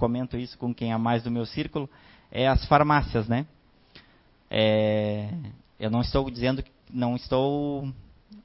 comento 0.00 0.38
isso 0.38 0.56
com 0.56 0.72
quem 0.72 0.92
é 0.92 0.96
mais 0.96 1.22
do 1.22 1.30
meu 1.30 1.44
círculo, 1.44 1.88
é 2.32 2.48
as 2.48 2.64
farmácias, 2.64 3.28
né? 3.28 3.46
É, 4.50 5.28
eu 5.78 5.90
não 5.90 6.00
estou 6.00 6.30
dizendo 6.30 6.62
que 6.62 6.70
não 6.90 7.14
estou 7.14 7.92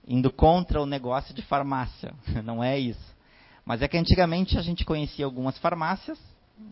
indo 0.05 0.29
contra 0.29 0.81
o 0.81 0.85
negócio 0.85 1.33
de 1.33 1.41
farmácia, 1.41 2.13
não 2.43 2.61
é 2.61 2.77
isso. 2.77 3.15
Mas 3.63 3.81
é 3.81 3.87
que 3.87 3.97
antigamente 3.97 4.57
a 4.57 4.61
gente 4.61 4.83
conhecia 4.83 5.23
algumas 5.23 5.57
farmácias 5.57 6.19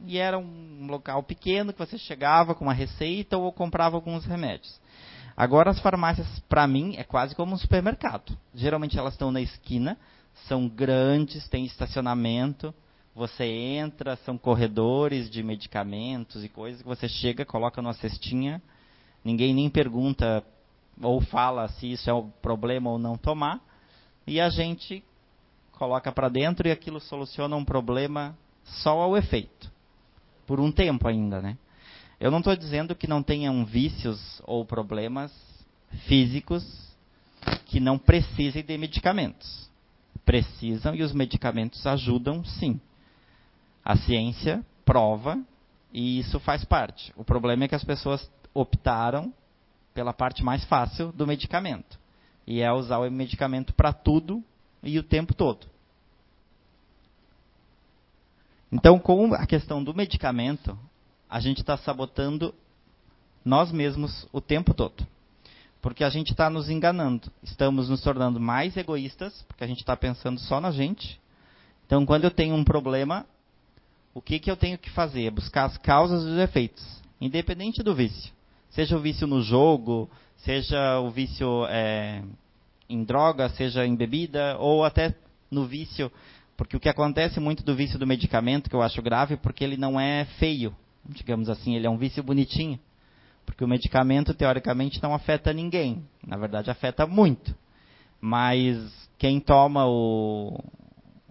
e 0.06 0.18
era 0.18 0.38
um 0.38 0.86
local 0.86 1.24
pequeno 1.24 1.72
que 1.72 1.80
você 1.80 1.98
chegava 1.98 2.54
com 2.54 2.66
uma 2.66 2.74
receita 2.74 3.38
ou 3.38 3.54
comprava 3.54 3.96
alguns 3.96 4.26
remédios. 4.26 4.82
Agora 5.36 5.72
as 5.72 5.80
farmácias, 5.80 6.28
para 6.50 6.68
mim, 6.68 6.96
é 6.98 7.04
quase 7.06 7.34
como 7.34 7.54
um 7.54 7.58
supermercado. 7.58 8.38
Geralmente 8.54 9.00
elas 9.00 9.14
estão 9.14 9.32
na 9.32 9.42
esquina, 9.42 9.98
são 10.48 10.68
grandes, 10.68 11.48
tem 11.48 11.66
estacionamento, 11.66 12.76
você 13.16 13.46
entra, 13.46 14.16
são 14.18 14.38
corredores 14.38 15.30
de 15.30 15.44
medicamentos 15.44 16.44
e 16.44 16.50
coisas 16.50 16.82
que 16.82 16.88
você 16.88 17.08
chega, 17.08 17.46
coloca 17.46 17.82
numa 17.82 17.94
cestinha, 17.94 18.62
ninguém 19.24 19.54
nem 19.54 19.70
pergunta 19.70 20.44
ou 21.02 21.22
fala 21.22 21.68
se 21.70 21.92
isso 21.92 22.10
é 22.10 22.14
um 22.14 22.30
problema 22.42 22.90
ou 22.90 22.98
não 22.98 23.18
tomar, 23.18 23.62
e 24.26 24.40
a 24.40 24.50
gente 24.50 25.04
coloca 25.74 26.12
para 26.12 26.30
dentro 26.30 26.68
e 26.68 26.72
aquilo 26.72 27.00
soluciona 27.00 27.56
um 27.56 27.66
problema 27.66 28.38
só 28.64 29.02
ao 29.02 29.18
efeito, 29.18 29.72
por 30.48 30.60
um 30.60 30.72
tempo 30.72 31.08
ainda, 31.08 31.42
né? 31.42 31.58
Eu 32.20 32.32
não 32.32 32.40
estou 32.40 32.56
dizendo 32.56 32.96
que 32.96 33.08
não 33.08 33.22
tenham 33.22 33.66
vícios 33.66 34.42
ou 34.46 34.66
problemas 34.66 35.32
físicos 36.08 36.64
que 37.66 37.80
não 37.80 37.98
precisem 37.98 38.64
de 38.64 38.78
medicamentos. 38.78 39.70
Precisam 40.24 40.96
e 40.96 41.04
os 41.04 41.12
medicamentos 41.12 41.86
ajudam 41.86 42.44
sim. 42.46 42.80
A 43.84 43.96
ciência 43.98 44.66
prova 44.86 45.40
e 45.94 46.20
isso 46.20 46.40
faz 46.40 46.64
parte. 46.66 47.14
O 47.16 47.24
problema 47.24 47.66
é 47.66 47.68
que 47.68 47.76
as 47.76 47.84
pessoas 47.84 48.30
optaram 48.54 49.34
pela 49.94 50.14
parte 50.14 50.44
mais 50.44 50.64
fácil 50.66 51.12
do 51.12 51.28
medicamento. 51.28 52.00
E 52.48 52.62
é 52.62 52.72
usar 52.72 52.98
o 53.00 53.12
medicamento 53.12 53.74
para 53.74 53.94
tudo 53.94 54.44
e 54.82 54.98
o 54.98 55.04
tempo 55.04 55.34
todo. 55.34 55.68
Então, 58.72 58.98
com 58.98 59.34
a 59.36 59.46
questão 59.46 59.84
do 59.84 59.94
medicamento, 59.94 60.78
a 61.30 61.40
gente 61.40 61.62
está 61.62 61.78
sabotando 61.78 62.54
nós 63.46 63.72
mesmos 63.72 64.28
o 64.32 64.42
tempo 64.42 64.74
todo. 64.74 65.06
Porque 65.80 66.04
a 66.04 66.10
gente 66.10 66.32
está 66.32 66.50
nos 66.50 66.70
enganando. 66.70 67.32
Estamos 67.44 67.90
nos 67.90 68.02
tornando 68.02 68.40
mais 68.40 68.76
egoístas, 68.76 69.44
porque 69.48 69.64
a 69.64 69.68
gente 69.68 69.80
está 69.80 69.96
pensando 69.96 70.40
só 70.40 70.60
na 70.60 70.72
gente. 70.72 71.22
Então, 71.86 72.06
quando 72.06 72.24
eu 72.24 72.32
tenho 72.32 72.56
um 72.56 72.64
problema, 72.64 73.28
o 74.14 74.22
que, 74.22 74.40
que 74.40 74.50
eu 74.52 74.56
tenho 74.56 74.78
que 74.78 74.90
fazer? 74.92 75.32
Buscar 75.32 75.66
as 75.66 75.78
causas 75.78 76.24
e 76.24 76.28
os 76.28 76.38
efeitos, 76.38 77.02
independente 77.20 77.82
do 77.82 77.96
vício. 77.96 78.32
Seja 78.70 78.96
o 78.96 79.00
vício 79.00 79.26
no 79.26 79.42
jogo, 79.42 80.10
seja 80.38 81.00
o 81.00 81.10
vício 81.10 81.66
é, 81.68 82.24
em 82.90 83.04
droga, 83.04 83.50
seja 83.50 83.86
em 83.86 83.96
bebida, 83.96 84.58
ou 84.60 84.84
até 84.84 85.16
no 85.50 85.66
vício. 85.66 86.12
Porque 86.56 86.78
o 86.78 86.80
que 86.80 86.90
acontece 86.90 87.40
muito 87.40 87.64
do 87.64 87.76
vício 87.76 87.98
do 87.98 88.06
medicamento, 88.06 88.70
que 88.70 88.76
eu 88.76 88.82
acho 88.82 89.02
grave, 89.02 89.38
porque 89.38 89.64
ele 89.64 89.78
não 89.78 90.00
é 90.00 90.26
feio, 90.38 90.76
digamos 91.08 91.50
assim, 91.50 91.76
ele 91.76 91.88
é 91.88 91.90
um 91.90 91.98
vício 91.98 92.22
bonitinho. 92.24 92.80
Porque 93.46 93.64
o 93.64 93.68
medicamento, 93.68 94.34
teoricamente, 94.34 95.02
não 95.02 95.14
afeta 95.14 95.52
ninguém. 95.52 96.04
Na 96.26 96.38
verdade, 96.38 96.70
afeta 96.70 97.06
muito. 97.06 97.54
Mas 98.22 98.78
quem 99.18 99.40
toma 99.40 99.86
o, 99.86 100.64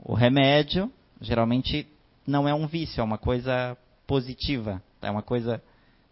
o 0.05 0.15
remédio, 0.15 0.93
geralmente 1.21 1.87
não 2.27 2.49
é 2.49 2.55
um 2.55 2.67
vício, 2.67 3.01
é 3.01 3.05
uma 3.05 3.19
coisa 3.19 3.77
positiva, 4.07 4.83
é 5.01 5.11
uma 5.11 5.23
coisa 5.23 5.63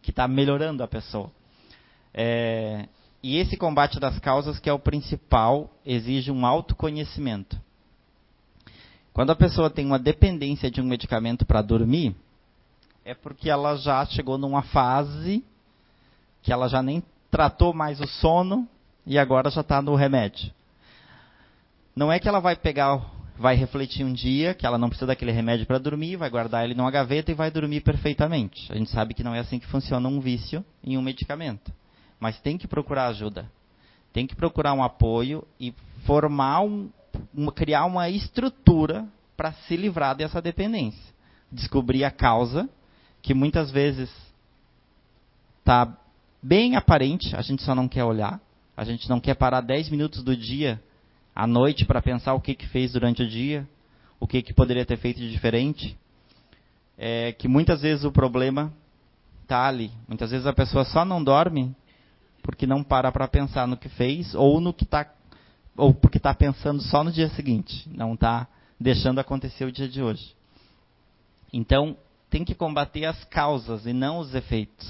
que 0.02 0.10
está 0.10 0.26
melhorando 0.26 0.82
a 0.82 0.88
pessoa. 0.88 1.30
É, 2.12 2.88
e 3.22 3.36
esse 3.36 3.56
combate 3.56 4.00
das 4.00 4.18
causas, 4.18 4.58
que 4.58 4.68
é 4.68 4.72
o 4.72 4.78
principal, 4.78 5.70
exige 5.84 6.30
um 6.30 6.46
autoconhecimento. 6.46 7.60
Quando 9.12 9.30
a 9.30 9.36
pessoa 9.36 9.68
tem 9.68 9.84
uma 9.84 9.98
dependência 9.98 10.70
de 10.70 10.80
um 10.80 10.84
medicamento 10.84 11.44
para 11.44 11.60
dormir, 11.60 12.14
é 13.04 13.14
porque 13.14 13.50
ela 13.50 13.76
já 13.76 14.04
chegou 14.06 14.38
numa 14.38 14.62
fase 14.62 15.44
que 16.42 16.52
ela 16.52 16.68
já 16.68 16.82
nem 16.82 17.02
tratou 17.30 17.74
mais 17.74 18.00
o 18.00 18.06
sono 18.06 18.66
e 19.06 19.18
agora 19.18 19.50
já 19.50 19.60
está 19.60 19.82
no 19.82 19.94
remédio. 19.94 20.52
Não 21.94 22.10
é 22.10 22.18
que 22.18 22.28
ela 22.28 22.40
vai 22.40 22.56
pegar 22.56 23.04
vai 23.40 23.56
refletir 23.56 24.04
um 24.04 24.12
dia 24.12 24.52
que 24.52 24.66
ela 24.66 24.76
não 24.76 24.90
precisa 24.90 25.06
daquele 25.06 25.32
remédio 25.32 25.64
para 25.64 25.78
dormir, 25.78 26.16
vai 26.16 26.28
guardar 26.28 26.62
ele 26.62 26.74
numa 26.74 26.90
gaveta 26.90 27.30
e 27.30 27.34
vai 27.34 27.50
dormir 27.50 27.80
perfeitamente. 27.80 28.70
A 28.70 28.76
gente 28.76 28.90
sabe 28.90 29.14
que 29.14 29.24
não 29.24 29.34
é 29.34 29.38
assim 29.38 29.58
que 29.58 29.66
funciona 29.66 30.06
um 30.06 30.20
vício 30.20 30.62
em 30.84 30.98
um 30.98 31.00
medicamento. 31.00 31.72
Mas 32.20 32.38
tem 32.40 32.58
que 32.58 32.68
procurar 32.68 33.06
ajuda. 33.06 33.50
Tem 34.12 34.26
que 34.26 34.36
procurar 34.36 34.74
um 34.74 34.82
apoio 34.82 35.42
e 35.58 35.72
formar 36.04 36.60
um, 36.60 36.90
criar 37.54 37.86
uma 37.86 38.10
estrutura 38.10 39.08
para 39.38 39.52
se 39.52 39.74
livrar 39.74 40.14
dessa 40.14 40.42
dependência. 40.42 41.14
Descobrir 41.50 42.04
a 42.04 42.10
causa, 42.10 42.68
que 43.22 43.32
muitas 43.32 43.70
vezes 43.70 44.10
está 45.60 45.96
bem 46.42 46.76
aparente, 46.76 47.34
a 47.34 47.40
gente 47.40 47.62
só 47.62 47.74
não 47.74 47.88
quer 47.88 48.04
olhar. 48.04 48.38
A 48.76 48.84
gente 48.84 49.08
não 49.08 49.18
quer 49.18 49.34
parar 49.34 49.62
10 49.62 49.88
minutos 49.88 50.22
do 50.22 50.36
dia 50.36 50.78
à 51.34 51.46
noite 51.46 51.84
para 51.84 52.02
pensar 52.02 52.34
o 52.34 52.40
que, 52.40 52.54
que 52.54 52.66
fez 52.68 52.92
durante 52.92 53.22
o 53.22 53.28
dia, 53.28 53.68
o 54.18 54.26
que, 54.26 54.42
que 54.42 54.52
poderia 54.52 54.84
ter 54.84 54.96
feito 54.96 55.18
de 55.18 55.30
diferente. 55.30 55.96
É 56.98 57.32
que 57.32 57.48
muitas 57.48 57.80
vezes 57.80 58.04
o 58.04 58.12
problema 58.12 58.72
está 59.42 59.66
ali. 59.66 59.90
Muitas 60.06 60.30
vezes 60.30 60.46
a 60.46 60.52
pessoa 60.52 60.84
só 60.84 61.04
não 61.04 61.22
dorme 61.22 61.74
porque 62.42 62.66
não 62.66 62.82
para 62.82 63.10
para 63.10 63.28
pensar 63.28 63.66
no 63.66 63.76
que 63.76 63.88
fez 63.88 64.34
ou 64.34 64.60
no 64.60 64.72
que 64.72 64.84
está 64.84 65.10
ou 65.76 65.94
porque 65.94 66.18
está 66.18 66.34
pensando 66.34 66.82
só 66.82 67.02
no 67.02 67.10
dia 67.10 67.28
seguinte, 67.30 67.88
não 67.94 68.14
está 68.14 68.46
deixando 68.78 69.18
acontecer 69.18 69.64
o 69.64 69.72
dia 69.72 69.88
de 69.88 70.02
hoje. 70.02 70.34
Então, 71.52 71.96
tem 72.28 72.44
que 72.44 72.54
combater 72.54 73.04
as 73.04 73.24
causas 73.24 73.86
e 73.86 73.92
não 73.92 74.18
os 74.18 74.34
efeitos. 74.34 74.88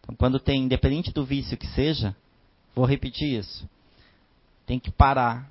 Então, 0.00 0.14
quando 0.14 0.38
tem, 0.38 0.62
independente 0.62 1.12
do 1.12 1.24
vício 1.24 1.56
que 1.56 1.66
seja, 1.68 2.14
vou 2.74 2.84
repetir 2.84 3.38
isso. 3.38 3.68
Tem 4.66 4.78
que 4.78 4.90
parar, 4.90 5.50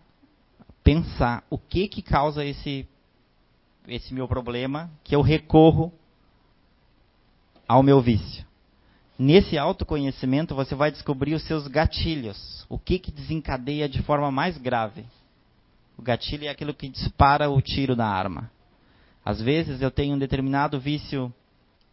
pensar 0.84 1.43
o 1.49 1.57
que 1.57 1.88
que 1.88 2.01
causa 2.01 2.43
esse 2.43 2.88
esse 3.88 4.13
meu 4.13 4.28
problema, 4.28 4.89
que 5.03 5.16
eu 5.16 5.22
recorro 5.22 5.93
ao 7.68 7.84
meu 7.84 8.01
vício. 8.01 8.45
Nesse 9.18 9.57
autoconhecimento 9.57 10.55
você 10.55 10.76
vai 10.76 10.91
descobrir 10.91 11.34
os 11.34 11.43
seus 11.43 11.68
gatilhos, 11.68 12.66
o 12.68 12.78
que 12.78 12.99
que 12.99 13.11
desencadeia 13.11 13.88
de 13.88 14.01
forma 14.01 14.32
mais 14.32 14.57
grave. 14.57 15.05
O 15.97 16.01
gatilho 16.01 16.45
é 16.45 16.49
aquilo 16.49 16.74
que 16.74 16.89
dispara 16.89 17.49
o 17.49 17.61
tiro 17.61 17.95
da 17.95 18.07
arma. 18.07 18.51
Às 19.24 19.41
vezes 19.41 19.82
eu 19.82 19.89
tenho 19.89 20.16
um 20.16 20.20
determinado 20.20 20.80
vício 20.80 21.34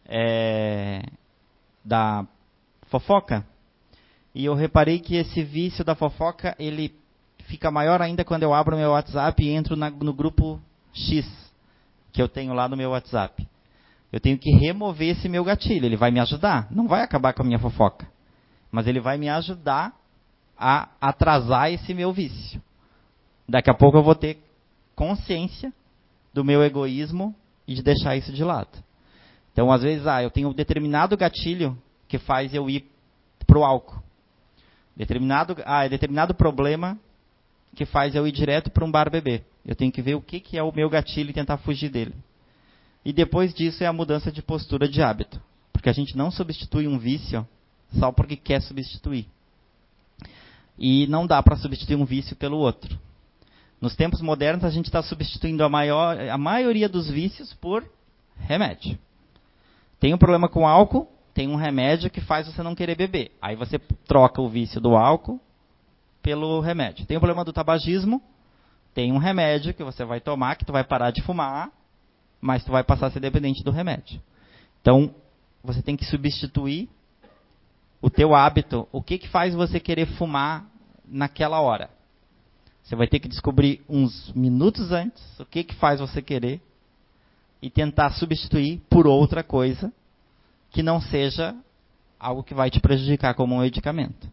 é, 0.05 1.03
da 1.83 2.27
fofoca 2.87 3.45
e 4.35 4.45
eu 4.45 4.53
reparei 4.53 4.99
que 4.99 5.15
esse 5.15 5.43
vício 5.43 5.85
da 5.85 5.95
fofoca 5.95 6.55
ele 6.59 6.93
fica 7.53 7.69
maior 7.69 8.01
ainda 8.01 8.25
quando 8.25 8.41
eu 8.41 8.51
abro 8.51 8.75
meu 8.75 8.89
WhatsApp 8.89 9.43
e 9.43 9.51
entro 9.51 9.75
na, 9.75 9.91
no 9.91 10.11
grupo 10.11 10.59
X 10.91 11.23
que 12.11 12.19
eu 12.19 12.27
tenho 12.27 12.51
lá 12.51 12.67
no 12.67 12.75
meu 12.75 12.89
WhatsApp. 12.89 13.47
Eu 14.11 14.19
tenho 14.19 14.39
que 14.39 14.49
remover 14.51 15.09
esse 15.09 15.29
meu 15.29 15.43
gatilho. 15.43 15.85
Ele 15.85 15.95
vai 15.95 16.09
me 16.09 16.19
ajudar. 16.19 16.67
Não 16.71 16.87
vai 16.87 17.03
acabar 17.03 17.31
com 17.31 17.43
a 17.43 17.45
minha 17.45 17.59
fofoca. 17.59 18.07
Mas 18.71 18.87
ele 18.87 18.99
vai 18.99 19.19
me 19.19 19.29
ajudar 19.29 19.93
a 20.57 20.89
atrasar 20.99 21.71
esse 21.71 21.93
meu 21.93 22.11
vício. 22.11 22.59
Daqui 23.47 23.69
a 23.69 23.73
pouco 23.75 23.99
eu 23.99 24.03
vou 24.03 24.15
ter 24.15 24.39
consciência 24.95 25.71
do 26.33 26.43
meu 26.43 26.63
egoísmo 26.63 27.35
e 27.67 27.75
de 27.75 27.83
deixar 27.83 28.15
isso 28.15 28.33
de 28.33 28.43
lado. 28.43 28.83
Então, 29.51 29.71
às 29.71 29.83
vezes, 29.83 30.07
ah, 30.07 30.23
eu 30.23 30.31
tenho 30.31 30.49
um 30.49 30.53
determinado 30.53 31.15
gatilho 31.15 31.77
que 32.07 32.17
faz 32.17 32.51
eu 32.51 32.67
ir 32.67 32.89
para 33.45 33.59
o 33.59 33.63
álcool. 33.63 34.01
Determinado, 34.95 35.55
ah, 35.65 35.85
é 35.85 35.89
determinado 35.89 36.33
problema 36.33 36.97
que 37.75 37.85
faz 37.85 38.15
eu 38.15 38.27
ir 38.27 38.31
direto 38.31 38.69
para 38.69 38.85
um 38.85 38.91
bar 38.91 39.09
beber. 39.09 39.43
Eu 39.65 39.75
tenho 39.75 39.91
que 39.91 40.01
ver 40.01 40.15
o 40.15 40.21
que, 40.21 40.39
que 40.39 40.57
é 40.57 40.63
o 40.63 40.73
meu 40.73 40.89
gatilho 40.89 41.29
e 41.29 41.33
tentar 41.33 41.57
fugir 41.57 41.89
dele. 41.89 42.13
E 43.03 43.11
depois 43.11 43.53
disso 43.53 43.83
é 43.83 43.87
a 43.87 43.93
mudança 43.93 44.31
de 44.31 44.41
postura 44.41 44.87
de 44.87 45.01
hábito. 45.01 45.41
Porque 45.71 45.89
a 45.89 45.93
gente 45.93 46.15
não 46.17 46.31
substitui 46.31 46.87
um 46.87 46.97
vício 46.97 47.47
só 47.97 48.11
porque 48.11 48.35
quer 48.35 48.61
substituir. 48.61 49.27
E 50.77 51.07
não 51.07 51.27
dá 51.27 51.41
para 51.41 51.55
substituir 51.55 51.95
um 51.95 52.05
vício 52.05 52.35
pelo 52.35 52.57
outro. 52.57 52.97
Nos 53.79 53.95
tempos 53.95 54.21
modernos, 54.21 54.63
a 54.63 54.69
gente 54.69 54.85
está 54.85 55.03
substituindo 55.03 55.63
a, 55.63 55.69
maior, 55.69 56.17
a 56.17 56.37
maioria 56.37 56.87
dos 56.87 57.09
vícios 57.09 57.53
por 57.53 57.85
remédio. 58.39 58.97
Tem 59.99 60.13
um 60.13 60.17
problema 60.17 60.47
com 60.47 60.67
álcool, 60.67 61.07
tem 61.33 61.49
um 61.49 61.55
remédio 61.55 62.09
que 62.09 62.21
faz 62.21 62.47
você 62.47 62.63
não 62.63 62.75
querer 62.75 62.95
beber. 62.95 63.31
Aí 63.41 63.55
você 63.55 63.77
troca 64.07 64.41
o 64.41 64.49
vício 64.49 64.79
do 64.79 64.95
álcool 64.95 65.39
pelo 66.23 66.61
remédio. 66.61 67.05
Tem 67.05 67.17
o 67.17 67.19
problema 67.19 67.43
do 67.43 67.53
tabagismo, 67.53 68.21
tem 68.93 69.11
um 69.11 69.17
remédio 69.17 69.73
que 69.73 69.83
você 69.83 70.03
vai 70.05 70.19
tomar, 70.19 70.55
que 70.55 70.65
tu 70.65 70.71
vai 70.71 70.83
parar 70.83 71.11
de 71.11 71.21
fumar, 71.21 71.69
mas 72.41 72.63
tu 72.63 72.71
vai 72.71 72.83
passar 72.83 73.07
a 73.07 73.11
ser 73.11 73.19
dependente 73.19 73.63
do 73.63 73.71
remédio. 73.71 74.21
Então, 74.81 75.13
você 75.63 75.81
tem 75.81 75.95
que 75.95 76.05
substituir 76.05 76.89
o 78.01 78.09
teu 78.09 78.33
hábito. 78.33 78.87
O 78.91 79.01
que, 79.01 79.17
que 79.17 79.27
faz 79.27 79.53
você 79.53 79.79
querer 79.79 80.07
fumar 80.17 80.65
naquela 81.05 81.61
hora? 81.61 81.89
Você 82.83 82.95
vai 82.95 83.07
ter 83.07 83.19
que 83.19 83.29
descobrir 83.29 83.81
uns 83.87 84.31
minutos 84.33 84.91
antes 84.91 85.21
o 85.39 85.45
que, 85.45 85.63
que 85.63 85.75
faz 85.75 85.99
você 85.99 86.21
querer 86.21 86.61
e 87.61 87.69
tentar 87.69 88.09
substituir 88.11 88.81
por 88.89 89.07
outra 89.07 89.41
coisa 89.41 89.91
que 90.69 90.83
não 90.83 90.99
seja 90.99 91.55
algo 92.19 92.43
que 92.43 92.53
vai 92.53 92.69
te 92.69 92.79
prejudicar 92.79 93.33
como 93.35 93.55
um 93.55 93.59
medicamento. 93.59 94.29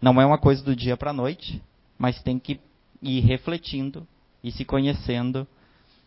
Não 0.00 0.20
é 0.20 0.26
uma 0.26 0.38
coisa 0.38 0.62
do 0.62 0.76
dia 0.76 0.96
para 0.96 1.10
a 1.10 1.14
noite, 1.14 1.62
mas 1.98 2.22
tem 2.22 2.38
que 2.38 2.60
ir 3.02 3.20
refletindo 3.20 4.06
e 4.42 4.50
se 4.50 4.64
conhecendo 4.64 5.46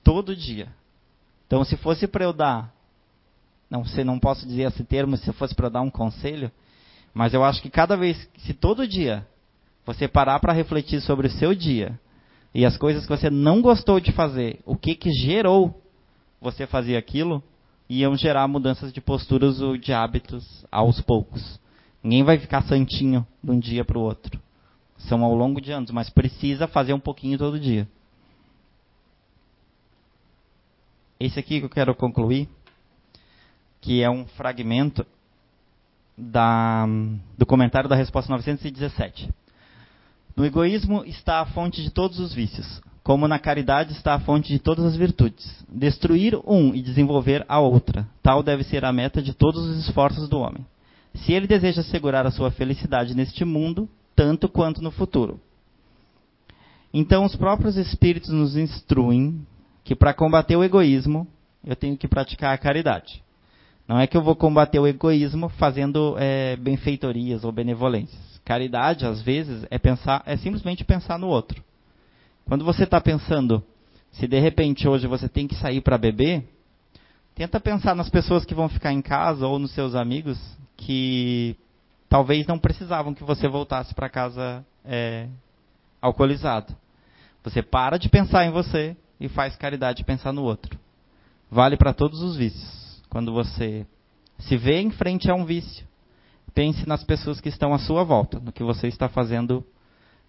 todo 0.04 0.36
dia. 0.36 0.68
Então, 1.48 1.64
se 1.64 1.76
fosse 1.78 2.08
para 2.08 2.24
eu 2.24 2.34
dar, 2.34 2.74
não 3.70 3.84
sei, 3.86 4.04
não 4.04 4.20
posso 4.20 4.46
dizer 4.48 4.64
esse 4.64 4.84
termo, 4.84 5.18
se 5.18 5.32
fosse 5.34 5.56
para 5.56 5.68
eu 5.68 5.72
dar 5.72 5.82
um 5.82 5.90
conselho, 5.90 6.52
mas 7.14 7.34
eu 7.34 7.44
acho 7.44 7.62
que 7.62 7.70
cada 7.70 7.98
vez, 7.98 8.30
se 8.38 8.54
todo 8.54 8.88
dia 8.88 9.26
você 9.86 10.08
parar 10.08 10.40
para 10.40 10.54
refletir 10.54 11.02
sobre 11.02 11.28
o 11.28 11.32
seu 11.32 11.56
dia 11.56 12.00
e 12.54 12.66
as 12.66 12.78
coisas 12.78 13.04
que 13.04 13.10
você 13.10 13.30
não 13.30 13.62
gostou 13.62 14.00
de 14.00 14.12
fazer, 14.12 14.60
o 14.66 14.76
que 14.76 14.96
que 14.96 15.12
gerou 15.12 15.82
você 16.40 16.68
fazer 16.68 16.96
aquilo, 16.96 17.44
iam 17.90 18.16
gerar 18.16 18.48
mudanças 18.48 18.94
de 18.94 19.02
posturas 19.02 19.60
ou 19.62 19.76
de 19.76 19.92
hábitos 19.92 20.66
aos 20.72 21.02
poucos. 21.02 21.60
Ninguém 22.04 22.24
vai 22.24 22.38
ficar 22.38 22.64
santinho 22.64 23.26
de 23.44 23.52
um 23.52 23.60
dia 23.60 23.84
para 23.84 23.98
o 23.98 24.02
outro. 24.02 24.40
São 24.98 25.24
ao 25.24 25.34
longo 25.34 25.62
de 25.62 25.72
anos, 25.72 25.92
mas 25.92 26.10
precisa 26.10 26.68
fazer 26.68 26.94
um 26.94 27.00
pouquinho 27.00 27.38
todo 27.38 27.60
dia. 27.60 27.88
Esse 31.20 31.40
aqui 31.40 31.60
que 31.60 31.66
eu 31.66 31.70
quero 31.70 31.94
concluir, 31.94 32.48
que 33.82 34.02
é 34.02 34.10
um 34.10 34.26
fragmento 34.26 35.06
da, 36.18 36.86
do 37.38 37.46
comentário 37.46 37.90
da 37.90 37.96
resposta 37.96 38.32
917. 38.32 39.30
No 40.36 40.46
egoísmo 40.46 41.04
está 41.06 41.42
a 41.42 41.46
fonte 41.46 41.82
de 41.82 41.90
todos 41.90 42.20
os 42.20 42.34
vícios, 42.34 42.82
como 43.04 43.28
na 43.28 43.40
caridade 43.40 43.92
está 43.92 44.14
a 44.14 44.20
fonte 44.20 44.50
de 44.50 44.60
todas 44.60 44.86
as 44.86 44.96
virtudes. 44.96 45.66
Destruir 45.70 46.40
um 46.46 46.74
e 46.74 46.82
desenvolver 46.82 47.46
a 47.50 47.60
outra, 47.60 48.08
tal 48.22 48.42
deve 48.42 48.64
ser 48.64 48.86
a 48.86 48.94
meta 48.94 49.22
de 49.22 49.34
todos 49.34 49.66
os 49.66 49.86
esforços 49.86 50.30
do 50.30 50.40
homem. 50.40 50.66
Se 51.14 51.34
ele 51.34 51.48
deseja 51.48 51.82
assegurar 51.82 52.26
a 52.26 52.32
sua 52.32 52.52
felicidade 52.52 53.16
neste 53.16 53.44
mundo, 53.44 53.90
tanto 54.16 54.48
quanto 54.50 54.82
no 54.82 54.92
futuro. 54.92 55.40
Então, 56.94 57.24
os 57.24 57.36
próprios 57.36 57.78
Espíritos 57.78 58.30
nos 58.30 58.58
instruem 58.58 59.46
que 59.84 59.96
para 59.96 60.14
combater 60.14 60.56
o 60.56 60.64
egoísmo, 60.64 61.28
eu 61.66 61.76
tenho 61.76 61.98
que 61.98 62.08
praticar 62.08 62.54
a 62.54 62.58
caridade. 62.58 63.24
Não 63.88 64.00
é 64.00 64.06
que 64.06 64.16
eu 64.16 64.22
vou 64.22 64.36
combater 64.36 64.80
o 64.80 64.88
egoísmo 64.88 65.50
fazendo 65.50 66.16
é, 66.20 66.56
benfeitorias 66.56 67.44
ou 67.44 67.52
benevolências. 67.52 68.40
Caridade, 68.46 69.06
às 69.06 69.22
vezes, 69.22 69.66
é 69.70 69.80
pensar, 69.80 70.22
é 70.26 70.38
simplesmente 70.38 70.84
pensar 70.84 71.18
no 71.18 71.28
outro. 71.28 71.64
Quando 72.46 72.66
você 72.66 72.84
está 72.84 73.00
pensando, 73.00 73.64
se 74.12 74.28
de 74.28 74.40
repente 74.40 74.88
hoje 74.88 75.08
você 75.08 75.30
tem 75.30 75.48
que 75.48 75.56
sair 75.56 75.82
para 75.82 75.98
beber, 75.98 76.44
tenta 77.36 77.60
pensar 77.60 77.96
nas 77.96 78.10
pessoas 78.10 78.46
que 78.46 78.54
vão 78.54 78.68
ficar 78.68 78.92
em 78.92 79.02
casa 79.02 79.48
ou 79.48 79.58
nos 79.58 79.72
seus 79.72 79.96
amigos 79.96 80.40
que 80.80 81.58
talvez 82.08 82.48
não 82.48 82.58
precisavam 82.58 83.14
que 83.14 83.24
você 83.24 83.48
voltasse 83.48 83.94
para 83.94 84.10
casa 84.10 84.66
é, 84.86 85.28
alcoolizado. 86.02 86.76
Você 87.44 87.62
para 87.62 87.98
de 87.98 88.10
pensar 88.10 88.46
em 88.46 88.52
você 88.52 88.96
e 89.20 89.28
faz 89.28 89.56
caridade 89.56 89.98
de 89.98 90.04
pensar 90.04 90.32
no 90.32 90.44
outro. 90.44 90.80
Vale 91.52 91.78
para 91.78 91.94
todos 91.94 92.22
os 92.22 92.36
vícios. 92.36 93.02
Quando 93.10 93.34
você 93.34 93.86
se 94.40 94.56
vê 94.58 94.80
em 94.82 94.92
frente 94.92 95.30
a 95.30 95.36
um 95.36 95.46
vício, 95.46 95.86
pense 96.54 96.88
nas 96.88 97.04
pessoas 97.04 97.42
que 97.42 97.50
estão 97.50 97.74
à 97.74 97.80
sua 97.80 98.04
volta, 98.04 98.40
no 98.40 98.52
que 98.52 98.64
você 98.64 98.88
está 98.88 99.10
fazendo. 99.10 99.66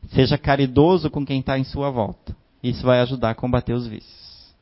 Seja 0.09 0.39
caridoso 0.39 1.11
com 1.11 1.25
quem 1.25 1.41
está 1.41 1.59
em 1.59 1.65
sua 1.65 1.91
volta. 1.91 2.35
Isso 2.63 2.85
vai 2.85 3.01
ajudar 3.01 3.31
a 3.31 3.35
combater 3.35 3.73
os 3.73 3.87
vícios. 3.87 4.55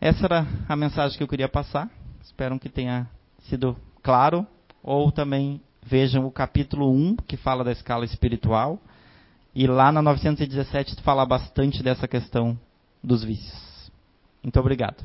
Essa 0.00 0.24
era 0.24 0.46
a 0.68 0.76
mensagem 0.76 1.16
que 1.16 1.22
eu 1.22 1.28
queria 1.28 1.48
passar. 1.48 1.90
Espero 2.22 2.58
que 2.58 2.68
tenha 2.68 3.08
sido 3.48 3.76
claro 4.02 4.46
ou 4.82 5.10
também 5.10 5.60
vejam 5.82 6.26
o 6.26 6.30
capítulo 6.30 6.90
1, 6.90 7.16
que 7.26 7.36
fala 7.36 7.62
da 7.62 7.72
escala 7.72 8.04
espiritual, 8.04 8.78
e 9.54 9.66
lá 9.66 9.90
na 9.90 10.02
917 10.02 11.00
fala 11.02 11.24
bastante 11.24 11.82
dessa 11.82 12.06
questão 12.06 12.58
dos 13.02 13.24
vícios. 13.24 13.90
Muito 14.42 14.58
obrigado. 14.60 15.04